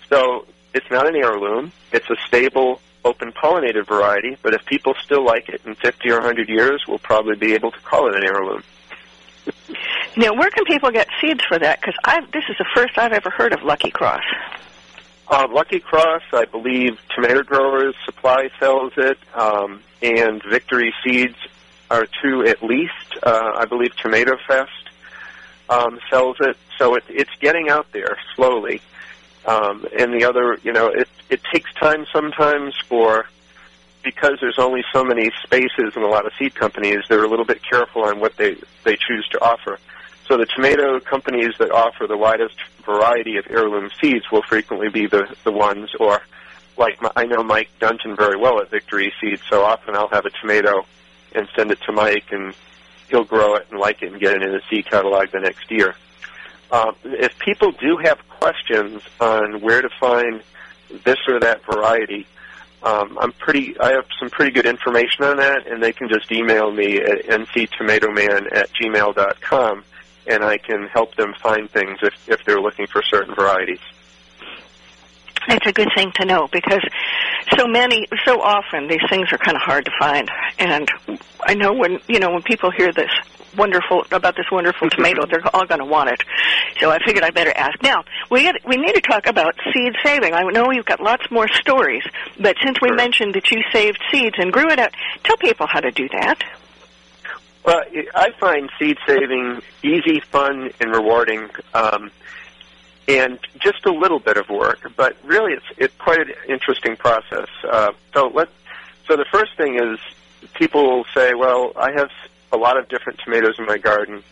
So 0.10 0.46
it's 0.74 0.89
not 0.89 1.08
an 1.08 1.16
heirloom. 1.16 1.72
It's 1.92 2.10
a 2.10 2.16
stable, 2.28 2.82
open 3.06 3.32
pollinated 3.32 3.88
variety, 3.88 4.38
but 4.42 4.54
if 4.54 4.66
people 4.66 4.96
still 5.04 5.26
like 5.26 5.50
it 5.50 5.62
in 5.66 5.76
50 5.76 6.10
or 6.10 6.16
100 6.16 6.50
years, 6.50 6.84
we'll 6.88 7.00
probably 7.00 7.36
be 7.36 7.54
able 7.54 7.72
to 7.72 7.80
call 7.82 8.10
it 8.10 8.16
an 8.16 8.24
heirloom. 8.24 8.63
Now, 10.16 10.32
where 10.36 10.52
can 10.52 10.63
people 10.66 10.92
get 10.92 11.08
seeds 11.20 11.44
for 11.48 11.58
that? 11.58 11.82
Because 11.82 11.96
this 12.32 12.44
is 12.48 12.56
the 12.60 12.68
first 12.76 13.00
I've 13.00 13.13
ever 13.13 13.32
heard 13.32 13.52
of 13.52 13.63
Lucky 13.63 13.89
Cross. 13.89 14.22
Uh, 15.28 15.48
Lucky 15.52 15.80
Cross, 15.80 16.22
I 16.34 16.46
believe 16.46 17.00
Tomato 17.16 17.42
Growers 17.42 17.96
Supply 18.06 18.50
sells 18.60 18.94
it, 18.96 19.18
um, 19.34 19.82
and 20.04 20.44
Victory 20.44 20.94
Seeds 21.04 21.38
are 21.89 22.06
two 22.22 22.44
at 22.46 22.62
least. 22.62 23.18
Uh, 23.24 23.54
I 23.56 23.66
believe 23.66 23.96
Tomato 23.96 24.38
Fest 24.48 24.83
um, 25.74 26.00
sells 26.10 26.38
it, 26.40 26.58
so 26.78 26.96
it, 26.96 27.04
it's 27.10 27.34
getting 27.40 27.70
out 27.70 27.92
there 27.92 28.18
slowly. 28.36 28.82
Um, 29.46 29.86
and 29.98 30.14
the 30.14 30.26
other, 30.26 30.58
you 30.64 30.72
know, 30.72 30.88
it 30.88 31.10
it 31.30 31.42
takes 31.54 31.74
time 31.74 32.06
sometimes 32.14 32.76
for 32.88 33.26
because 34.04 34.38
there's 34.42 34.60
only 34.60 34.84
so 34.94 35.04
many 35.04 35.32
spaces 35.44 35.94
in 35.96 36.04
a 36.04 36.08
lot 36.08 36.26
of 36.26 36.34
seed 36.38 36.54
companies. 36.56 37.00
They're 37.10 37.24
a 37.24 37.28
little 37.28 37.46
bit 37.46 37.62
careful 37.64 38.04
on 38.04 38.20
what 38.20 38.38
they 38.38 38.56
they 38.84 38.96
choose 38.96 39.28
to 39.32 39.44
offer. 39.44 39.80
So 40.28 40.38
the 40.38 40.46
tomato 40.46 41.00
companies 41.00 41.54
that 41.60 41.72
offer 41.72 42.08
the 42.08 42.18
widest 42.18 42.56
variety 42.86 43.38
of 43.38 43.46
heirloom 43.50 43.90
seeds 44.02 44.26
will 44.32 44.44
frequently 44.44 44.90
be 44.90 45.08
the 45.08 45.36
the 45.44 45.52
ones, 45.52 45.90
or 46.00 46.22
like 46.78 47.02
my, 47.02 47.12
I 47.16 47.26
know 47.26 47.44
Mike 47.44 47.70
Dunton 47.80 48.16
very 48.16 48.38
well 48.38 48.62
at 48.62 48.70
Victory 48.70 49.14
Seeds. 49.20 49.42
So 49.50 49.64
often 49.64 49.96
I'll 49.96 50.10
have 50.10 50.26
a 50.26 50.32
tomato 50.42 50.86
and 51.34 51.48
send 51.56 51.72
it 51.72 51.80
to 51.88 51.92
Mike, 51.92 52.32
and 52.32 52.54
he'll 53.10 53.24
grow 53.24 53.56
it 53.56 53.68
and 53.70 53.80
like 53.80 54.02
it 54.02 54.12
and 54.12 54.20
get 54.20 54.36
it 54.36 54.44
in 54.44 54.52
the 54.52 54.62
seed 54.70 54.86
catalog 54.86 55.30
the 55.32 55.39
next 55.39 55.70
year. 55.72 55.96
Uh, 56.72 56.92
if 57.04 57.38
people 57.39 57.72
do 57.72 57.98
have 57.98 58.18
questions 58.30 59.02
on 59.20 59.62
where 59.62 59.82
to 59.82 59.89
find 60.00 60.42
this 61.04 61.18
or 61.28 61.39
that 61.39 61.63
variety, 61.66 62.26
um, 62.84 63.18
I'm 63.22 63.32
pretty. 63.32 63.80
I 63.80 63.94
have 63.94 64.06
some 64.20 64.30
pretty 64.30 64.52
good 64.52 64.66
information 64.66 65.24
on 65.24 65.38
that, 65.38 65.68
and 65.68 65.82
they 65.82 65.94
can 65.94 66.10
just 66.10 66.32
email 66.32 66.72
me 66.72 66.98
at 66.98 67.26
nctomatoman 67.26 68.54
at 68.54 68.70
gmail.com, 68.74 69.84
and 70.28 70.44
I 70.44 70.58
can 70.58 70.88
help 70.88 71.16
them 71.16 71.34
find 71.42 71.70
things 71.70 72.00
if, 72.02 72.13
if 72.28 72.44
they're 72.44 72.60
looking 72.60 72.88
for 72.88 73.02
certain 73.02 73.36
varieties. 73.36 73.80
It's 75.50 75.66
a 75.68 75.74
good 75.74 75.90
thing 75.96 76.12
to 76.16 76.26
know 76.26 76.48
because 76.52 76.82
so 77.58 77.68
many, 77.68 78.08
so 78.26 78.42
often 78.42 78.88
these 78.88 79.02
things 79.10 79.32
are 79.32 79.38
kind 79.38 79.56
of 79.56 79.62
hard 79.62 79.86
to 79.86 79.92
find. 80.00 80.30
And 80.60 80.90
I 81.46 81.54
know 81.54 81.74
when 81.74 82.00
you 82.08 82.20
know 82.20 82.32
when 82.32 82.42
people 82.44 82.72
hear 82.72 82.92
this 82.94 83.12
wonderful 83.58 84.06
about 84.12 84.36
this 84.36 84.46
wonderful 84.52 84.89
tomato, 84.89 85.26
they're 85.30 85.44
all 85.56 85.66
going 85.66 85.80
to 85.80 85.86
want 85.86 86.10
it. 86.10 86.24
So 86.80 86.91
I 86.91 87.00
figured 87.06 87.24
I 87.24 87.32
better 87.32 87.54
ask. 87.56 87.82
Now 87.82 88.04
we 88.30 88.46
had, 88.46 88.58
we 88.66 88.78
need 88.78 88.94
to 88.96 89.02
talk 89.02 89.28
about 89.28 89.56
seed 89.74 89.94
saving. 90.04 90.34
I 90.34 90.44
know 90.44 90.72
you've 90.72 90.86
got 90.86 91.02
lots 91.02 91.30
more 91.30 91.48
stories, 91.50 92.04
but 92.39 92.56
since 92.64 92.78
we 92.82 92.89
Sure. 92.89 92.96
mentioned 92.98 93.36
that 93.36 93.50
you 93.52 93.62
saved 93.72 94.00
seeds 94.12 94.36
and 94.38 94.52
grew 94.52 94.70
it 94.70 94.80
out, 94.80 94.94
tell 95.24 95.38
people 95.38 95.68
how 95.68 95.80
to 95.80 95.91
do 95.91 96.08
that. 96.10 96.44
Well, 97.66 97.82
I 98.14 98.32
find 98.39 98.70
seed 98.78 98.98
saving 99.08 99.62
easy, 99.84 100.20
fun, 100.20 100.72
and 100.82 100.91
rewarding, 100.91 101.50
um, 101.74 102.12
and 103.08 103.39
just 103.60 103.86
a 103.86 103.91
little 103.91 104.20
bit 104.20 104.38
of 104.38 104.49
work. 104.49 104.91
But 104.95 105.18
really, 105.24 105.54
it's 105.54 105.66
it's 105.78 105.95
quite 105.97 106.20
an 106.20 106.34
interesting 106.47 106.95
process. 106.95 107.47
Uh, 107.64 107.91
so 108.14 108.28
let 108.28 108.49
so 109.08 109.16
the 109.16 109.26
first 109.26 109.56
thing 109.58 109.76
is 109.76 109.99
people 110.54 110.84
will 110.84 111.06
say, 111.14 111.34
"Well, 111.34 111.74
I 111.76 111.91
have 111.91 112.10
a 112.51 112.58
lot 112.58 112.78
of 112.78 112.88
different 112.89 113.20
tomatoes 113.24 113.56
in 113.58 113.66
my 113.66 113.78
garden. 113.78 114.24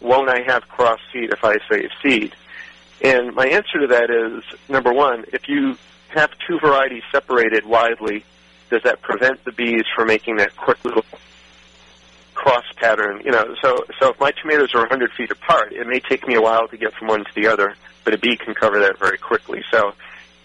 Won't 0.00 0.28
I 0.28 0.42
have 0.42 0.68
cross 0.68 1.00
seed 1.12 1.30
if 1.30 1.44
I 1.44 1.56
save 1.70 1.90
seed?" 2.02 2.34
And 3.02 3.34
my 3.34 3.46
answer 3.46 3.78
to 3.80 3.86
that 3.88 4.10
is 4.10 4.42
number 4.68 4.92
one, 4.92 5.24
if 5.32 5.48
you 5.48 5.76
have 6.08 6.30
two 6.46 6.58
varieties 6.58 7.04
separated 7.12 7.64
widely, 7.64 8.24
does 8.70 8.82
that 8.82 9.02
prevent 9.02 9.44
the 9.44 9.52
bees 9.52 9.84
from 9.94 10.08
making 10.08 10.36
that 10.36 10.56
quick 10.56 10.84
little 10.84 11.04
cross 12.48 12.64
pattern? 12.76 13.20
You 13.24 13.32
know, 13.32 13.54
so 13.60 13.84
so 14.00 14.10
if 14.10 14.20
my 14.20 14.32
tomatoes 14.32 14.74
are 14.74 14.80
100 14.80 15.12
feet 15.12 15.30
apart, 15.30 15.72
it 15.72 15.86
may 15.86 16.00
take 16.00 16.26
me 16.26 16.34
a 16.34 16.40
while 16.40 16.66
to 16.68 16.76
get 16.76 16.94
from 16.94 17.08
one 17.08 17.24
to 17.24 17.34
the 17.34 17.46
other, 17.46 17.74
but 18.04 18.14
a 18.14 18.18
bee 18.18 18.36
can 18.36 18.54
cover 18.54 18.80
that 18.80 18.98
very 18.98 19.18
quickly. 19.18 19.62
So 19.70 19.92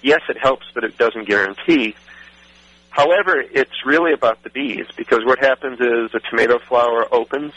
yes, 0.01 0.21
it 0.27 0.37
helps, 0.37 0.65
but 0.73 0.83
it 0.83 0.97
doesn't 0.97 1.27
guarantee. 1.27 1.95
However, 2.89 3.39
it's 3.39 3.85
really 3.85 4.13
about 4.13 4.43
the 4.43 4.49
bees 4.49 4.85
because 4.95 5.25
what 5.25 5.39
happens 5.39 5.79
is 5.79 6.13
a 6.13 6.19
tomato 6.29 6.59
flower 6.59 7.07
opens, 7.11 7.53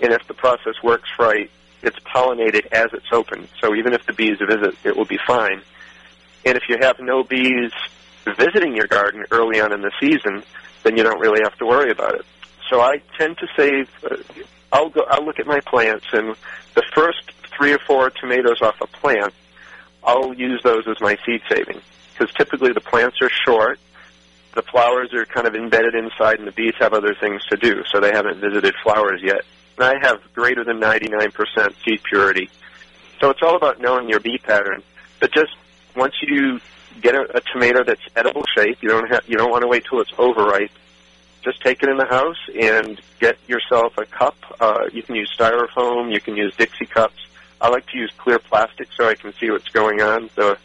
and 0.00 0.12
if 0.12 0.26
the 0.26 0.34
process 0.34 0.74
works 0.82 1.08
right, 1.18 1.50
it's 1.82 1.98
pollinated 2.00 2.66
as 2.72 2.92
it's 2.92 3.12
open. 3.12 3.48
So 3.60 3.74
even 3.74 3.92
if 3.92 4.04
the 4.06 4.12
bees 4.12 4.38
visit, 4.38 4.74
it 4.84 4.96
will 4.96 5.04
be 5.04 5.18
fine. 5.26 5.62
And 6.44 6.56
if 6.56 6.64
you 6.68 6.78
have 6.80 6.98
no 6.98 7.22
bees 7.22 7.70
visiting 8.24 8.74
your 8.74 8.86
garden 8.86 9.24
early 9.30 9.60
on 9.60 9.72
in 9.72 9.82
the 9.82 9.92
season, 10.00 10.42
then 10.82 10.96
you 10.96 11.02
don't 11.02 11.20
really 11.20 11.40
have 11.42 11.56
to 11.58 11.66
worry 11.66 11.90
about 11.90 12.14
it. 12.16 12.26
So 12.74 12.80
I 12.80 13.00
tend 13.16 13.38
to 13.38 13.46
save. 13.56 13.88
Uh, 14.02 14.16
I'll 14.72 14.88
go. 14.88 15.02
I'll 15.08 15.24
look 15.24 15.38
at 15.38 15.46
my 15.46 15.60
plants, 15.60 16.06
and 16.12 16.34
the 16.74 16.82
first 16.92 17.30
three 17.56 17.72
or 17.72 17.78
four 17.78 18.10
tomatoes 18.10 18.60
off 18.62 18.80
a 18.80 18.88
plant, 18.88 19.32
I'll 20.02 20.34
use 20.34 20.60
those 20.64 20.82
as 20.88 21.00
my 21.00 21.16
seed 21.24 21.42
saving 21.48 21.80
because 22.12 22.34
typically 22.34 22.72
the 22.72 22.80
plants 22.80 23.22
are 23.22 23.30
short. 23.46 23.78
The 24.56 24.62
flowers 24.62 25.14
are 25.14 25.24
kind 25.24 25.46
of 25.46 25.54
embedded 25.54 25.94
inside, 25.94 26.40
and 26.40 26.48
the 26.48 26.52
bees 26.52 26.74
have 26.80 26.94
other 26.94 27.14
things 27.14 27.44
to 27.50 27.56
do, 27.56 27.84
so 27.92 28.00
they 28.00 28.10
haven't 28.10 28.40
visited 28.40 28.74
flowers 28.82 29.20
yet. 29.22 29.42
And 29.78 29.84
I 29.84 30.04
have 30.04 30.20
greater 30.34 30.64
than 30.64 30.80
99% 30.80 31.30
seed 31.84 32.02
purity. 32.02 32.50
So 33.20 33.30
it's 33.30 33.40
all 33.40 33.54
about 33.54 33.80
knowing 33.80 34.08
your 34.08 34.18
bee 34.18 34.38
pattern. 34.38 34.82
But 35.20 35.32
just 35.32 35.54
once 35.94 36.14
you 36.22 36.58
get 37.00 37.14
a, 37.14 37.36
a 37.36 37.40
tomato 37.52 37.84
that's 37.84 38.02
edible 38.16 38.44
shape, 38.52 38.78
you 38.82 38.88
don't 38.88 39.08
have 39.12 39.22
you 39.28 39.36
don't 39.36 39.52
want 39.52 39.62
to 39.62 39.68
wait 39.68 39.84
till 39.88 40.00
it's 40.00 40.12
overripe. 40.18 40.72
Just 41.44 41.60
take 41.60 41.82
it 41.82 41.90
in 41.90 41.98
the 41.98 42.06
house 42.06 42.38
and 42.58 43.00
get 43.20 43.36
yourself 43.46 43.98
a 43.98 44.06
cup. 44.06 44.36
Uh, 44.58 44.86
you 44.92 45.02
can 45.02 45.14
use 45.14 45.30
styrofoam. 45.38 46.12
You 46.12 46.20
can 46.20 46.36
use 46.36 46.56
Dixie 46.56 46.86
cups. 46.86 47.26
I 47.60 47.68
like 47.68 47.86
to 47.88 47.98
use 47.98 48.10
clear 48.16 48.38
plastic 48.38 48.88
so 48.96 49.06
I 49.06 49.14
can 49.14 49.34
see 49.34 49.50
what's 49.50 49.68
going 49.68 50.00
on. 50.00 50.30
The 50.34 50.58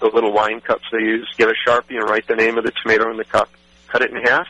the 0.00 0.06
little 0.06 0.32
wine 0.32 0.60
cups 0.60 0.84
they 0.92 1.00
use. 1.00 1.28
Get 1.36 1.48
a 1.48 1.54
sharpie 1.66 1.98
and 1.98 2.08
write 2.08 2.26
the 2.28 2.36
name 2.36 2.56
of 2.58 2.64
the 2.64 2.72
tomato 2.82 3.10
in 3.10 3.16
the 3.16 3.24
cup. 3.24 3.50
Cut 3.88 4.02
it 4.02 4.10
in 4.10 4.22
half. 4.22 4.46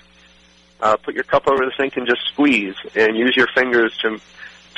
Uh, 0.80 0.96
put 0.96 1.14
your 1.14 1.24
cup 1.24 1.48
over 1.48 1.64
the 1.64 1.72
sink 1.76 1.96
and 1.96 2.06
just 2.06 2.20
squeeze, 2.32 2.74
and 2.94 3.16
use 3.16 3.34
your 3.36 3.48
fingers 3.54 3.96
to 3.98 4.20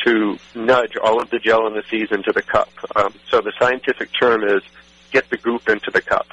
to 0.04 0.38
nudge 0.54 0.96
all 0.96 1.20
of 1.20 1.28
the 1.30 1.38
gel 1.38 1.66
in 1.66 1.74
the 1.74 1.82
seeds 1.90 2.12
into 2.12 2.32
the 2.32 2.42
cup. 2.42 2.70
Um, 2.96 3.14
so 3.28 3.40
the 3.40 3.52
scientific 3.58 4.10
term 4.18 4.44
is 4.44 4.62
get 5.10 5.28
the 5.30 5.36
goop 5.36 5.68
into 5.68 5.90
the 5.90 6.00
cup. 6.00 6.26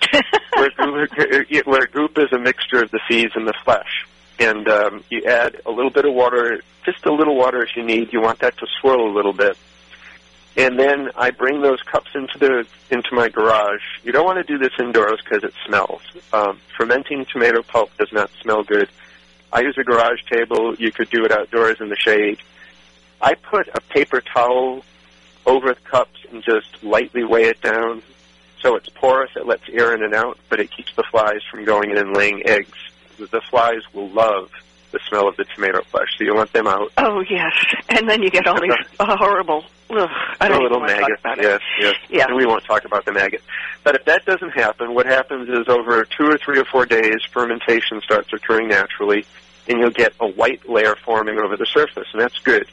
where, 0.54 1.06
where 1.64 1.86
goop 1.86 2.18
is 2.18 2.32
a 2.32 2.38
mixture 2.38 2.82
of 2.82 2.90
the 2.90 3.00
seeds 3.08 3.32
and 3.34 3.46
the 3.46 3.54
flesh. 3.64 4.06
And 4.38 4.68
um, 4.68 5.04
you 5.10 5.24
add 5.24 5.60
a 5.64 5.70
little 5.70 5.90
bit 5.90 6.04
of 6.04 6.12
water, 6.12 6.60
just 6.84 7.04
a 7.06 7.12
little 7.12 7.36
water 7.36 7.62
if 7.62 7.70
you 7.76 7.82
need. 7.82 8.12
You 8.12 8.20
want 8.20 8.40
that 8.40 8.56
to 8.58 8.66
swirl 8.80 9.10
a 9.10 9.14
little 9.14 9.32
bit. 9.32 9.56
And 10.56 10.78
then 10.78 11.10
I 11.16 11.30
bring 11.30 11.60
those 11.60 11.80
cups 11.82 12.10
into 12.14 12.38
the 12.38 12.66
into 12.90 13.08
my 13.12 13.28
garage. 13.28 13.82
You 14.04 14.12
don't 14.12 14.24
want 14.24 14.38
to 14.38 14.44
do 14.44 14.58
this 14.58 14.72
indoors 14.78 15.20
because 15.22 15.44
it 15.44 15.52
smells. 15.66 16.00
Um, 16.32 16.60
fermenting 16.76 17.26
tomato 17.26 17.62
pulp 17.62 17.90
does 17.98 18.10
not 18.12 18.30
smell 18.40 18.62
good. 18.62 18.88
I 19.52 19.60
use 19.60 19.76
a 19.78 19.84
garage 19.84 20.20
table. 20.30 20.74
You 20.74 20.92
could 20.92 21.10
do 21.10 21.24
it 21.24 21.32
outdoors 21.32 21.80
in 21.80 21.90
the 21.90 21.96
shade. 21.96 22.38
I 23.20 23.34
put 23.34 23.68
a 23.74 23.80
paper 23.80 24.20
towel 24.20 24.82
over 25.44 25.74
the 25.74 25.80
cups 25.80 26.18
and 26.32 26.42
just 26.42 26.82
lightly 26.82 27.24
weigh 27.24 27.44
it 27.44 27.60
down 27.60 28.02
so 28.66 28.74
it's 28.74 28.88
porous. 28.88 29.30
It 29.36 29.46
lets 29.46 29.62
air 29.68 29.94
in 29.94 30.02
and 30.02 30.12
out, 30.12 30.38
but 30.48 30.58
it 30.58 30.70
keeps 30.70 30.92
the 30.96 31.04
flies 31.04 31.40
from 31.50 31.64
going 31.64 31.90
in 31.90 31.98
and 31.98 32.16
laying 32.16 32.46
eggs. 32.46 32.76
The 33.18 33.40
flies 33.48 33.82
will 33.92 34.08
love 34.08 34.50
the 34.90 34.98
smell 35.08 35.28
of 35.28 35.36
the 35.36 35.44
tomato 35.44 35.82
flesh, 35.84 36.08
so 36.18 36.24
you 36.24 36.34
want 36.34 36.52
them 36.52 36.66
out. 36.66 36.90
Oh 36.98 37.20
yes, 37.20 37.52
and 37.88 38.08
then 38.08 38.22
you 38.22 38.30
get 38.30 38.46
all 38.46 38.60
these 38.60 38.72
uh, 39.00 39.16
horrible. 39.16 39.64
Ugh, 39.90 40.08
I 40.40 40.48
don't 40.48 40.62
little 40.62 40.80
maggots. 40.80 41.22
Yes, 41.24 41.60
yes. 41.80 41.94
Yeah. 42.10 42.26
And 42.26 42.36
we 42.36 42.44
won't 42.44 42.64
talk 42.64 42.84
about 42.84 43.04
the 43.04 43.12
maggot. 43.12 43.42
But 43.84 43.94
if 43.94 44.04
that 44.06 44.24
doesn't 44.24 44.50
happen, 44.50 44.94
what 44.94 45.06
happens 45.06 45.48
is 45.48 45.68
over 45.68 46.04
two 46.04 46.28
or 46.28 46.38
three 46.38 46.58
or 46.58 46.64
four 46.64 46.86
days, 46.86 47.20
fermentation 47.30 48.00
starts 48.00 48.32
occurring 48.32 48.68
naturally, 48.68 49.24
and 49.68 49.78
you'll 49.78 49.90
get 49.90 50.12
a 50.18 50.26
white 50.26 50.68
layer 50.68 50.96
forming 50.96 51.38
over 51.38 51.56
the 51.56 51.66
surface, 51.66 52.08
and 52.12 52.20
that's 52.20 52.38
good. 52.40 52.66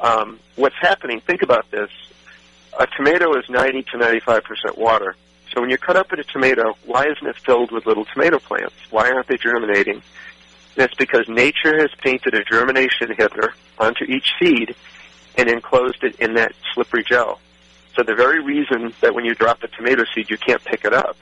Um, 0.00 0.38
what's 0.56 0.76
happening? 0.80 1.20
Think 1.20 1.42
about 1.42 1.70
this. 1.70 1.90
A 2.78 2.86
tomato 2.96 3.36
is 3.38 3.44
90 3.48 3.82
to 3.92 3.98
95 3.98 4.44
percent 4.44 4.78
water. 4.78 5.16
So 5.52 5.60
when 5.60 5.70
you 5.70 5.78
cut 5.78 5.96
up 5.96 6.12
a 6.12 6.22
tomato, 6.22 6.76
why 6.84 7.06
isn't 7.08 7.26
it 7.26 7.36
filled 7.36 7.72
with 7.72 7.86
little 7.86 8.04
tomato 8.04 8.38
plants? 8.38 8.74
Why 8.90 9.10
aren't 9.10 9.26
they 9.26 9.36
germinating? 9.36 10.02
That's 10.76 10.94
because 10.94 11.28
nature 11.28 11.76
has 11.80 11.90
painted 11.98 12.34
a 12.34 12.44
germination 12.44 13.08
inhibitor 13.08 13.52
onto 13.78 14.04
each 14.04 14.32
seed 14.38 14.76
and 15.36 15.48
enclosed 15.48 16.04
it 16.04 16.16
in 16.20 16.34
that 16.34 16.52
slippery 16.72 17.02
gel. 17.02 17.40
So 17.96 18.04
the 18.04 18.14
very 18.14 18.40
reason 18.40 18.94
that 19.00 19.14
when 19.14 19.24
you 19.24 19.34
drop 19.34 19.62
a 19.64 19.68
tomato 19.68 20.04
seed 20.14 20.30
you 20.30 20.38
can't 20.38 20.64
pick 20.64 20.84
it 20.84 20.94
up 20.94 21.16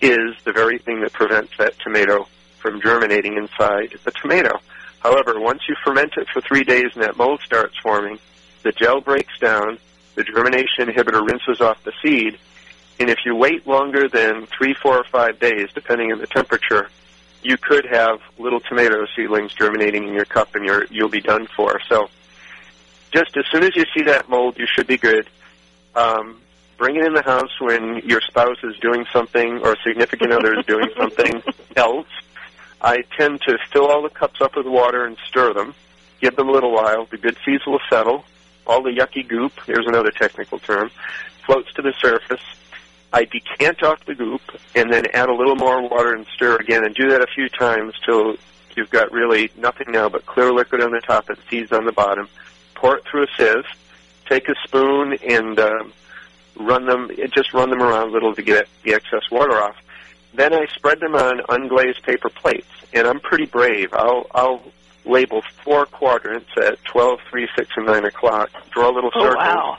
is 0.00 0.34
the 0.44 0.52
very 0.52 0.78
thing 0.78 1.02
that 1.02 1.12
prevents 1.12 1.52
that 1.58 1.78
tomato 1.80 2.26
from 2.58 2.80
germinating 2.80 3.36
inside 3.36 3.94
the 4.04 4.10
tomato. 4.10 4.58
However, 5.00 5.38
once 5.38 5.60
you 5.68 5.74
ferment 5.84 6.14
it 6.16 6.28
for 6.32 6.40
three 6.40 6.64
days 6.64 6.92
and 6.94 7.02
that 7.02 7.16
mold 7.16 7.40
starts 7.44 7.76
forming, 7.82 8.18
the 8.62 8.72
gel 8.72 9.00
breaks 9.00 9.38
down, 9.38 9.78
the 10.14 10.24
germination 10.24 10.86
inhibitor 10.86 11.26
rinses 11.26 11.60
off 11.60 11.82
the 11.84 11.92
seed, 12.02 12.38
and 12.98 13.08
if 13.08 13.20
you 13.24 13.34
wait 13.34 13.66
longer 13.66 14.08
than 14.08 14.46
three, 14.46 14.74
four, 14.74 14.98
or 14.98 15.04
five 15.04 15.38
days, 15.38 15.68
depending 15.74 16.12
on 16.12 16.18
the 16.18 16.26
temperature, 16.26 16.90
you 17.42 17.56
could 17.56 17.86
have 17.86 18.20
little 18.38 18.60
tomato 18.60 19.06
seedlings 19.16 19.54
germinating 19.54 20.06
in 20.06 20.12
your 20.12 20.26
cup 20.26 20.54
and 20.54 20.64
you're, 20.64 20.84
you'll 20.90 21.08
be 21.08 21.22
done 21.22 21.46
for. 21.46 21.80
So 21.88 22.10
just 23.10 23.36
as 23.36 23.44
soon 23.50 23.64
as 23.64 23.74
you 23.74 23.84
see 23.94 24.04
that 24.04 24.28
mold, 24.28 24.58
you 24.58 24.66
should 24.66 24.86
be 24.86 24.98
good. 24.98 25.28
Um, 25.94 26.40
bring 26.76 26.96
it 26.96 27.04
in 27.04 27.14
the 27.14 27.22
house 27.22 27.58
when 27.60 28.02
your 28.04 28.20
spouse 28.20 28.58
is 28.62 28.76
doing 28.78 29.06
something 29.12 29.60
or 29.60 29.72
a 29.72 29.76
significant 29.82 30.32
other 30.32 30.58
is 30.58 30.66
doing 30.66 30.90
something 30.96 31.42
else. 31.76 32.08
I 32.82 33.02
tend 33.16 33.40
to 33.42 33.58
fill 33.72 33.86
all 33.86 34.02
the 34.02 34.10
cups 34.10 34.40
up 34.40 34.56
with 34.56 34.66
water 34.66 35.04
and 35.04 35.16
stir 35.26 35.52
them. 35.54 35.74
Give 36.20 36.36
them 36.36 36.48
a 36.48 36.52
little 36.52 36.72
while. 36.72 37.06
The 37.06 37.16
good 37.16 37.36
seeds 37.44 37.66
will 37.66 37.80
settle. 37.88 38.24
All 38.70 38.82
the 38.82 38.90
yucky 38.90 39.26
goop, 39.26 39.52
here's 39.66 39.88
another 39.88 40.12
technical 40.12 40.60
term, 40.60 40.92
floats 41.44 41.72
to 41.74 41.82
the 41.82 41.92
surface. 42.00 42.40
I 43.12 43.24
decant 43.24 43.82
off 43.82 44.04
the 44.04 44.14
goop 44.14 44.42
and 44.76 44.92
then 44.92 45.06
add 45.12 45.28
a 45.28 45.34
little 45.34 45.56
more 45.56 45.82
water 45.82 46.14
and 46.14 46.24
stir 46.32 46.54
again 46.54 46.84
and 46.84 46.94
do 46.94 47.10
that 47.10 47.20
a 47.20 47.26
few 47.26 47.48
times 47.48 47.94
till 48.06 48.36
you've 48.76 48.90
got 48.90 49.10
really 49.10 49.50
nothing 49.56 49.90
now 49.90 50.08
but 50.08 50.24
clear 50.24 50.52
liquid 50.52 50.84
on 50.84 50.92
the 50.92 51.00
top 51.00 51.28
and 51.28 51.36
seeds 51.50 51.72
on 51.72 51.84
the 51.84 51.90
bottom. 51.90 52.28
Pour 52.76 52.98
it 52.98 53.04
through 53.10 53.24
a 53.24 53.26
sieve. 53.36 53.66
Take 54.28 54.48
a 54.48 54.54
spoon 54.62 55.18
and 55.28 55.58
um, 55.58 55.92
run 56.54 56.86
them, 56.86 57.10
just 57.34 57.52
run 57.52 57.70
them 57.70 57.82
around 57.82 58.10
a 58.10 58.12
little 58.12 58.36
to 58.36 58.42
get 58.42 58.68
the 58.84 58.94
excess 58.94 59.28
water 59.32 59.60
off. 59.60 59.74
Then 60.32 60.54
I 60.54 60.66
spread 60.76 61.00
them 61.00 61.16
on 61.16 61.40
unglazed 61.48 62.04
paper 62.04 62.28
plates, 62.28 62.70
and 62.92 63.08
I'm 63.08 63.18
pretty 63.18 63.46
brave. 63.46 63.92
I'll, 63.92 64.28
I'll 64.32 64.62
label 65.04 65.42
four 65.64 65.86
quadrants 65.86 66.50
at 66.56 66.82
12, 66.84 67.20
3, 67.30 67.48
6, 67.56 67.70
and 67.76 67.86
9 67.86 68.04
o'clock, 68.04 68.50
draw 68.70 68.90
a 68.90 68.94
little 68.94 69.10
Oh 69.14 69.20
circles, 69.20 69.36
wow. 69.36 69.78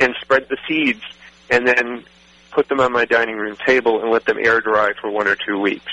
and 0.00 0.14
spread 0.20 0.48
the 0.48 0.58
seeds, 0.68 1.02
and 1.50 1.66
then 1.66 2.04
put 2.50 2.68
them 2.68 2.80
on 2.80 2.92
my 2.92 3.04
dining 3.04 3.36
room 3.36 3.56
table 3.66 4.00
and 4.02 4.10
let 4.10 4.24
them 4.24 4.38
air 4.38 4.60
dry 4.60 4.92
for 5.00 5.10
one 5.10 5.28
or 5.28 5.36
two 5.36 5.58
weeks. 5.60 5.92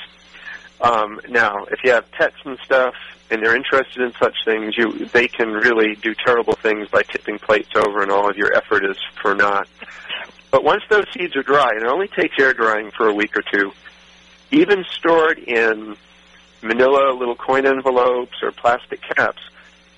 Um, 0.82 1.20
now, 1.30 1.66
if 1.66 1.80
you 1.84 1.92
have 1.92 2.10
pets 2.12 2.36
and 2.46 2.58
stuff, 2.64 2.96
and 3.30 3.42
they're 3.42 3.56
interested 3.56 4.02
in 4.02 4.14
such 4.14 4.36
things, 4.46 4.78
you 4.78 5.06
they 5.08 5.28
can 5.28 5.52
really 5.52 5.96
do 5.96 6.14
terrible 6.14 6.54
things 6.54 6.88
by 6.90 7.04
tipping 7.04 7.40
plates 7.40 7.70
over, 7.76 8.02
and 8.02 8.12
all 8.12 8.30
of 8.30 8.38
your 8.38 8.54
effort 8.56 8.86
is 8.86 8.98
for 9.22 9.34
naught. 9.34 9.68
But 10.52 10.64
once 10.64 10.84
those 10.90 11.06
seeds 11.14 11.36
are 11.36 11.42
dry, 11.44 11.72
and 11.72 11.82
it 11.82 11.88
only 11.88 12.08
takes 12.08 12.36
air 12.40 12.54
drying 12.54 12.92
for 12.92 13.08
a 13.08 13.14
week 13.14 13.36
or 13.36 13.42
two, 13.42 13.72
even 14.52 14.84
stored 14.92 15.40
in 15.40 15.96
manila 16.64 17.14
little 17.14 17.36
coin 17.36 17.66
envelopes 17.66 18.42
or 18.42 18.52
plastic 18.52 19.02
caps, 19.02 19.42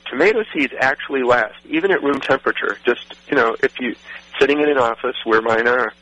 tomato 0.10 0.44
seeds 0.54 0.74
actually 0.80 1.24
last, 1.24 1.56
even 1.66 1.92
at 1.92 2.04
room 2.04 2.20
temperature. 2.20 2.78
Just, 2.86 3.14
you 3.30 3.36
know, 3.36 3.56
if 3.64 3.80
you, 3.80 3.96
sitting 4.40 4.60
in 4.60 4.70
an 4.70 4.78
office 4.78 5.16
where 5.24 5.42
mine 5.42 5.68
are, 5.68 5.94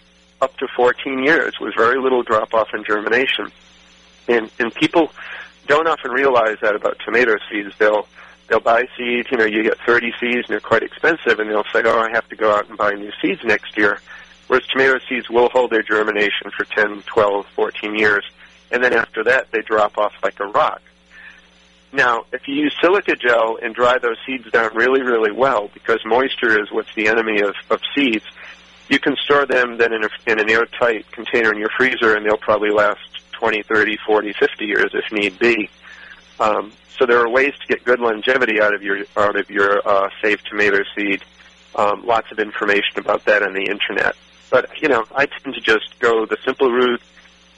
up 0.42 0.56
to 0.58 0.68
14 0.76 1.24
years 1.24 1.54
with 1.60 1.74
very 1.76 2.00
little 2.00 2.22
drop 2.22 2.54
off 2.54 2.68
in 2.74 2.84
germination. 2.84 3.50
And, 4.28 4.52
and 4.60 4.74
people 4.76 5.12
don't 5.68 5.88
often 5.88 6.12
realize 6.12 6.58
that 6.62 6.76
about 6.76 6.98
tomato 7.06 7.36
seeds. 7.50 7.74
They'll, 7.78 8.08
they'll 8.50 8.60
buy 8.60 8.84
seeds, 8.98 9.30
you 9.32 9.38
know, 9.38 9.46
you 9.46 9.64
get 9.64 9.78
30 9.86 10.12
seeds 10.20 10.36
and 10.36 10.48
they're 10.50 10.60
quite 10.60 10.84
expensive 10.84 11.40
and 11.40 11.50
they'll 11.50 11.64
say, 11.72 11.82
oh, 11.86 12.00
I 12.00 12.10
have 12.12 12.28
to 12.30 12.36
go 12.36 12.54
out 12.54 12.68
and 12.68 12.78
buy 12.78 12.92
new 12.92 13.12
seeds 13.22 13.42
next 13.44 13.78
year. 13.78 14.00
Whereas 14.48 14.68
tomato 14.68 15.00
seeds 15.08 15.30
will 15.30 15.50
hold 15.50 15.72
their 15.72 15.84
germination 15.84 16.52
for 16.56 16.66
10, 16.66 17.04
12, 17.04 17.48
14 17.56 17.96
years. 17.96 18.26
And 18.74 18.84
then 18.84 18.94
after 18.94 19.24
that, 19.26 19.52
they 19.52 19.62
drop 19.62 19.98
off 19.98 20.14
like 20.24 20.40
a 20.40 20.48
rock. 20.48 20.82
Now, 21.94 22.26
if 22.34 22.48
you 22.48 22.56
use 22.56 22.76
silica 22.82 23.16
gel 23.16 23.60
and 23.62 23.76
dry 23.76 24.00
those 24.00 24.18
seeds 24.26 24.50
down 24.50 24.76
really, 24.76 25.04
really 25.04 25.32
well, 25.32 25.70
because 25.76 26.00
moisture 26.04 26.60
is 26.60 26.72
what's 26.72 26.94
the 26.96 27.08
enemy 27.08 27.40
of, 27.42 27.54
of 27.70 27.80
seeds, 27.96 28.26
you 28.90 28.98
can 28.98 29.16
store 29.24 29.46
them 29.46 29.78
then 29.78 29.94
in, 29.94 30.04
a, 30.04 30.10
in 30.26 30.40
an 30.40 30.50
airtight 30.50 31.10
container 31.12 31.54
in 31.54 31.60
your 31.60 31.70
freezer, 31.78 32.16
and 32.16 32.26
they'll 32.26 32.36
probably 32.36 32.72
last 32.72 33.00
20, 33.34 33.62
30, 33.62 33.98
40, 34.08 34.34
50 34.34 34.66
years 34.66 34.92
if 34.94 35.12
need 35.12 35.38
be. 35.38 35.70
Um, 36.40 36.74
so 36.98 37.06
there 37.06 37.20
are 37.20 37.30
ways 37.30 37.54
to 37.62 37.68
get 37.68 37.84
good 37.84 38.00
longevity 38.00 38.60
out 38.60 38.74
of 38.74 38.82
your 38.82 39.06
out 39.16 39.36
of 39.36 39.50
your 39.50 39.88
uh, 39.88 40.10
saved 40.22 40.48
tomato 40.50 40.80
seed. 40.96 41.24
Um, 41.76 42.06
lots 42.06 42.32
of 42.32 42.40
information 42.40 42.98
about 42.98 43.26
that 43.26 43.44
on 43.44 43.54
the 43.54 43.66
internet. 43.66 44.16
But 44.50 44.82
you 44.82 44.90
know, 44.90 45.04
I 45.16 45.26
tend 45.26 45.56
to 45.56 45.62
just 45.62 46.00
go 46.00 46.26
the 46.26 46.38
simple 46.44 46.72
route. 46.72 47.02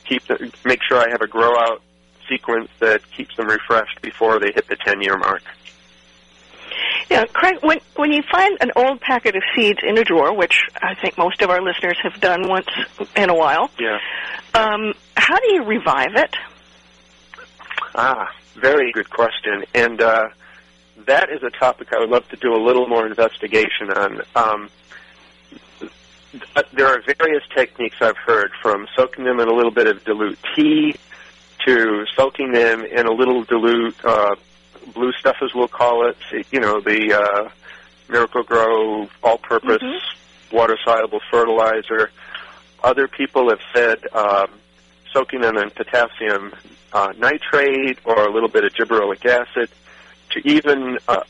Keep 0.07 0.27
the, 0.27 0.51
make 0.63 0.81
sure 0.83 0.97
I 0.97 1.09
have 1.09 1.21
a 1.21 1.27
grow 1.27 1.57
out 1.57 1.81
sequence 2.29 2.69
that 2.79 3.01
keeps 3.11 3.35
them 3.35 3.47
refreshed 3.47 4.01
before 4.01 4.39
they 4.39 4.51
hit 4.51 4.67
the 4.67 4.75
10 4.75 5.01
year 5.01 5.17
mark. 5.17 5.43
Yeah, 7.09 7.25
Craig, 7.25 7.57
when 7.61 7.79
when 7.95 8.11
you 8.11 8.23
find 8.23 8.57
an 8.61 8.71
old 8.75 8.99
packet 8.99 9.35
of 9.35 9.43
seeds 9.55 9.79
in 9.83 9.97
a 9.97 10.03
drawer, 10.03 10.33
which 10.33 10.63
I 10.81 10.95
think 10.95 11.17
most 11.17 11.41
of 11.41 11.49
our 11.49 11.61
listeners 11.61 11.97
have 12.01 12.19
done 12.19 12.47
once 12.47 12.67
in 13.15 13.29
a 13.29 13.35
while, 13.35 13.69
Yeah. 13.79 13.99
um, 14.53 14.93
how 15.15 15.37
do 15.39 15.53
you 15.53 15.63
revive 15.63 16.15
it? 16.15 16.35
Ah, 17.93 18.33
very 18.55 18.91
good 18.91 19.09
question. 19.09 19.65
And 19.73 20.01
uh, 20.01 20.29
that 21.05 21.29
is 21.29 21.43
a 21.43 21.49
topic 21.51 21.93
I 21.93 21.99
would 21.99 22.09
love 22.09 22.27
to 22.29 22.35
do 22.37 22.53
a 22.53 22.61
little 22.61 22.87
more 22.87 23.05
investigation 23.05 23.91
on. 23.95 24.21
Um, 24.35 24.69
there 26.73 26.87
are 26.87 27.01
various 27.19 27.43
techniques 27.55 27.97
I've 28.01 28.17
heard, 28.17 28.51
from 28.61 28.87
soaking 28.95 29.25
them 29.25 29.39
in 29.39 29.47
a 29.47 29.53
little 29.53 29.71
bit 29.71 29.87
of 29.87 30.03
dilute 30.03 30.39
tea 30.55 30.95
to 31.65 32.05
soaking 32.15 32.51
them 32.51 32.85
in 32.85 33.07
a 33.07 33.11
little 33.11 33.43
dilute 33.43 33.95
uh, 34.03 34.35
blue 34.93 35.11
stuff, 35.13 35.37
as 35.41 35.53
we'll 35.53 35.67
call 35.67 36.07
it. 36.07 36.17
You 36.51 36.59
know, 36.59 36.79
the 36.79 37.13
uh, 37.13 37.49
Miracle-Gro 38.09 39.09
all-purpose 39.23 39.83
water-soluble 40.51 41.21
fertilizer. 41.31 42.11
Other 42.83 43.07
people 43.07 43.49
have 43.49 43.61
said 43.73 44.05
um, 44.13 44.47
soaking 45.11 45.41
them 45.41 45.57
in 45.57 45.69
potassium 45.71 46.53
uh, 46.93 47.13
nitrate 47.17 47.99
or 48.05 48.27
a 48.27 48.31
little 48.31 48.49
bit 48.49 48.63
of 48.63 48.73
gibberellic 48.73 49.25
acid, 49.25 49.69
to 50.31 50.47
even 50.47 50.97
uh, 51.07 51.23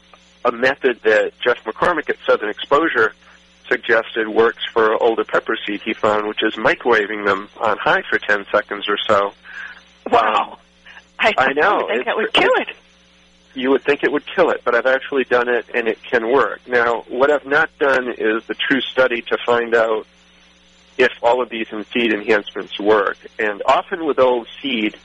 a 0.43 0.51
method 0.51 0.99
that 1.03 1.31
Jeff 1.39 1.63
McCormack 1.63 2.09
at 2.09 2.17
Southern 2.25 2.49
Exposure 2.49 3.13
suggested 3.67 4.27
works 4.27 4.63
for 4.71 5.01
older 5.01 5.23
pepper 5.23 5.57
seed 5.65 5.81
he 5.81 5.93
found, 5.93 6.27
which 6.27 6.43
is 6.43 6.55
microwaving 6.55 7.25
them 7.25 7.49
on 7.59 7.77
high 7.77 8.01
for 8.09 8.17
10 8.19 8.45
seconds 8.51 8.87
or 8.87 8.97
so. 9.07 9.33
Wow. 10.11 10.59
I, 11.19 11.33
I 11.37 11.53
know, 11.53 11.77
would 11.77 11.87
think 11.87 12.01
it's- 12.01 12.05
that 12.05 12.17
would 12.17 12.33
kill 12.33 12.53
it. 12.57 12.75
You 13.53 13.69
would 13.69 13.83
think 13.83 14.03
it 14.03 14.11
would 14.11 14.25
kill 14.25 14.49
it, 14.49 14.61
but 14.65 14.75
I've 14.75 14.85
actually 14.85 15.23
done 15.23 15.47
it 15.47 15.65
and 15.73 15.87
it 15.87 16.03
can 16.03 16.29
work. 16.29 16.59
Now, 16.67 17.05
what 17.07 17.31
I've 17.31 17.45
not 17.45 17.69
done 17.79 18.09
is 18.09 18.43
the 18.47 18.53
true 18.53 18.81
study 18.81 19.21
to 19.21 19.37
find 19.45 19.73
out 19.73 20.05
if 20.97 21.11
all 21.23 21.41
of 21.41 21.47
these 21.49 21.67
seed 21.93 22.11
enhancements 22.13 22.77
work. 22.79 23.17
And 23.39 23.63
often 23.65 24.05
with 24.05 24.19
old 24.19 24.49
seed, 24.61 24.97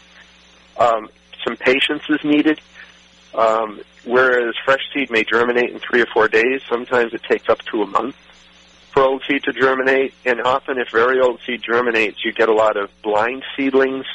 um, 0.79 1.09
some 1.47 1.57
patience 1.57 2.03
is 2.09 2.25
needed. 2.25 2.61
Um, 3.35 3.83
whereas 4.05 4.57
fresh 4.65 4.83
seed 4.93 5.11
may 5.11 5.23
germinate 5.23 5.71
in 5.71 5.79
three 5.79 6.01
or 6.01 6.07
four 6.07 6.27
days, 6.27 6.61
sometimes 6.69 7.15
it 7.15 7.23
takes 7.23 7.49
up 7.49 7.63
to 7.71 7.83
a 7.83 7.87
month 7.87 8.17
for 8.93 9.03
old 9.03 9.22
seed 9.28 9.45
to 9.45 9.53
germinate. 9.53 10.14
And 10.24 10.41
often, 10.41 10.78
if 10.78 10.91
very 10.91 11.20
old 11.20 11.41
seed 11.47 11.62
germinates, 11.62 12.24
you 12.24 12.32
get 12.32 12.49
a 12.49 12.55
lot 12.55 12.76
of 12.76 12.91
blind 13.03 13.45
seedlings 13.57 14.07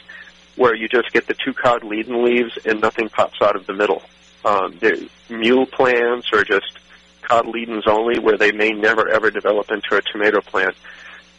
where 0.56 0.76
you 0.76 0.88
just 0.88 1.12
get 1.12 1.28
the 1.28 1.34
two 1.34 1.54
cotyledon 1.54 2.24
leaves 2.24 2.58
and 2.66 2.80
nothing 2.82 3.10
pops 3.10 3.42
out 3.42 3.56
of 3.56 3.66
the 3.66 3.74
middle. 3.74 4.02
Um, 4.44 4.78
the 4.80 5.10
mule 5.30 5.66
plants 5.66 6.28
are 6.34 6.44
just 6.44 6.80
cotyledons 7.24 7.88
only, 7.88 8.20
where 8.20 8.38
they 8.38 8.52
may 8.52 8.72
never 8.72 9.10
ever 9.10 9.32
develop 9.32 9.72
into 9.72 9.96
a 9.96 10.02
tomato 10.02 10.42
plant. 10.42 10.76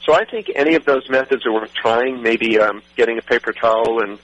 So 0.05 0.15
I 0.15 0.25
think 0.25 0.51
any 0.55 0.75
of 0.75 0.85
those 0.85 1.09
methods 1.09 1.47
are 1.47 1.53
worth 1.53 1.73
trying. 1.73 2.23
Maybe 2.23 2.59
um, 2.59 2.83
getting 2.97 3.19
a 3.19 3.23
paper 3.23 3.53
towel 3.53 4.03
and 4.03 4.19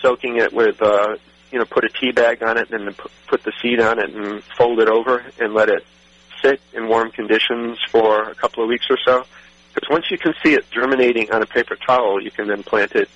soaking 0.00 0.36
it 0.36 0.52
with, 0.52 0.80
uh, 0.82 1.16
you 1.52 1.58
know, 1.58 1.64
put 1.64 1.84
a 1.84 1.88
tea 1.88 2.12
bag 2.12 2.42
on 2.42 2.56
it 2.56 2.70
and 2.70 2.86
then 2.86 2.94
put 3.26 3.42
the 3.42 3.52
seed 3.60 3.80
on 3.80 3.98
it 3.98 4.10
and 4.10 4.42
fold 4.56 4.80
it 4.80 4.88
over 4.88 5.24
and 5.40 5.54
let 5.54 5.68
it 5.68 5.84
sit 6.42 6.60
in 6.72 6.88
warm 6.88 7.10
conditions 7.10 7.78
for 7.90 8.28
a 8.30 8.34
couple 8.34 8.62
of 8.62 8.68
weeks 8.68 8.86
or 8.90 8.98
so. 9.04 9.24
Because 9.74 9.88
once 9.90 10.10
you 10.10 10.18
can 10.18 10.34
see 10.42 10.54
it 10.54 10.68
germinating 10.70 11.30
on 11.32 11.42
a 11.42 11.46
paper 11.46 11.76
towel, 11.76 12.20
you 12.22 12.30
can 12.30 12.48
then 12.48 12.62
plant 12.62 12.92
it 12.92 13.08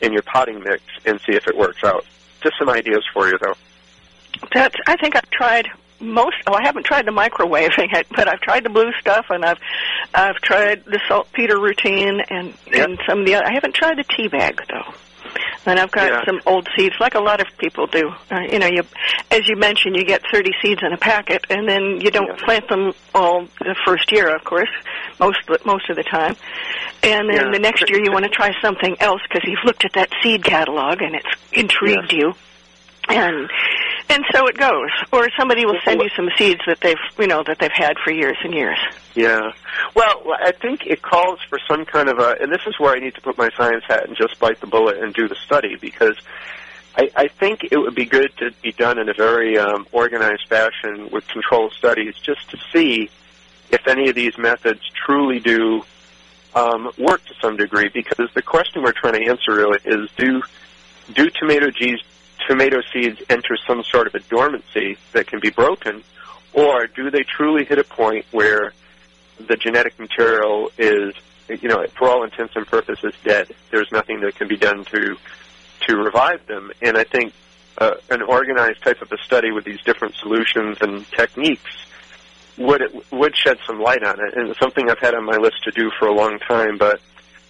in 0.00 0.12
your 0.12 0.22
potting 0.22 0.62
mix 0.62 0.82
and 1.06 1.20
see 1.20 1.32
if 1.32 1.46
it 1.46 1.56
works 1.56 1.82
out. 1.84 2.04
Just 2.42 2.56
some 2.58 2.68
ideas 2.68 3.04
for 3.12 3.28
you, 3.28 3.38
though. 3.38 3.54
That's. 4.52 4.74
I 4.86 4.96
think 4.96 5.16
I've 5.16 5.28
tried 5.30 5.68
most. 6.00 6.36
Oh, 6.46 6.54
I 6.54 6.62
haven't 6.62 6.84
tried 6.86 7.06
the 7.06 7.10
microwaving 7.10 7.92
it, 7.94 8.06
but 8.14 8.28
I've 8.28 8.40
tried 8.40 8.64
the 8.64 8.70
blue 8.70 8.92
stuff, 9.00 9.26
and 9.30 9.44
I've 9.44 9.58
I've 10.14 10.36
tried 10.36 10.84
the 10.84 11.00
saltpeter 11.08 11.58
routine, 11.60 12.20
and 12.30 12.54
Yep. 12.72 12.88
and 12.88 13.00
some 13.06 13.20
of 13.20 13.26
the. 13.26 13.36
I 13.36 13.52
haven't 13.52 13.74
tried 13.74 13.98
the 13.98 14.04
tea 14.04 14.28
bag 14.28 14.62
though. 14.68 14.94
And 15.66 15.78
I've 15.78 15.90
got 15.90 16.10
Yeah. 16.10 16.24
some 16.24 16.40
old 16.46 16.68
seeds, 16.76 16.94
like 17.00 17.14
a 17.14 17.20
lot 17.20 17.40
of 17.40 17.46
people 17.58 17.86
do. 17.86 18.12
Uh, 18.30 18.40
you 18.50 18.58
know, 18.58 18.66
you, 18.66 18.82
as 19.30 19.46
you 19.46 19.56
mentioned, 19.56 19.94
you 19.94 20.04
get 20.04 20.22
30 20.32 20.52
seeds 20.62 20.82
in 20.82 20.92
a 20.92 20.96
packet, 20.96 21.44
and 21.50 21.68
then 21.68 22.00
you 22.00 22.10
don't 22.10 22.28
Yeah. 22.28 22.44
plant 22.44 22.68
them 22.68 22.94
all 23.14 23.46
the 23.60 23.74
first 23.84 24.10
year, 24.10 24.34
of 24.34 24.42
course, 24.44 24.70
most 25.18 25.38
most 25.64 25.90
of 25.90 25.96
the 25.96 26.02
time. 26.04 26.34
And 27.02 27.28
then 27.28 27.46
Yeah. 27.46 27.50
the 27.52 27.58
next 27.58 27.88
year, 27.90 28.02
you 28.02 28.10
want 28.10 28.24
to 28.24 28.30
try 28.30 28.54
something 28.62 28.96
else 29.00 29.20
because 29.28 29.46
you've 29.48 29.64
looked 29.64 29.84
at 29.84 29.92
that 29.92 30.08
seed 30.22 30.44
catalog 30.44 31.02
and 31.02 31.14
it's 31.14 31.28
intrigued 31.52 32.12
you 32.12 32.34
and 33.08 33.50
and 34.10 34.24
so 34.32 34.46
it 34.46 34.56
goes. 34.56 34.90
Or 35.12 35.28
somebody 35.38 35.64
will 35.64 35.78
send 35.84 36.00
you 36.00 36.08
some 36.16 36.28
seeds 36.36 36.60
that 36.66 36.80
they've 36.80 36.96
you 37.18 37.26
know 37.26 37.42
that 37.44 37.58
they've 37.58 37.70
had 37.72 37.96
for 38.04 38.12
years 38.12 38.36
and 38.42 38.52
years. 38.52 38.78
Yeah. 39.14 39.52
Well, 39.94 40.22
I 40.38 40.52
think 40.52 40.86
it 40.86 41.02
calls 41.02 41.40
for 41.48 41.58
some 41.68 41.84
kind 41.84 42.08
of 42.08 42.18
a, 42.18 42.36
and 42.40 42.52
this 42.52 42.62
is 42.66 42.78
where 42.78 42.94
I 42.94 43.00
need 43.00 43.14
to 43.14 43.20
put 43.20 43.38
my 43.38 43.50
science 43.56 43.84
hat 43.86 44.06
and 44.06 44.16
just 44.16 44.38
bite 44.38 44.60
the 44.60 44.66
bullet 44.66 44.98
and 44.98 45.14
do 45.14 45.28
the 45.28 45.36
study 45.36 45.76
because 45.76 46.16
I, 46.96 47.10
I 47.16 47.28
think 47.28 47.68
it 47.70 47.78
would 47.78 47.94
be 47.94 48.04
good 48.04 48.36
to 48.38 48.50
be 48.62 48.72
done 48.72 48.98
in 48.98 49.08
a 49.08 49.14
very 49.14 49.58
um, 49.58 49.86
organized 49.92 50.48
fashion 50.48 51.08
with 51.10 51.26
controlled 51.28 51.72
studies 51.72 52.14
just 52.16 52.50
to 52.50 52.58
see 52.72 53.10
if 53.70 53.86
any 53.86 54.08
of 54.08 54.14
these 54.14 54.36
methods 54.36 54.80
truly 55.06 55.38
do 55.38 55.84
um, 56.54 56.90
work 56.98 57.24
to 57.26 57.34
some 57.40 57.56
degree 57.56 57.88
because 57.88 58.28
the 58.34 58.42
question 58.42 58.82
we're 58.82 58.92
trying 58.92 59.14
to 59.14 59.30
answer 59.30 59.54
really 59.54 59.78
is 59.84 60.10
do 60.16 60.42
do 61.12 61.30
tomato 61.30 61.70
G's, 61.70 62.00
tomato 62.48 62.80
seeds 62.92 63.22
enter 63.28 63.56
some 63.66 63.82
sort 63.84 64.06
of 64.06 64.14
a 64.14 64.20
dormancy 64.20 64.96
that 65.12 65.26
can 65.26 65.40
be 65.40 65.50
broken 65.50 66.02
or 66.52 66.86
do 66.86 67.10
they 67.10 67.22
truly 67.22 67.64
hit 67.64 67.78
a 67.78 67.84
point 67.84 68.26
where 68.30 68.72
the 69.46 69.56
genetic 69.56 69.98
material 69.98 70.70
is, 70.78 71.14
you 71.48 71.68
know, 71.68 71.84
for 71.96 72.08
all 72.08 72.24
intents 72.24 72.54
and 72.56 72.66
purposes, 72.66 73.14
dead. 73.24 73.48
There's 73.70 73.90
nothing 73.92 74.20
that 74.20 74.34
can 74.34 74.48
be 74.48 74.56
done 74.56 74.84
to 74.86 75.16
to 75.86 75.96
revive 75.96 76.46
them. 76.46 76.70
And 76.82 76.96
I 76.96 77.04
think 77.04 77.32
uh, 77.78 77.94
an 78.10 78.22
organized 78.22 78.82
type 78.82 79.00
of 79.00 79.10
a 79.12 79.18
study 79.18 79.50
with 79.50 79.64
these 79.64 79.80
different 79.82 80.14
solutions 80.16 80.78
and 80.80 81.06
techniques 81.10 81.74
would 82.58 82.82
would 83.10 83.36
shed 83.36 83.58
some 83.66 83.80
light 83.80 84.02
on 84.02 84.20
it. 84.20 84.34
And 84.36 84.48
it's 84.48 84.60
something 84.60 84.90
I've 84.90 84.98
had 84.98 85.14
on 85.14 85.24
my 85.24 85.36
list 85.36 85.64
to 85.64 85.70
do 85.70 85.90
for 85.98 86.08
a 86.08 86.12
long 86.12 86.38
time, 86.40 86.76
but 86.76 87.00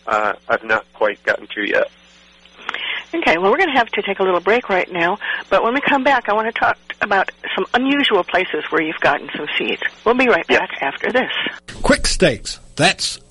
uh, 0.06 0.34
I've 0.48 0.64
not 0.64 0.84
quite 0.92 1.22
gotten 1.24 1.46
to 1.48 1.68
yet. 1.68 1.90
Okay, 3.12 3.38
well, 3.38 3.50
we're 3.50 3.58
going 3.58 3.72
to 3.72 3.78
have 3.78 3.88
to 3.88 4.02
take 4.02 4.20
a 4.20 4.22
little 4.22 4.40
break 4.40 4.68
right 4.68 4.90
now, 4.92 5.18
but 5.48 5.62
when 5.64 5.74
we 5.74 5.80
come 5.80 6.04
back, 6.04 6.28
I 6.28 6.32
want 6.32 6.52
to 6.52 6.58
talk 6.58 6.78
about 7.00 7.30
some 7.56 7.66
unusual 7.74 8.22
places 8.22 8.64
where 8.70 8.82
you've 8.82 9.00
gotten 9.00 9.28
some 9.36 9.46
seeds. 9.58 9.82
We'll 10.04 10.14
be 10.14 10.28
right 10.28 10.46
back 10.46 10.70
after 10.80 11.10
this. 11.10 11.30
Quik 11.82 12.06
Stakes, 12.06 12.60
that's 12.76 13.18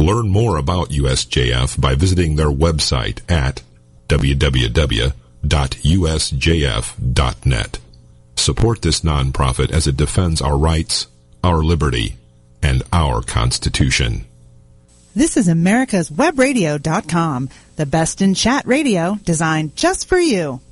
Learn 0.00 0.30
more 0.30 0.56
about 0.56 0.88
USJF 0.88 1.78
by 1.78 1.94
visiting 1.94 2.36
their 2.36 2.50
website 2.50 3.20
at 3.30 3.62
www.usjf.net. 4.08 5.12
Support 8.34 8.80
this 8.80 9.00
nonprofit 9.02 9.70
as 9.70 9.86
it 9.86 9.98
defends 9.98 10.40
our 10.40 10.56
rights, 10.56 11.06
our 11.44 11.62
liberty, 11.62 12.16
and 12.62 12.82
our 12.90 13.20
Constitution. 13.20 14.24
This 15.14 15.36
is 15.36 15.48
America's 15.48 16.08
Webradio.com, 16.08 17.50
the 17.76 17.84
best 17.84 18.22
in 18.22 18.32
chat 18.32 18.66
radio 18.66 19.18
designed 19.22 19.76
just 19.76 20.08
for 20.08 20.18
you. 20.18 20.62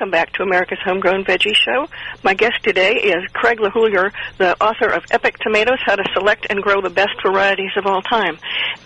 Welcome 0.00 0.12
back 0.12 0.32
to 0.32 0.42
America's 0.42 0.78
Homegrown 0.82 1.24
Veggie 1.26 1.54
Show. 1.54 1.86
My 2.22 2.32
guest 2.32 2.62
today 2.62 2.94
is 2.94 3.22
Craig 3.34 3.58
LeHoullier, 3.58 4.10
the 4.38 4.58
author 4.58 4.88
of 4.88 5.04
Epic 5.10 5.36
Tomatoes, 5.40 5.76
How 5.84 5.94
to 5.94 6.04
Select 6.14 6.46
and 6.48 6.62
Grow 6.62 6.80
the 6.80 6.88
Best 6.88 7.20
Varieties 7.22 7.72
of 7.76 7.84
All 7.84 8.00
Time. 8.00 8.38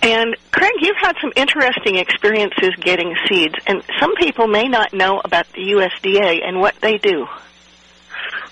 And 0.03 0.35
Craig, 0.51 0.73
you've 0.81 0.97
had 1.01 1.15
some 1.21 1.33
interesting 1.37 1.99
experiences 1.99 2.71
getting 2.81 3.15
seeds, 3.29 3.55
and 3.65 3.85
some 4.01 4.17
people 4.17 4.49
may 4.49 4.67
not 4.67 4.93
know 4.93 5.21
about 5.25 5.47
the 5.53 5.61
USDA 5.61 6.41
and 6.45 6.59
what 6.59 6.75
they 6.83 6.99
do. 6.99 7.29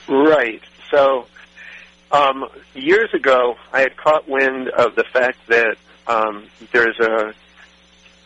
Right. 0.06 0.62
So, 0.88 1.26
um, 2.12 2.44
years 2.74 3.12
ago, 3.12 3.56
I 3.72 3.80
had 3.80 3.96
caught 3.96 4.28
wind 4.28 4.68
of 4.68 4.94
the 4.94 5.04
fact 5.12 5.38
that 5.48 5.74
um, 6.06 6.46
there's 6.70 7.00
a 7.00 7.34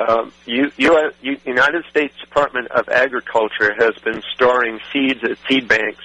um, 0.00 0.32
U- 0.44 0.70
U- 0.76 1.12
United 1.44 1.84
States 1.90 2.14
Department 2.20 2.68
of 2.68 2.88
Agriculture 2.88 3.74
has 3.78 3.94
been 4.04 4.22
storing 4.34 4.80
seeds 4.92 5.24
at 5.24 5.38
seed 5.48 5.68
banks 5.68 6.04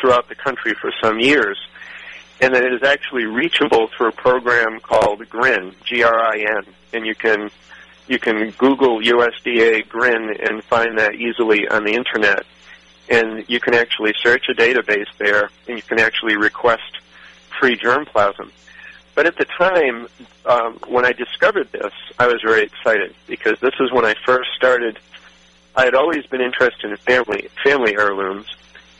throughout 0.00 0.28
the 0.28 0.34
country 0.34 0.74
for 0.74 0.92
some 1.02 1.20
years, 1.20 1.58
and 2.40 2.54
it 2.54 2.72
is 2.72 2.82
actually 2.82 3.24
reachable 3.24 3.88
through 3.96 4.08
a 4.08 4.12
program 4.12 4.80
called 4.80 5.26
GRIN, 5.28 5.74
G-R-I-N, 5.84 6.66
and 6.92 7.06
you 7.06 7.14
can 7.14 7.50
you 8.06 8.18
can 8.18 8.50
Google 8.58 9.00
USDA 9.00 9.88
GRIN 9.88 10.36
and 10.38 10.62
find 10.64 10.98
that 10.98 11.14
easily 11.14 11.66
on 11.68 11.84
the 11.84 11.94
internet, 11.94 12.44
and 13.08 13.48
you 13.48 13.58
can 13.60 13.74
actually 13.74 14.12
search 14.22 14.44
a 14.50 14.54
database 14.54 15.08
there, 15.16 15.48
and 15.66 15.78
you 15.78 15.82
can 15.82 15.98
actually 15.98 16.36
request 16.36 16.82
free 17.58 17.78
germplasm. 17.78 18.50
But 19.14 19.26
at 19.26 19.36
the 19.36 19.44
time, 19.44 20.08
um, 20.46 20.78
when 20.88 21.04
I 21.04 21.12
discovered 21.12 21.70
this, 21.72 21.92
I 22.18 22.26
was 22.26 22.40
very 22.42 22.64
excited 22.64 23.14
because 23.26 23.58
this 23.60 23.74
is 23.80 23.92
when 23.92 24.04
I 24.04 24.14
first 24.26 24.50
started. 24.56 24.98
I 25.76 25.84
had 25.84 25.94
always 25.94 26.26
been 26.26 26.40
interested 26.40 26.90
in 26.90 26.96
family 26.98 27.48
family 27.62 27.96
heirlooms, 27.96 28.46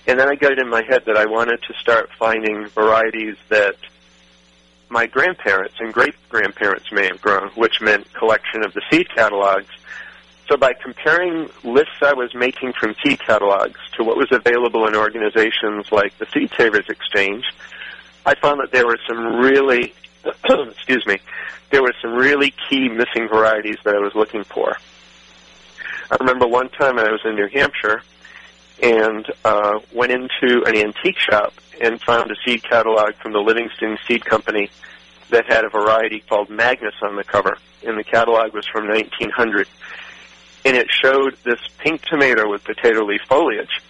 and 0.07 0.19
then 0.19 0.29
I 0.29 0.35
got 0.37 0.53
it 0.53 0.59
in 0.59 0.69
my 0.69 0.83
head 0.83 1.05
that 1.07 1.17
I 1.17 1.27
wanted 1.27 1.63
to 1.63 1.75
start 1.75 2.11
finding 2.19 2.67
varieties 2.69 3.37
that 3.49 3.77
my 4.89 5.07
grandparents 5.07 5.75
and 5.81 5.93
great 5.93 6.15
grandparents 6.29 6.93
may 6.93 7.07
have 7.07 7.21
grown, 7.21 7.49
which 7.51 7.81
meant 7.81 8.13
collection 8.15 8.65
of 8.65 8.73
the 8.75 8.83
seed 8.91 9.09
catalogs. 9.11 9.71
So 10.49 10.57
by 10.57 10.75
comparing 10.75 11.49
lists 11.65 12.03
I 12.03 12.13
was 12.13 12.35
making 12.35 12.75
from 12.75 12.95
seed 13.03 13.19
catalogs 13.19 13.81
to 13.97 14.05
what 14.05 14.17
was 14.17 14.31
available 14.31 14.87
in 14.87 14.95
organizations 14.95 15.91
like 15.91 16.17
the 16.19 16.27
Seed 16.27 16.51
Savers 16.57 16.89
Exchange, 16.89 17.45
I 18.27 18.35
found 18.35 18.61
that 18.61 18.71
there 18.71 18.87
were 18.87 18.99
some 19.09 19.37
really 19.37 19.95
excuse 20.71 21.07
me, 21.07 21.19
there 21.71 21.83
were 21.83 21.95
some 22.01 22.15
really 22.15 22.55
key 22.69 22.89
missing 22.89 23.29
varieties 23.29 23.77
that 23.85 23.95
I 23.95 23.99
was 23.99 24.15
looking 24.15 24.45
for. 24.45 24.77
I 26.11 26.17
remember 26.21 26.47
one 26.47 26.69
time 26.69 26.99
I 26.99 27.11
was 27.11 27.21
in 27.25 27.35
New 27.35 27.49
Hampshire 27.49 28.03
and 28.83 29.27
uh, 29.45 29.79
went 29.93 30.13
into 30.13 30.65
an 30.67 30.77
antique 30.77 31.19
shop 31.19 31.55
and 31.81 32.01
found 32.01 32.31
a 32.31 32.35
seed 32.45 32.63
catalog 32.63 33.15
from 33.15 33.33
the 33.33 33.39
Livingston 33.39 33.99
Seed 34.07 34.25
Company 34.25 34.71
that 35.31 35.45
had 35.49 35.65
a 35.65 35.69
variety 35.69 36.21
called 36.21 36.51
Magnus 36.51 36.95
on 37.03 37.17
the 37.17 37.25
cover, 37.25 37.57
and 37.87 37.99
the 37.99 38.05
catalog 38.05 38.53
was 38.53 38.67
from 38.67 38.87
1900. 38.89 39.67
And 40.65 40.77
it 40.77 40.89
showed 40.91 41.37
this 41.45 41.61
pink 41.79 42.03
tomato 42.03 42.51
with 42.51 42.65
potato 42.65 43.05
leaf 43.05 43.21
foliage. 43.29 43.81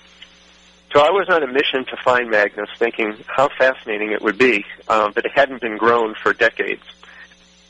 So 0.94 1.00
I 1.00 1.10
was 1.10 1.28
on 1.28 1.42
a 1.42 1.48
mission 1.48 1.84
to 1.86 1.96
find 2.04 2.30
Magnus, 2.30 2.70
thinking 2.78 3.16
how 3.26 3.48
fascinating 3.58 4.12
it 4.12 4.22
would 4.22 4.38
be, 4.38 4.64
um, 4.88 5.10
but 5.12 5.24
it 5.24 5.32
hadn't 5.34 5.60
been 5.60 5.76
grown 5.76 6.14
for 6.14 6.32
decades. 6.32 6.84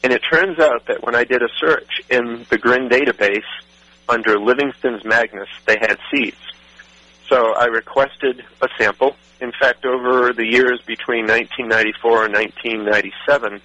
And 0.03 0.13
it 0.13 0.21
turns 0.31 0.59
out 0.59 0.85
that 0.89 1.03
when 1.03 1.15
I 1.15 1.25
did 1.25 1.41
a 1.41 1.49
search 1.59 2.03
in 2.11 2.45
the 2.51 2.59
GRIN 2.59 2.91
database 2.91 3.49
under 4.11 4.39
Livingston's 4.39 5.07
Magnus, 5.07 5.49
they 5.65 5.79
had 5.81 5.97
seeds. 6.11 6.37
So 7.27 7.55
I 7.55 7.65
requested 7.65 8.45
a 8.61 8.69
sample. 8.77 9.17
In 9.41 9.53
fact, 9.59 9.87
over 9.87 10.35
the 10.35 10.45
years 10.45 10.83
between 10.83 11.27
1994 11.27 12.27
and 12.27 12.35
1997, 12.35 13.63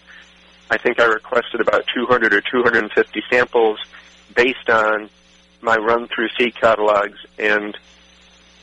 I 0.72 0.78
think 0.78 1.01
I 1.01 1.05
requested 1.05 1.60
about 1.60 1.84
200 1.93 2.34
or 2.34 2.39
250 2.39 3.24
samples 3.30 3.78
based 4.34 4.70
on 4.70 5.10
my 5.60 5.76
run 5.76 6.07
through 6.07 6.30
seed 6.38 6.55
catalogs 6.55 7.20
and 7.38 7.78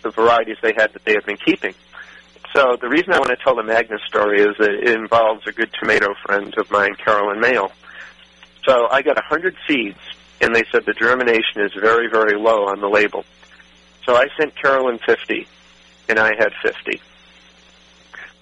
the 0.06 0.22
varieties 0.22 0.56
they 0.62 0.72
had 0.76 0.92
that 0.92 1.04
they 1.04 1.14
had 1.14 1.26
been 1.26 1.36
keeping. 1.36 1.74
So 2.54 2.76
the 2.80 2.88
reason 2.88 3.12
I 3.12 3.18
want 3.18 3.30
to 3.30 3.36
tell 3.36 3.56
the 3.56 3.62
Magnus 3.62 4.00
story 4.06 4.40
is 4.40 4.56
that 4.58 4.70
it 4.70 4.88
involves 4.88 5.46
a 5.46 5.52
good 5.52 5.70
tomato 5.78 6.14
friend 6.24 6.54
of 6.56 6.70
mine, 6.70 6.94
Carolyn 6.94 7.40
Male. 7.40 7.70
So 8.64 8.88
I 8.90 9.02
got 9.02 9.16
100 9.16 9.56
seeds, 9.66 9.98
and 10.40 10.54
they 10.54 10.64
said 10.70 10.84
the 10.86 10.92
germination 10.92 11.62
is 11.62 11.72
very, 11.74 12.08
very 12.08 12.38
low 12.38 12.66
on 12.68 12.80
the 12.80 12.88
label. 12.88 13.24
So 14.04 14.14
I 14.14 14.26
sent 14.38 14.54
Carolyn 14.54 14.98
50, 15.04 15.46
and 16.08 16.18
I 16.18 16.34
had 16.38 16.52
50. 16.62 17.00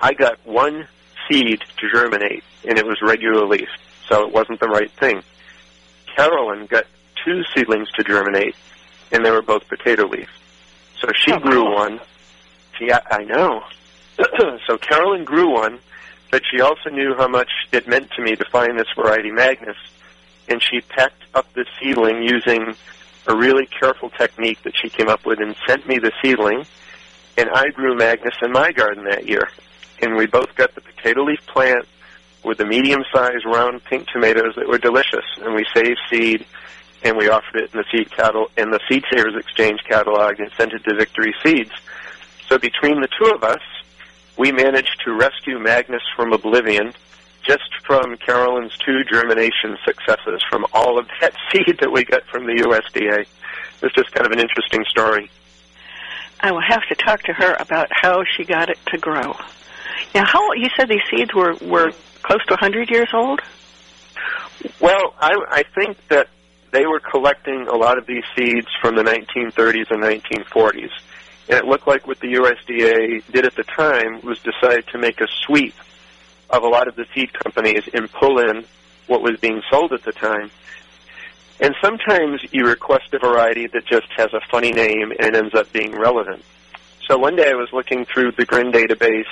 I 0.00 0.12
got 0.12 0.38
one 0.44 0.86
seed 1.28 1.62
to 1.78 1.90
germinate, 1.90 2.44
and 2.68 2.78
it 2.78 2.86
was 2.86 3.00
regular 3.02 3.46
leaf, 3.46 3.68
so 4.06 4.26
it 4.26 4.32
wasn't 4.32 4.60
the 4.60 4.68
right 4.68 4.90
thing. 4.92 5.22
Carolyn 6.14 6.66
got 6.66 6.84
two 7.24 7.42
seedlings 7.54 7.90
to 7.92 8.04
germinate, 8.04 8.54
and 9.12 9.24
they 9.24 9.30
were 9.30 9.42
both 9.42 9.66
potato 9.66 10.06
leaf. 10.06 10.28
So 11.05 11.12
she 11.12 11.32
oh, 11.32 11.38
grew 11.38 11.64
cool. 11.64 11.74
one. 11.74 12.00
She, 12.78 12.90
I, 12.90 13.00
I 13.11 13.24
know. 13.24 13.62
so 14.66 14.78
Carolyn 14.78 15.24
grew 15.24 15.52
one, 15.52 15.78
but 16.30 16.42
she 16.50 16.62
also 16.62 16.88
knew 16.90 17.14
how 17.14 17.28
much 17.28 17.50
it 17.72 17.86
meant 17.86 18.11
to 18.12 18.22
me 18.22 18.36
to 18.36 18.44
find 18.50 18.78
this 18.78 18.86
variety 18.96 19.30
Magnus, 19.30 19.76
and 20.48 20.62
she 20.62 20.80
packed 20.80 21.22
up 21.34 21.52
the 21.52 21.66
seedling 21.78 22.22
using 22.22 22.74
a 23.26 23.36
really 23.36 23.66
careful 23.66 24.09
technique 24.11 24.62
that 24.62 24.72
she 24.80 24.88
came 24.88 25.09
up 25.09 25.26
with 25.26 25.40
and 25.40 25.55
sent 25.66 25.86
me 25.86 25.98
the 25.98 26.12
seedling, 26.22 26.64
and 27.36 27.50
I 27.50 27.68
grew 27.68 27.94
Magnus 27.94 28.34
in 28.40 28.52
my 28.52 28.72
garden 28.72 29.05
that 29.05 29.28
year. 29.28 29.50
And 30.00 30.16
we 30.16 30.26
both 30.26 30.55
got 30.55 30.74
the 30.74 30.80
potato 30.80 31.24
leaf 31.24 31.44
plant 31.46 31.86
with 32.44 32.59
the 32.59 32.66
medium-sized 32.66 33.44
round 33.44 33.84
pink 33.84 34.09
tomatoes 34.09 34.55
that 34.57 34.68
were 34.68 34.78
delicious, 34.78 35.24
and 35.42 35.55
we 35.55 35.66
saved 35.74 35.98
seed 36.11 36.46
and 37.05 37.16
we 37.18 37.28
offered 37.28 37.57
it 37.57 37.70
in 37.72 37.78
the 37.78 37.84
seed 37.92 38.11
cattle 38.11 38.50
in 38.57 38.70
the 38.70 38.80
Seed 38.88 39.05
Savers 39.12 39.36
Exchange 39.36 39.80
catalog 39.86 40.40
and 40.40 40.50
sent 40.57 40.72
it 40.72 40.82
to 40.84 40.94
Victory 40.96 41.34
Seeds. 41.42 41.70
So 42.48 42.59
between 42.59 43.00
the 43.02 43.09
two 43.18 43.30
of 43.30 43.44
us, 43.44 43.61
we 44.36 44.50
managed 44.50 45.02
to 45.05 45.12
rescue 45.12 45.59
Magnus 45.59 46.02
from 46.16 46.32
oblivion 46.32 46.94
just 47.46 47.68
from 47.86 48.16
Carolyn's 48.16 48.76
two 48.78 49.05
germination 49.05 49.76
successes 49.84 50.42
from 50.48 50.64
all 50.72 50.98
of 50.98 51.07
that 51.20 51.34
seed 51.52 51.78
that 51.80 51.92
we 51.92 52.05
got 52.05 52.24
from 52.24 52.46
the 52.46 52.55
USDA. 52.55 53.26
It's 53.82 53.94
just 53.94 54.11
kind 54.12 54.26
of 54.26 54.32
an 54.32 54.40
interesting 54.40 54.84
story. 54.88 55.30
I 56.40 56.52
will 56.52 56.62
have 56.66 56.86
to 56.88 56.94
talk 56.94 57.22
to 57.24 57.32
her 57.34 57.55
about 57.61 57.88
how 57.90 58.24
she 58.24 58.44
got 58.44 58.70
it 58.70 58.78
to 58.86 58.98
grow. 58.98 59.36
Now, 60.14 60.24
how 60.24 60.52
you 60.55 60.68
said 60.76 60.88
these 60.88 61.00
seeds 61.11 61.34
were 61.34 61.55
were 61.61 61.92
close 62.22 62.44
to 62.46 62.55
100 62.55 62.90
years 62.90 63.09
old? 63.12 63.40
Well, 64.80 65.14
I, 65.20 65.36
I 65.50 65.62
think 65.74 65.98
that 66.09 66.28
they 66.75 66.87
were 66.87 67.01
collecting 67.01 67.68
a 67.68 67.77
lot 67.77 67.99
of 67.99 68.07
these 68.07 68.25
seeds 68.37 68.66
from 68.81 68.97
the 68.97 69.03
1930s 69.03 69.91
and 69.91 70.03
1940s. 70.03 70.91
And 71.49 71.59
it 71.59 71.64
looked 71.66 71.87
like 71.87 72.07
what 72.07 72.18
the 72.20 72.35
USDA 72.35 73.22
did 73.31 73.47
at 73.47 73.55
the 73.55 73.62
time 73.62 74.20
was 74.22 74.41
decide 74.41 74.87
to 74.89 74.99
make 74.99 75.20
a 75.20 75.27
sweep 75.47 75.75
of 76.51 76.62
a 76.62 76.68
lot 76.68 76.89
of 76.89 76.97
the 76.97 77.07
seed 77.14 77.33
companies 77.33 77.85
and 77.93 78.11
pull 78.11 78.39
in 78.39 78.64
what 79.07 79.22
was 79.22 79.39
being 79.41 79.62
sold 79.70 79.93
at 79.93 80.03
the 80.03 80.12
time. 80.12 80.51
And 81.61 81.75
sometimes 81.81 82.41
you 82.51 82.66
request 82.66 83.14
a 83.14 83.18
variety 83.18 83.68
that 83.68 83.87
just 83.87 84.11
has 84.16 84.33
a 84.33 84.41
funny 84.51 84.72
name 84.72 85.12
and 85.20 85.37
ends 85.37 85.55
up 85.55 85.70
being 85.72 85.93
relevant. 85.93 86.43
So 87.07 87.18
one 87.18 87.37
day 87.37 87.51
I 87.51 87.55
was 87.55 87.68
looking 87.72 88.05
through 88.05 88.33
the 88.33 88.45
GRIN 88.45 88.72
database 88.72 89.31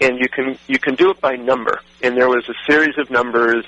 and 0.00 0.18
you 0.18 0.28
can 0.28 0.58
you 0.66 0.78
can 0.78 0.94
do 0.94 1.10
it 1.10 1.20
by 1.20 1.36
number. 1.36 1.80
And 2.02 2.16
there 2.16 2.28
was 2.28 2.48
a 2.48 2.54
series 2.70 2.96
of 2.98 3.10
numbers 3.10 3.64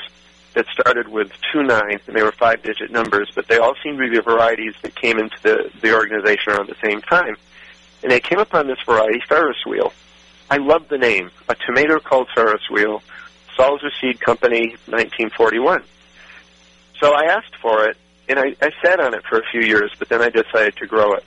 that 0.56 0.66
started 0.68 1.06
with 1.06 1.30
two 1.52 1.62
nines, 1.62 2.00
and 2.06 2.16
they 2.16 2.22
were 2.22 2.32
five-digit 2.32 2.90
numbers, 2.90 3.30
but 3.34 3.46
they 3.46 3.58
all 3.58 3.74
seemed 3.84 3.98
to 3.98 4.10
be 4.10 4.18
varieties 4.20 4.72
that 4.80 4.94
came 4.94 5.18
into 5.18 5.36
the, 5.42 5.70
the 5.82 5.94
organization 5.94 6.54
around 6.54 6.66
the 6.66 6.76
same 6.82 7.02
time. 7.02 7.36
And 8.02 8.10
they 8.10 8.20
came 8.20 8.38
upon 8.38 8.66
this 8.66 8.78
variety, 8.86 9.20
Ferris 9.28 9.58
wheel. 9.66 9.92
I 10.50 10.56
love 10.56 10.88
the 10.88 10.96
name. 10.96 11.30
A 11.50 11.54
tomato 11.54 12.00
called 12.00 12.28
Ferris 12.34 12.62
wheel, 12.70 13.02
Salzer 13.58 13.90
Seed 14.00 14.18
Company, 14.18 14.70
1941. 14.86 15.82
So 17.00 17.12
I 17.12 17.24
asked 17.24 17.56
for 17.60 17.86
it, 17.88 17.98
and 18.26 18.38
I, 18.38 18.56
I 18.62 18.70
sat 18.82 18.98
on 18.98 19.12
it 19.12 19.24
for 19.28 19.38
a 19.38 19.44
few 19.50 19.60
years, 19.60 19.92
but 19.98 20.08
then 20.08 20.22
I 20.22 20.30
decided 20.30 20.76
to 20.78 20.86
grow 20.86 21.12
it. 21.12 21.24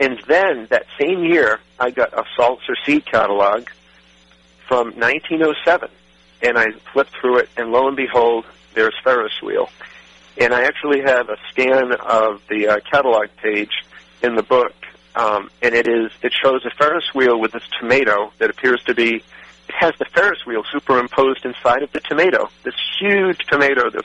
And 0.00 0.18
then 0.26 0.66
that 0.70 0.86
same 1.00 1.24
year, 1.24 1.60
I 1.78 1.90
got 1.90 2.12
a 2.12 2.24
Salzer 2.36 2.74
seed 2.84 3.06
catalog 3.06 3.68
from 4.66 4.88
1907, 4.96 5.90
and 6.42 6.58
I 6.58 6.66
flipped 6.92 7.12
through 7.20 7.38
it, 7.38 7.48
and 7.56 7.70
lo 7.70 7.88
and 7.88 7.96
behold, 7.96 8.44
there's 8.74 8.94
Ferris 9.02 9.32
wheel. 9.42 9.70
And 10.38 10.52
I 10.52 10.64
actually 10.64 11.00
have 11.00 11.28
a 11.30 11.36
scan 11.50 11.92
of 11.92 12.42
the 12.48 12.68
uh, 12.68 12.80
catalog 12.90 13.28
page 13.42 13.72
in 14.22 14.34
the 14.34 14.42
book, 14.42 14.74
um, 15.14 15.50
and 15.62 15.74
it 15.74 15.88
is 15.88 16.10
it 16.22 16.32
shows 16.32 16.64
a 16.64 16.70
Ferris 16.70 17.14
wheel 17.14 17.40
with 17.40 17.52
this 17.52 17.62
tomato 17.80 18.32
that 18.38 18.50
appears 18.50 18.82
to 18.84 18.94
be 18.94 19.22
it 19.68 19.74
has 19.74 19.94
the 19.98 20.04
Ferris 20.04 20.44
wheel 20.46 20.62
superimposed 20.70 21.44
inside 21.44 21.82
of 21.82 21.90
the 21.92 22.00
tomato. 22.00 22.48
This 22.62 22.74
huge 23.00 23.38
tomato. 23.46 23.90
This, 23.90 24.04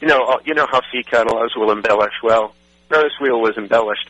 you 0.00 0.06
know, 0.06 0.24
uh, 0.24 0.38
you 0.44 0.54
know 0.54 0.66
how 0.70 0.82
seed 0.92 1.06
catalogs 1.06 1.56
will 1.56 1.70
embellish. 1.72 2.14
Well, 2.22 2.54
Ferris 2.88 3.12
wheel 3.20 3.40
was 3.40 3.56
embellished, 3.56 4.08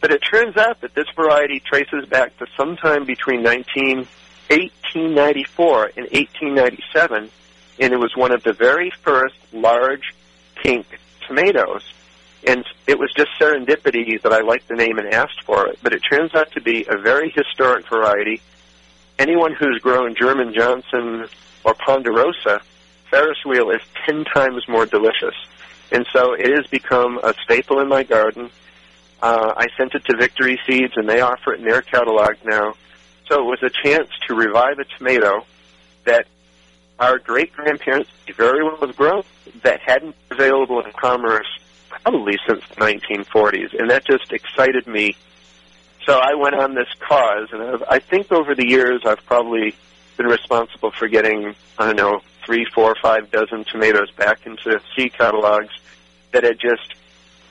but 0.00 0.10
it 0.10 0.20
turns 0.20 0.56
out 0.56 0.80
that 0.80 0.94
this 0.94 1.06
variety 1.14 1.60
traces 1.60 2.06
back 2.08 2.36
to 2.38 2.46
sometime 2.56 3.04
between 3.04 3.42
19, 3.42 4.06
1894 4.48 5.84
and 5.96 6.06
1897, 6.10 7.30
and 7.80 7.92
it 7.92 7.98
was 7.98 8.16
one 8.16 8.32
of 8.32 8.42
the 8.42 8.52
very 8.52 8.90
first 9.02 9.36
large 9.52 10.14
pink 10.56 10.86
tomatoes. 11.26 11.82
And 12.46 12.64
it 12.86 12.98
was 12.98 13.12
just 13.16 13.30
serendipity 13.40 14.20
that 14.22 14.32
I 14.32 14.40
liked 14.40 14.68
the 14.68 14.76
name 14.76 14.98
and 14.98 15.12
asked 15.12 15.42
for 15.42 15.66
it. 15.66 15.78
But 15.82 15.92
it 15.92 16.02
turns 16.08 16.34
out 16.34 16.52
to 16.52 16.60
be 16.60 16.86
a 16.88 16.96
very 16.96 17.30
historic 17.30 17.88
variety. 17.88 18.40
Anyone 19.18 19.54
who's 19.54 19.80
grown 19.80 20.14
German 20.14 20.54
Johnson 20.54 21.26
or 21.64 21.74
Ponderosa, 21.74 22.60
Ferris 23.10 23.44
wheel 23.44 23.70
is 23.70 23.80
ten 24.04 24.24
times 24.24 24.68
more 24.68 24.86
delicious. 24.86 25.34
And 25.90 26.06
so 26.12 26.34
it 26.34 26.54
has 26.54 26.66
become 26.66 27.18
a 27.22 27.34
staple 27.44 27.80
in 27.80 27.88
my 27.88 28.02
garden. 28.02 28.50
Uh, 29.22 29.54
I 29.56 29.66
sent 29.76 29.94
it 29.94 30.04
to 30.04 30.16
Victory 30.16 30.60
Seeds, 30.66 30.92
and 30.96 31.08
they 31.08 31.20
offer 31.20 31.54
it 31.54 31.60
in 31.60 31.66
their 31.66 31.82
catalog 31.82 32.34
now. 32.44 32.74
So 33.28 33.40
it 33.40 33.44
was 33.44 33.62
a 33.62 33.70
chance 33.70 34.08
to 34.28 34.34
revive 34.34 34.78
a 34.78 34.84
tomato 34.84 35.44
that 36.04 36.26
our 36.98 37.18
great 37.18 37.52
grandparents 37.52 38.10
very 38.36 38.62
well 38.62 38.76
have 38.80 38.96
grown 38.96 39.22
that 39.62 39.80
hadn't 39.80 40.14
been 40.28 40.38
available 40.38 40.80
in 40.80 40.92
commerce 40.92 41.46
probably 41.88 42.38
since 42.46 42.62
the 42.68 42.76
1940s, 42.76 43.78
and 43.78 43.90
that 43.90 44.04
just 44.04 44.32
excited 44.32 44.86
me. 44.86 45.16
So 46.04 46.18
I 46.18 46.34
went 46.34 46.54
on 46.54 46.74
this 46.74 46.88
cause, 47.00 47.48
and 47.52 47.62
I've, 47.62 47.82
I 47.88 47.98
think 47.98 48.30
over 48.30 48.54
the 48.54 48.68
years 48.68 49.02
I've 49.04 49.24
probably 49.26 49.74
been 50.16 50.26
responsible 50.26 50.92
for 50.92 51.08
getting 51.08 51.54
I 51.78 51.86
don't 51.86 51.96
know 51.96 52.20
three, 52.44 52.64
four, 52.72 52.94
five 53.02 53.30
dozen 53.30 53.64
tomatoes 53.64 54.10
back 54.12 54.46
into 54.46 54.80
seed 54.94 55.12
catalogs 55.14 55.74
that 56.32 56.44
had 56.44 56.58
just 56.60 56.94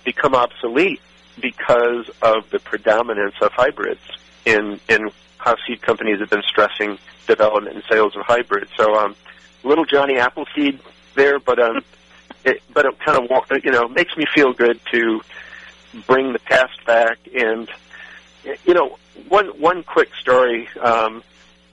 become 0.06 0.36
obsolete 0.36 1.02
because 1.42 2.10
of 2.22 2.50
the 2.50 2.60
predominance 2.60 3.36
of 3.42 3.52
hybrids 3.52 4.00
in 4.46 4.80
in 4.90 5.10
how 5.38 5.56
seed 5.68 5.82
companies 5.82 6.20
have 6.20 6.30
been 6.30 6.44
stressing 6.48 6.98
development 7.28 7.76
and 7.76 7.84
sales 7.90 8.16
of 8.16 8.24
hybrids. 8.24 8.72
So 8.76 8.96
um, 8.96 9.16
little 9.64 9.86
Johnny 9.86 10.18
Appleseed 10.18 10.80
there, 11.16 11.40
but 11.40 11.60
um, 11.60 11.84
it, 12.46 12.62
but 12.74 12.86
it 12.86 13.00
kind 13.00 13.18
of 13.18 13.64
you 13.64 13.72
know 13.72 13.88
makes 13.88 14.16
me 14.18 14.26
feel 14.34 14.54
good 14.54 14.80
to 14.92 15.22
bring 16.08 16.34
the 16.34 16.40
past 16.40 16.84
back. 16.86 17.18
And 17.34 17.70
you 18.66 18.74
know, 18.74 18.98
one 19.28 19.48
one 19.60 19.84
quick 19.84 20.10
story. 20.16 20.68
Um, 20.82 21.24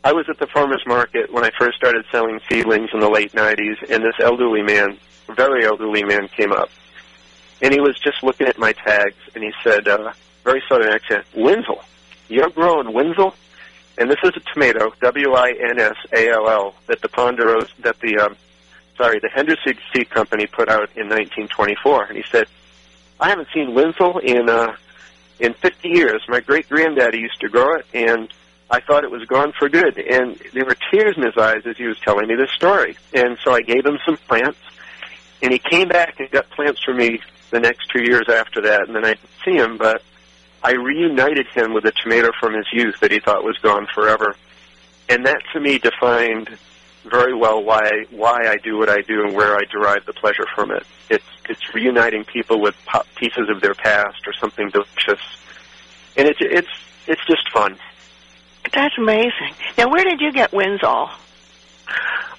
I 0.05 0.13
was 0.13 0.29
at 0.29 0.39
the 0.39 0.49
farmers 0.49 0.83
market 0.85 1.33
when 1.33 1.45
I 1.45 1.51
first 1.57 1.77
started 1.77 2.05
selling 2.11 2.41
seedlings 2.49 2.91
in 2.93 3.01
the 3.01 3.09
late 3.09 3.33
'90s, 3.33 3.91
and 3.91 4.03
this 4.03 4.17
elderly 4.19 4.63
man, 4.63 4.99
very 5.29 5.65
elderly 5.65 6.03
man, 6.03 6.29
came 6.29 6.53
up, 6.53 6.71
and 7.61 7.73
he 7.73 7.81
was 7.81 7.99
just 7.99 8.23
looking 8.23 8.49
at 8.49 8.59
my 8.59 8.73
tags, 8.73 9.17
and 9.35 9.45
he 9.45 9.53
said, 9.63 9.87
uh, 9.87 10.13
very 10.43 10.63
southern 10.69 10.93
accent, 10.93 11.25
"Winsall, 11.37 11.83
you're 12.33 12.51
growing 12.51 12.89
Winsall." 12.89 13.35
And 13.99 14.11
this 14.11 14.19
is 14.25 14.33
a 14.35 14.53
tomato, 14.53 14.93
W-I-N-S-A-L-L, 15.03 16.75
that 16.87 17.03
the 17.03 17.09
Ponderosa, 17.09 17.71
that 17.81 18.01
the 18.01 18.17
um, 18.19 18.37
sorry, 18.97 19.19
the 19.19 19.29
Henderson 19.29 19.75
Seed 19.93 20.11
Company 20.11 20.47
put 20.47 20.69
out 20.69 20.91
in 20.97 21.09
1924. 21.09 22.05
And 22.05 22.17
he 22.17 22.25
said, 22.31 22.47
I 23.21 23.29
haven't 23.29 23.49
seen 23.53 23.71
Winsall 23.71 24.23
in, 24.23 24.49
uh, 24.49 24.77
in 25.39 25.55
50 25.55 25.89
years. 25.89 26.23
My 26.29 26.41
great 26.41 26.69
granddaddy 26.69 27.19
used 27.19 27.41
to 27.41 27.49
grow 27.49 27.77
it, 27.77 27.87
and 27.93 28.33
I 28.71 28.81
thought 28.81 29.05
it 29.05 29.11
was 29.11 29.25
gone 29.25 29.53
for 29.59 29.69
good. 29.69 29.99
And 29.99 30.37
there 30.53 30.65
were 30.65 30.77
tears 30.91 31.17
in 31.17 31.25
his 31.25 31.37
eyes 31.37 31.63
as 31.67 31.77
he 31.77 31.85
was 31.85 31.99
telling 32.01 32.29
me 32.29 32.35
this 32.35 32.51
story. 32.51 32.97
And 33.13 33.39
so 33.45 33.53
I 33.53 33.63
gave 33.63 33.85
him 33.85 33.99
some 34.05 34.17
plants, 34.17 34.59
and 35.43 35.53
he 35.53 35.59
came 35.59 35.89
back 35.89 36.19
and 36.21 36.31
got 36.31 36.51
plants 36.51 36.83
for 36.83 36.95
me 36.95 37.21
the 37.51 37.61
next 37.61 37.91
two 37.91 38.03
years 38.03 38.29
after 38.29 38.63
that. 38.63 38.87
And 38.87 38.97
then 38.97 39.05
I 39.05 39.15
didn't 39.15 39.31
see 39.45 39.57
him, 39.57 39.77
but 39.77 40.03
I 40.65 40.73
reunited 40.73 41.47
him 41.49 41.73
with 41.75 41.85
a 41.85 41.93
tomato 41.93 42.31
from 42.39 42.55
his 42.55 42.67
youth 42.73 43.01
that 43.01 43.11
he 43.11 43.19
thought 43.19 43.45
was 43.45 43.59
gone 43.59 43.87
forever. 43.95 44.37
And 45.09 45.27
that 45.27 45.43
to 45.53 45.61
me 45.61 45.79
defined 45.79 46.57
very 47.05 47.35
well 47.35 47.63
why 47.63 48.05
why 48.11 48.47
I 48.47 48.57
do 48.59 48.79
what 48.79 48.89
I 48.89 49.01
do 49.03 49.25
and 49.25 49.35
where 49.35 49.57
I 49.57 49.63
derive 49.71 50.07
the 50.07 50.13
pleasure 50.13 50.47
from 50.55 50.71
it. 50.71 50.85
It's 51.11 51.25
it's 51.49 51.75
reuniting 51.75 52.25
people 52.25 52.61
with 52.61 52.77
pop 52.87 53.07
pieces 53.17 53.49
of 53.49 53.61
their 53.61 53.75
past 53.75 54.27
or 54.27 54.33
something 54.33 54.71
delicious, 54.71 55.21
and 56.17 56.29
it's 56.29 56.39
it's 56.41 56.69
it's 57.07 57.27
just 57.27 57.51
fun. 57.51 57.77
That's 58.73 58.97
amazing. 58.97 59.55
Now, 59.77 59.91
where 59.91 60.05
did 60.05 60.21
you 60.21 60.33
get 60.33 60.53
Winsall? 60.53 61.11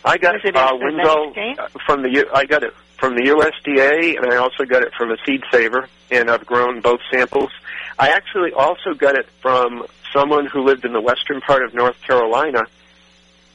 I 0.06 0.18
got 0.18 0.36
it 0.36 0.56
uh, 0.56 0.72
Winsall 0.74 1.70
from 1.86 2.02
the 2.02 2.26
I 2.34 2.46
got 2.46 2.64
it 2.64 2.74
from 2.98 3.16
the 3.16 3.24
USDA, 3.24 4.18
and 4.18 4.32
I 4.32 4.38
also 4.38 4.64
got 4.64 4.82
it 4.82 4.94
from 4.98 5.12
a 5.12 5.18
seed 5.26 5.44
saver, 5.52 5.90
and 6.10 6.32
I've 6.32 6.46
grown 6.46 6.80
both 6.80 7.02
samples. 7.12 7.52
I 7.98 8.10
actually 8.10 8.54
also 8.54 8.94
got 8.94 9.16
it 9.16 9.28
from 9.42 9.86
someone 10.12 10.46
who 10.46 10.64
lived 10.64 10.86
in 10.86 10.94
the 10.94 11.02
western 11.02 11.42
part 11.42 11.64
of 11.64 11.74
North 11.74 12.00
Carolina 12.02 12.64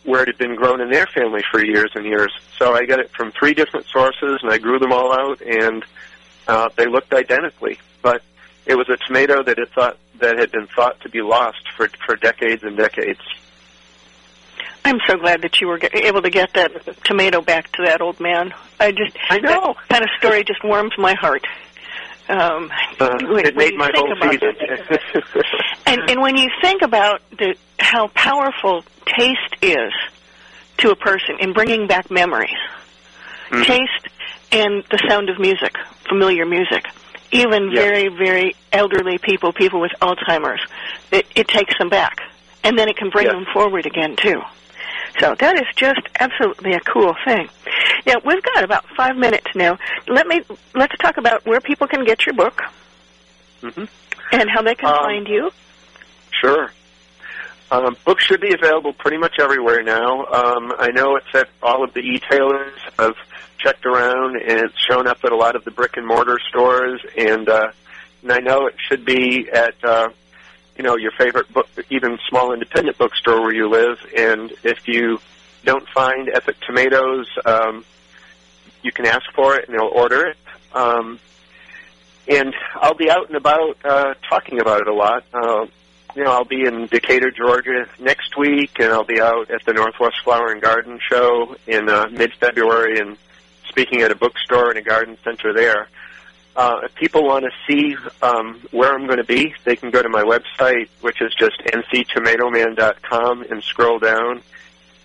where 0.05 0.23
it 0.23 0.29
had 0.29 0.39
been 0.39 0.57
grown 0.57 0.81
in 0.81 0.91
their 0.91 1.07
family 1.07 1.43
for 1.51 1.63
years 1.63 1.91
and 1.95 2.07
years. 2.07 2.33
So 2.57 2.73
I 2.73 2.87
got 2.87 2.99
it 2.99 3.11
from 3.11 3.31
three 3.33 3.53
different 3.53 3.87
sources, 3.87 4.41
and 4.43 4.51
I 4.51 4.59
grew 4.59 4.79
them 4.79 4.93
all 4.93 5.13
out, 5.13 5.41
and 5.43 5.85
uh, 6.47 6.71
they 6.77 6.87
looked 6.87 7.13
identically. 7.13 7.79
But 8.01 8.23
it 8.65 8.77
was 8.77 8.89
a 8.89 8.97
tomato 8.97 9.43
that 9.43 9.59
had 9.59 9.69
thought 9.71 9.99
that 10.21 10.39
had 10.39 10.51
been 10.51 10.67
thought 10.67 11.01
to 11.03 11.09
be 11.09 11.21
lost 11.21 11.69
for 11.77 11.89
for 12.07 12.17
decades 12.17 12.63
and 12.63 12.77
decades. 12.77 13.21
I'm 14.85 15.01
so 15.07 15.17
glad 15.19 15.43
that 15.43 15.61
you 15.61 15.67
were 15.67 15.79
able 15.93 16.23
to 16.23 16.31
get 16.31 16.55
that 16.55 17.05
tomato 17.05 17.43
back 17.43 17.71
to 17.73 17.85
that 17.85 18.01
old 18.01 18.19
man. 18.21 18.55
I 18.81 18.93
just 18.93 19.17
I 19.29 19.39
know 19.39 19.75
that 19.75 19.89
kind 19.89 20.05
of 20.05 20.11
story 20.19 20.45
just 20.45 20.65
warms 20.65 20.93
my 20.97 21.15
heart. 21.15 21.47
Um, 22.29 22.71
uh, 23.01 23.19
when, 23.23 23.47
it 23.47 23.57
made 23.57 23.75
my 23.75 23.91
whole 23.95 24.15
season. 24.21 24.55
and 25.87 26.11
and 26.11 26.21
when 26.21 26.37
you 26.37 26.49
think 26.61 26.83
about 26.83 27.23
the 27.31 27.57
how 27.79 28.09
powerful 28.09 28.85
taste 29.07 29.57
is 29.63 29.93
to 30.79 30.91
a 30.91 30.97
person 30.97 31.37
in 31.41 31.55
bringing 31.55 31.87
back 31.87 32.11
memories, 32.11 32.51
mm-hmm. 33.49 33.63
taste 33.63 34.09
and 34.53 34.85
the 34.91 35.03
sound 35.09 35.31
of 35.31 35.39
music, 35.39 35.75
familiar 36.07 36.45
music, 36.45 36.85
even 37.33 37.71
yes. 37.71 37.83
very 37.83 38.09
very 38.09 38.55
elderly 38.73 39.17
people, 39.17 39.55
people 39.55 39.81
with 39.81 39.93
Alzheimer's, 40.03 40.61
it, 41.11 41.27
it 41.35 41.49
takes 41.49 41.79
them 41.79 41.89
back, 41.89 42.21
and 42.63 42.79
then 42.79 42.91
it 42.91 42.99
can 42.99 43.09
bring 43.09 43.27
yes. 43.27 43.35
them 43.35 43.47
forward 43.55 43.87
again 43.87 44.17
too. 44.17 44.43
So 45.19 45.35
that 45.39 45.57
is 45.57 45.67
just 45.77 46.01
absolutely 46.21 46.75
a 46.75 46.81
cool 46.81 47.15
thing. 47.25 47.49
Now 48.07 48.17
we've 48.25 48.43
got 48.43 48.63
about 48.65 48.85
five 48.97 49.17
minutes 49.17 49.49
now. 49.55 49.79
Let 50.07 50.27
me 50.27 50.43
let's 50.75 50.97
talk 50.99 51.17
about 51.17 51.45
where 51.45 51.61
people 51.61 51.87
can 51.87 52.05
get 52.05 52.25
your 52.25 52.35
book 52.35 52.63
mm-hmm. 53.63 53.85
and 54.33 54.51
how 54.51 54.63
they 54.63 54.75
can 54.75 54.89
um, 54.89 54.99
find 54.99 55.29
you. 55.29 55.51
Sure. 56.41 56.73
Um, 57.71 57.97
books 58.05 58.25
should 58.25 58.41
be 58.41 58.55
available 58.55 58.93
pretty 58.95 59.19
much 59.19 59.35
everywhere 59.39 59.83
now. 59.83 60.25
Um, 60.27 60.73
I 60.79 60.91
know 60.91 61.17
it's 61.17 61.35
at 61.35 61.49
all 61.63 61.85
of 61.85 61.93
the 61.93 62.01
e-tailers. 62.01 62.79
I've 62.99 63.17
checked 63.59 63.85
around, 63.85 64.37
and 64.37 64.61
it's 64.61 64.79
shown 64.89 65.07
up 65.07 65.19
at 65.25 65.33
a 65.33 65.37
lot 65.37 65.55
of 65.55 65.65
the 65.65 65.71
brick 65.71 65.97
and 65.97 66.07
mortar 66.07 66.39
stores, 66.49 67.05
and 67.17 67.49
uh, 67.49 67.73
and 68.23 68.33
I 68.33 68.39
know 68.39 68.67
it 68.67 68.77
should 68.89 69.05
be 69.05 69.51
at 69.51 69.75
uh, 69.85 70.09
you 70.79 70.85
know 70.85 70.97
your 70.97 71.11
favorite 71.11 71.53
book, 71.53 71.69
even 71.91 72.19
small 72.29 72.53
independent 72.53 72.97
bookstore 72.97 73.41
where 73.43 73.53
you 73.53 73.69
live. 73.69 73.99
And 74.17 74.53
if 74.63 74.87
you 74.87 75.21
don't 75.65 75.87
find 75.89 76.31
Epic 76.33 76.57
Tomatoes, 76.67 77.27
um, 77.45 77.85
you 78.83 78.93
can 78.93 79.05
ask 79.05 79.31
for 79.35 79.57
it, 79.57 79.69
and 79.69 79.77
they'll 79.77 79.89
order 79.89 80.27
it. 80.27 80.37
Um, 80.73 81.19
and 82.29 82.55
I'll 82.77 82.95
be 82.95 83.11
out 83.11 83.27
and 83.27 83.37
about 83.37 83.77
uh, 83.85 84.15
talking 84.29 84.61
about 84.61 84.81
it 84.81 84.89
a 84.89 84.95
lot. 84.95 85.25
Uh, 85.33 85.67
you 86.15 86.25
know, 86.25 86.33
I'll 86.33 86.45
be 86.45 86.65
in 86.65 86.87
Decatur, 86.87 87.31
Georgia 87.31 87.87
next 87.99 88.37
week, 88.37 88.79
and 88.79 88.93
I'll 88.93 89.05
be 89.05 89.21
out 89.21 89.51
at 89.51 89.65
the 89.65 89.73
Northwest 89.73 90.17
Flower 90.25 90.53
and 90.53 90.63
Garden 90.63 91.01
Show 91.11 91.57
in 91.67 91.89
uh, 91.89 92.07
mid-February 92.11 92.99
and 92.99 93.17
speaking 93.69 94.03
at 94.03 94.11
a 94.11 94.15
bookstore 94.15 94.71
and 94.71 94.79
a 94.79 94.83
garden 94.83 95.19
center 95.23 95.53
there. 95.53 95.89
Uh, 96.59 96.81
if 96.83 96.95
people 96.97 97.23
want 97.23 97.45
to 97.45 97.53
see 97.69 97.95
um, 98.21 98.61
where 98.73 98.93
I'm 98.93 99.07
going 99.07 99.19
to 99.19 99.25
be, 99.25 99.55
they 99.63 99.77
can 99.77 99.93
go 99.93 100.03
to 100.03 100.09
my 100.09 100.25
website, 100.25 100.89
which 101.03 101.23
is 101.23 101.33
just 101.39 101.57
nctomatoman.com, 101.61 103.43
and 103.45 103.63
scroll 103.63 104.01
down. 104.01 104.43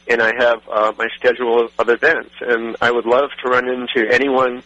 And 0.07 0.19
I 0.19 0.33
have 0.35 0.67
uh, 0.67 0.93
my 0.97 1.09
schedule 1.15 1.69
of 1.77 1.89
events. 1.89 2.33
And 2.41 2.75
I 2.81 2.89
would 2.89 3.05
love 3.05 3.29
to 3.43 3.49
run 3.49 3.69
into 3.69 4.11
anyone 4.11 4.63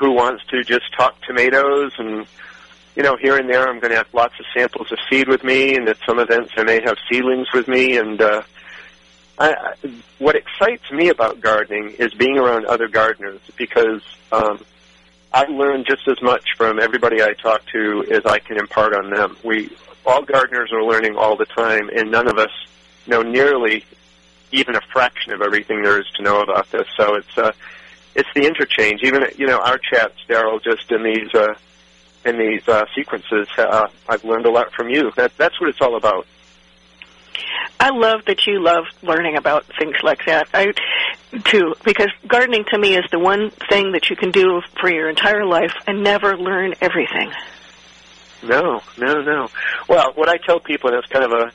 who 0.00 0.10
wants 0.10 0.44
to 0.46 0.64
just 0.64 0.92
talk 0.96 1.14
tomatoes 1.22 1.92
and 1.96 2.26
you 2.96 3.04
know, 3.04 3.16
here 3.16 3.36
and 3.36 3.48
there 3.48 3.68
I'm 3.68 3.78
going 3.78 3.92
to 3.92 3.98
have 3.98 4.12
lots 4.12 4.34
of 4.40 4.46
samples 4.52 4.90
of 4.90 4.98
seed 5.08 5.28
with 5.28 5.44
me, 5.44 5.76
and 5.76 5.88
at 5.88 5.96
some 6.04 6.18
events 6.18 6.54
I 6.56 6.64
may 6.64 6.82
have 6.82 6.96
seedlings 7.08 7.46
with 7.54 7.68
me. 7.68 7.96
And 7.96 8.20
uh, 8.20 8.42
I, 9.38 9.74
what 10.18 10.34
excites 10.34 10.90
me 10.90 11.08
about 11.08 11.40
gardening 11.40 11.90
is 12.00 12.12
being 12.14 12.36
around 12.36 12.66
other 12.66 12.88
gardeners 12.88 13.40
because 13.56 14.02
um, 14.32 14.64
I 15.32 15.44
learn 15.44 15.84
just 15.84 16.08
as 16.08 16.20
much 16.22 16.44
from 16.56 16.80
everybody 16.80 17.22
I 17.22 17.34
talk 17.34 17.64
to 17.72 18.04
as 18.10 18.24
I 18.26 18.38
can 18.38 18.58
impart 18.58 18.94
on 18.94 19.10
them. 19.10 19.36
We 19.44 19.70
all 20.04 20.22
gardeners 20.22 20.72
are 20.72 20.82
learning 20.82 21.16
all 21.16 21.36
the 21.36 21.44
time, 21.44 21.88
and 21.94 22.10
none 22.10 22.28
of 22.28 22.38
us 22.38 22.50
know 23.06 23.22
nearly 23.22 23.84
even 24.52 24.74
a 24.74 24.80
fraction 24.92 25.32
of 25.32 25.42
everything 25.42 25.82
there 25.82 26.00
is 26.00 26.06
to 26.16 26.22
know 26.22 26.40
about 26.40 26.70
this. 26.70 26.86
So 26.96 27.14
it's 27.14 27.38
uh, 27.38 27.52
it's 28.14 28.28
the 28.34 28.46
interchange. 28.46 29.02
Even 29.02 29.24
you 29.36 29.46
know 29.46 29.58
our 29.58 29.78
chats, 29.78 30.16
Daryl, 30.28 30.62
just 30.62 30.90
in 30.90 31.02
these. 31.02 31.32
Uh, 31.34 31.54
in 32.24 32.38
these 32.38 32.66
uh, 32.68 32.84
sequences. 32.94 33.48
Uh, 33.56 33.88
I've 34.08 34.24
learned 34.24 34.46
a 34.46 34.50
lot 34.50 34.72
from 34.72 34.90
you. 34.90 35.10
That, 35.16 35.36
that's 35.36 35.58
what 35.60 35.70
it's 35.70 35.80
all 35.80 35.96
about. 35.96 36.26
I 37.78 37.90
love 37.90 38.24
that 38.26 38.46
you 38.46 38.62
love 38.62 38.84
learning 39.02 39.36
about 39.36 39.64
things 39.78 39.96
like 40.02 40.26
that. 40.26 40.48
I 40.52 40.72
too, 41.44 41.74
because 41.84 42.08
gardening 42.26 42.64
to 42.70 42.78
me 42.78 42.96
is 42.96 43.04
the 43.10 43.18
one 43.18 43.50
thing 43.68 43.92
that 43.92 44.10
you 44.10 44.16
can 44.16 44.30
do 44.30 44.60
for 44.80 44.90
your 44.90 45.08
entire 45.08 45.46
life 45.46 45.72
and 45.86 46.02
never 46.02 46.36
learn 46.36 46.74
everything. 46.80 47.32
No, 48.42 48.80
no, 48.98 49.22
no. 49.22 49.48
Well, 49.88 50.12
what 50.14 50.28
I 50.28 50.38
tell 50.38 50.60
people, 50.60 50.90
and 50.90 50.98
it's 50.98 51.12
kind 51.12 51.24
of 51.24 51.32
a 51.32 51.52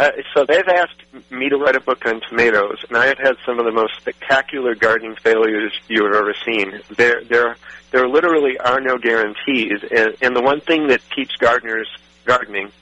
uh, 0.00 0.12
so 0.32 0.46
they've 0.46 0.66
asked 0.66 1.02
me 1.30 1.50
to 1.50 1.58
write 1.58 1.76
a 1.76 1.80
book 1.80 2.06
on 2.06 2.22
tomatoes, 2.26 2.82
and 2.88 2.96
I 2.96 3.08
have 3.08 3.18
had 3.18 3.36
some 3.44 3.58
of 3.58 3.66
the 3.66 3.70
most 3.70 3.96
spectacular 3.98 4.74
gardening 4.74 5.14
failures 5.16 5.78
you 5.88 6.04
have 6.04 6.14
ever 6.14 6.34
seen. 6.42 6.80
There, 6.96 7.22
there, 7.24 7.56
there 7.90 8.08
literally 8.08 8.56
are 8.58 8.80
no 8.80 8.96
guarantees, 8.96 9.82
and, 9.94 10.16
and 10.22 10.34
the 10.34 10.40
one 10.40 10.62
thing 10.62 10.86
that 10.86 11.02
keeps 11.14 11.36
gardeners 11.36 11.86
gardening 12.24 12.72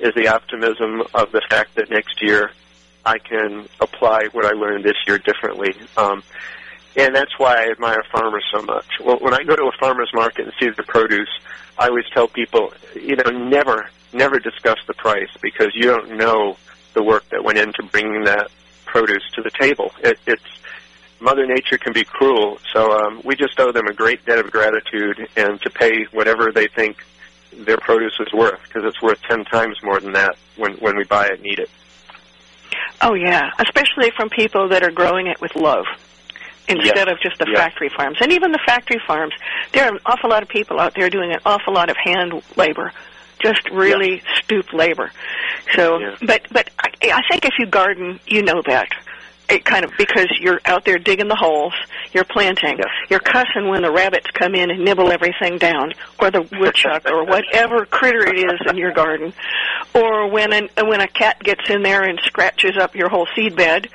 is 0.00 0.14
the 0.14 0.28
optimism 0.28 1.02
of 1.14 1.32
the 1.32 1.42
fact 1.50 1.74
that 1.76 1.90
next 1.90 2.22
year 2.22 2.52
I 3.04 3.18
can 3.18 3.68
apply 3.80 4.26
what 4.32 4.44
I 4.44 4.50
learned 4.50 4.84
this 4.84 4.96
year 5.06 5.18
differently. 5.18 5.74
Um, 5.96 6.22
and 6.96 7.14
that's 7.14 7.38
why 7.38 7.64
I 7.64 7.70
admire 7.70 8.02
farmers 8.10 8.44
so 8.52 8.62
much. 8.62 8.86
Well, 9.02 9.18
when 9.18 9.34
I 9.34 9.44
go 9.44 9.56
to 9.56 9.64
a 9.64 9.72
farmer's 9.78 10.10
market 10.12 10.46
and 10.46 10.52
see 10.60 10.68
the 10.70 10.82
produce, 10.82 11.28
I 11.78 11.88
always 11.88 12.06
tell 12.12 12.28
people, 12.28 12.72
you 12.94 13.16
know, 13.16 13.30
never, 13.30 13.88
never 14.12 14.38
discuss 14.38 14.78
the 14.86 14.94
price 14.94 15.30
because 15.40 15.68
you 15.74 15.84
don't 15.84 16.16
know 16.16 16.56
the 16.94 17.02
work 17.02 17.28
that 17.30 17.44
went 17.44 17.58
into 17.58 17.82
bringing 17.84 18.24
that 18.24 18.50
produce 18.84 19.22
to 19.34 19.42
the 19.42 19.50
table. 19.50 19.92
It, 20.02 20.18
it's 20.26 20.42
Mother 21.20 21.46
Nature 21.46 21.78
can 21.78 21.92
be 21.92 22.04
cruel, 22.04 22.58
so 22.72 22.92
um, 22.92 23.20
we 23.24 23.36
just 23.36 23.58
owe 23.58 23.72
them 23.72 23.86
a 23.86 23.92
great 23.92 24.24
debt 24.24 24.38
of 24.38 24.50
gratitude 24.50 25.28
and 25.36 25.60
to 25.62 25.70
pay 25.70 26.04
whatever 26.12 26.52
they 26.52 26.68
think 26.68 27.04
their 27.52 27.78
produce 27.78 28.14
is 28.20 28.32
worth 28.32 28.60
because 28.64 28.82
it's 28.84 29.00
worth 29.02 29.20
ten 29.28 29.44
times 29.44 29.76
more 29.82 30.00
than 30.00 30.12
that 30.12 30.36
when 30.56 30.74
when 30.74 30.96
we 30.96 31.04
buy 31.04 31.26
it 31.26 31.38
and 31.38 31.46
eat 31.46 31.58
it. 31.58 31.70
Oh 33.00 33.14
yeah, 33.14 33.50
especially 33.58 34.10
from 34.16 34.28
people 34.28 34.68
that 34.70 34.82
are 34.82 34.90
growing 34.90 35.26
it 35.28 35.40
with 35.40 35.54
love 35.56 35.84
instead 36.68 37.06
Yes. 37.08 37.12
of 37.12 37.20
just 37.20 37.38
the 37.38 37.46
Yes. 37.48 37.56
factory 37.58 37.88
farms. 37.88 38.18
And 38.20 38.32
even 38.32 38.52
the 38.52 38.58
factory 38.66 39.00
farms, 39.06 39.32
there 39.72 39.84
are 39.86 39.92
an 39.92 40.00
awful 40.04 40.28
lot 40.30 40.42
of 40.42 40.48
people 40.48 40.78
out 40.78 40.94
there 40.94 41.08
doing 41.08 41.32
an 41.32 41.38
awful 41.46 41.72
lot 41.72 41.88
of 41.90 41.96
hand 41.96 42.42
labor, 42.56 42.92
just 43.42 43.68
really 43.70 44.22
stoop 44.42 44.72
labor. 44.72 45.10
So, 45.74 45.98
but 46.26 46.42
but 46.50 46.70
I, 46.78 46.90
I 47.12 47.22
think 47.30 47.44
if 47.44 47.54
you 47.58 47.66
garden, 47.66 48.20
you 48.26 48.42
know 48.42 48.62
that. 48.66 48.88
It 49.48 49.64
kind 49.64 49.82
of 49.84 49.92
because 49.96 50.28
you're 50.40 50.60
out 50.66 50.84
there 50.84 50.98
digging 50.98 51.28
the 51.28 51.34
holes, 51.36 51.72
you're 52.12 52.24
planting, 52.24 52.78
you're 53.08 53.18
cussing 53.20 53.68
when 53.68 53.80
the 53.80 53.90
rabbits 53.90 54.26
come 54.34 54.54
in 54.54 54.70
and 54.70 54.84
nibble 54.84 55.10
everything 55.10 55.56
down, 55.56 55.94
or 56.20 56.30
the 56.30 56.42
woodchuck, 56.60 57.06
or 57.10 57.24
whatever 57.26 57.86
critter 57.86 58.26
it 58.28 58.36
is 58.38 58.60
in 58.68 58.76
your 58.76 58.92
garden, 58.92 59.32
or 59.94 60.28
when 60.30 60.52
an, 60.52 60.68
when 60.84 61.00
a 61.00 61.08
cat 61.08 61.40
gets 61.42 61.70
in 61.70 61.82
there 61.82 62.02
and 62.02 62.20
scratches 62.24 62.76
up 62.78 62.94
your 62.94 63.08
whole 63.08 63.26
seed 63.34 63.56
bed, 63.56 63.88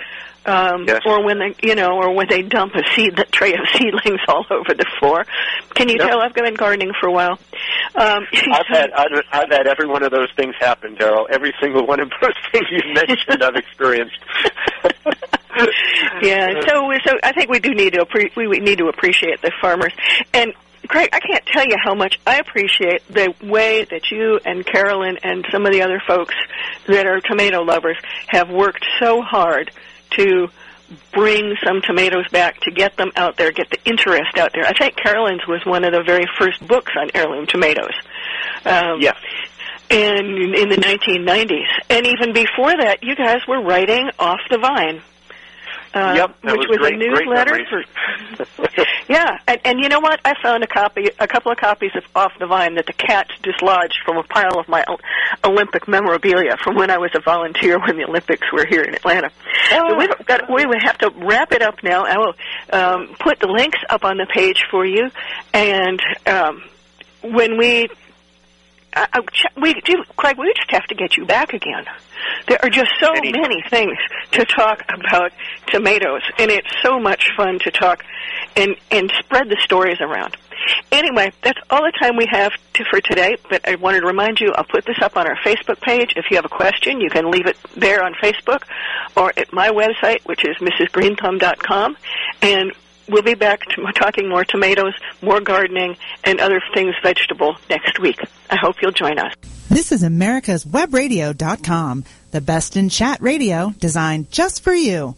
um, 0.45 0.85
Yes. 0.87 1.01
or 1.05 1.23
when 1.23 1.37
they 1.39 1.55
you 1.61 1.75
know, 1.75 1.91
or 2.01 2.11
when 2.13 2.27
they 2.29 2.41
dump 2.41 2.73
a 2.75 2.81
seed 2.95 3.15
that 3.17 3.31
tray 3.31 3.53
of 3.53 3.59
seedlings 3.77 4.19
all 4.27 4.45
over 4.49 4.73
the 4.73 4.85
floor. 4.99 5.23
Can 5.75 5.87
you 5.87 5.97
Yep. 5.99 6.07
tell 6.09 6.19
I've 6.19 6.33
been 6.33 6.55
gardening 6.55 6.91
for 6.99 7.07
a 7.07 7.11
while? 7.11 7.37
Um, 7.95 8.25
I've 8.51 8.65
had 8.67 8.91
I've, 8.91 9.11
I've 9.31 9.49
had 9.51 9.67
every 9.67 9.87
one 9.87 10.01
of 10.03 10.11
those 10.11 10.29
things 10.35 10.55
happen, 10.59 10.95
Daryl. 10.95 11.29
Every 11.29 11.53
single 11.61 11.85
one 11.85 11.99
of 11.99 12.09
those 12.21 12.33
things 12.51 12.65
you 12.71 12.93
mentioned, 12.93 13.43
I've 13.43 13.55
experienced. 13.55 14.17
yeah. 16.21 16.61
So 16.67 16.91
so 17.05 17.17
I 17.23 17.31
think 17.33 17.49
we 17.49 17.59
do 17.59 17.73
need 17.73 17.93
to 17.93 18.05
appre- 18.05 18.35
we 18.35 18.47
we 18.47 18.59
need 18.59 18.79
to 18.79 18.87
appreciate 18.87 19.41
the 19.41 19.51
farmers 19.61 19.93
and. 20.33 20.53
Craig, 20.85 21.11
I 21.13 21.21
can't 21.21 21.45
tell 21.45 21.63
you 21.63 21.77
how 21.81 21.95
much 21.95 22.19
I 22.27 22.39
appreciate 22.39 23.07
the 23.07 23.33
way 23.41 23.85
that 23.85 24.11
you 24.11 24.37
and 24.43 24.65
Carolyn 24.65 25.17
and 25.23 25.45
some 25.49 25.65
of 25.65 25.71
the 25.71 25.81
other 25.81 26.01
folks 26.05 26.35
that 26.87 27.07
are 27.07 27.21
tomato 27.21 27.61
lovers 27.61 27.95
have 28.27 28.49
worked 28.49 28.85
so 28.99 29.21
hard 29.21 29.71
to 30.17 30.49
bring 31.13 31.55
some 31.63 31.81
tomatoes 31.81 32.27
back, 32.31 32.59
to 32.61 32.71
get 32.71 32.97
them 32.97 33.11
out 33.15 33.37
there, 33.37 33.51
get 33.51 33.69
the 33.69 33.79
interest 33.85 34.37
out 34.37 34.51
there. 34.53 34.65
I 34.65 34.73
think 34.77 34.95
Carolyn's 34.97 35.47
was 35.47 35.65
one 35.65 35.83
of 35.83 35.93
the 35.93 36.03
very 36.03 36.25
first 36.37 36.65
books 36.67 36.91
on 36.99 37.09
heirloom 37.13 37.47
tomatoes. 37.47 37.93
Um, 38.65 38.99
yes. 39.01 39.15
and 39.89 40.55
in 40.55 40.69
the 40.69 40.77
1990s. 40.77 41.67
And 41.89 42.07
even 42.07 42.33
before 42.33 42.75
that, 42.77 43.03
you 43.03 43.15
guys 43.15 43.39
were 43.47 43.61
writing 43.61 44.09
off 44.19 44.39
the 44.49 44.57
vine. 44.57 45.01
Uh, 45.93 46.13
Yep, 46.15 46.35
which 46.41 46.55
was 46.57 46.67
was 46.69 46.77
great- 46.79 46.93
a 46.95 46.97
newsletter 46.97 47.65
for 47.69 47.83
yeah, 49.09 49.37
and, 49.47 49.61
and 49.63 49.79
you 49.79 49.89
know 49.89 49.99
what? 49.99 50.19
I 50.25 50.33
found 50.41 50.63
a 50.63 50.67
copy, 50.67 51.09
a 51.19 51.27
couple 51.27 51.51
of 51.51 51.57
copies 51.59 51.91
of 51.95 52.03
Off 52.15 52.31
the 52.39 52.47
Vine 52.47 52.75
that 52.75 52.87
the 52.87 52.93
cat 52.93 53.27
dislodged 53.43 53.99
from 54.05 54.17
a 54.17 54.23
pile 54.23 54.57
of 54.59 54.67
my 54.67 54.83
Olympic 55.43 55.87
memorabilia 55.87 56.57
from 56.63 56.75
when 56.75 56.89
I 56.89 56.97
was 56.97 57.11
a 57.13 57.19
volunteer 57.21 57.79
when 57.79 57.97
the 57.97 58.05
Olympics 58.05 58.51
were 58.51 58.65
here 58.65 58.81
in 58.81 58.95
Atlanta. 58.95 59.29
So 59.69 59.95
we've 59.97 60.25
got, 60.25 60.49
we 60.51 60.65
would 60.65 60.81
have 60.81 60.97
to 60.99 61.11
wrap 61.17 61.51
it 61.51 61.61
up 61.61 61.83
now. 61.83 62.05
I 62.05 62.17
will 62.17 62.33
um, 62.71 63.15
put 63.19 63.39
the 63.39 63.47
links 63.47 63.79
up 63.89 64.03
on 64.03 64.17
the 64.17 64.25
page 64.25 64.65
for 64.71 64.85
you, 64.85 65.11
and 65.53 66.01
um, 66.25 66.63
when 67.21 67.57
we 67.57 67.87
I, 68.95 69.07
I, 69.13 69.21
ch- 69.21 69.45
we 69.59 69.73
do, 69.81 70.03
Craig. 70.17 70.37
We 70.37 70.53
just 70.55 70.69
have 70.71 70.85
to 70.85 70.95
get 70.95 71.17
you 71.17 71.25
back 71.25 71.53
again. 71.53 71.85
There 72.47 72.59
are 72.63 72.69
just 72.69 72.91
so 72.99 73.13
Anytime. 73.13 73.41
many 73.41 73.63
things 73.69 73.97
to 74.31 74.45
talk 74.45 74.83
about 74.89 75.31
tomatoes, 75.67 76.21
and 76.37 76.51
it's 76.51 76.69
so 76.81 76.99
much 76.99 77.31
fun 77.35 77.59
to 77.59 77.71
talk 77.71 78.03
and 78.55 78.75
and 78.91 79.11
spread 79.19 79.49
the 79.49 79.57
stories 79.61 79.99
around. 80.01 80.37
Anyway, 80.91 81.31
that's 81.41 81.59
all 81.69 81.81
the 81.81 81.91
time 81.99 82.15
we 82.15 82.27
have 82.31 82.53
to, 82.73 82.83
for 82.85 83.01
today. 83.01 83.35
But 83.49 83.67
I 83.67 83.75
wanted 83.75 84.01
to 84.01 84.07
remind 84.07 84.39
you, 84.39 84.53
I'll 84.55 84.63
put 84.63 84.85
this 84.85 85.01
up 85.01 85.17
on 85.17 85.27
our 85.27 85.35
Facebook 85.37 85.81
page. 85.81 86.13
If 86.15 86.25
you 86.29 86.37
have 86.37 86.45
a 86.45 86.49
question, 86.49 87.01
you 87.01 87.09
can 87.09 87.31
leave 87.31 87.47
it 87.47 87.57
there 87.75 88.03
on 88.03 88.13
Facebook 88.13 88.63
or 89.17 89.33
at 89.37 89.51
my 89.51 89.69
website, 89.69 90.25
which 90.25 90.45
is 90.45 90.55
mrsgreenthumb.com, 90.57 91.97
and 92.41 92.71
we'll 93.07 93.23
be 93.23 93.35
back 93.35 93.65
to 93.69 93.91
talking 93.95 94.29
more 94.29 94.45
tomatoes, 94.45 94.93
more 95.21 95.41
gardening, 95.41 95.97
and 96.23 96.39
other 96.39 96.61
things 96.73 96.95
vegetable 97.01 97.57
next 97.69 97.99
week. 97.99 98.19
I 98.49 98.55
hope 98.55 98.81
you'll 98.81 98.91
join 98.91 99.19
us. 99.19 99.33
This 99.69 99.91
is 99.91 100.03
America's 100.03 100.65
Webradio.com, 100.65 102.03
the 102.31 102.41
best 102.41 102.77
in 102.77 102.89
chat 102.89 103.21
radio 103.21 103.73
designed 103.79 104.31
just 104.31 104.63
for 104.63 104.73
you. 104.73 105.15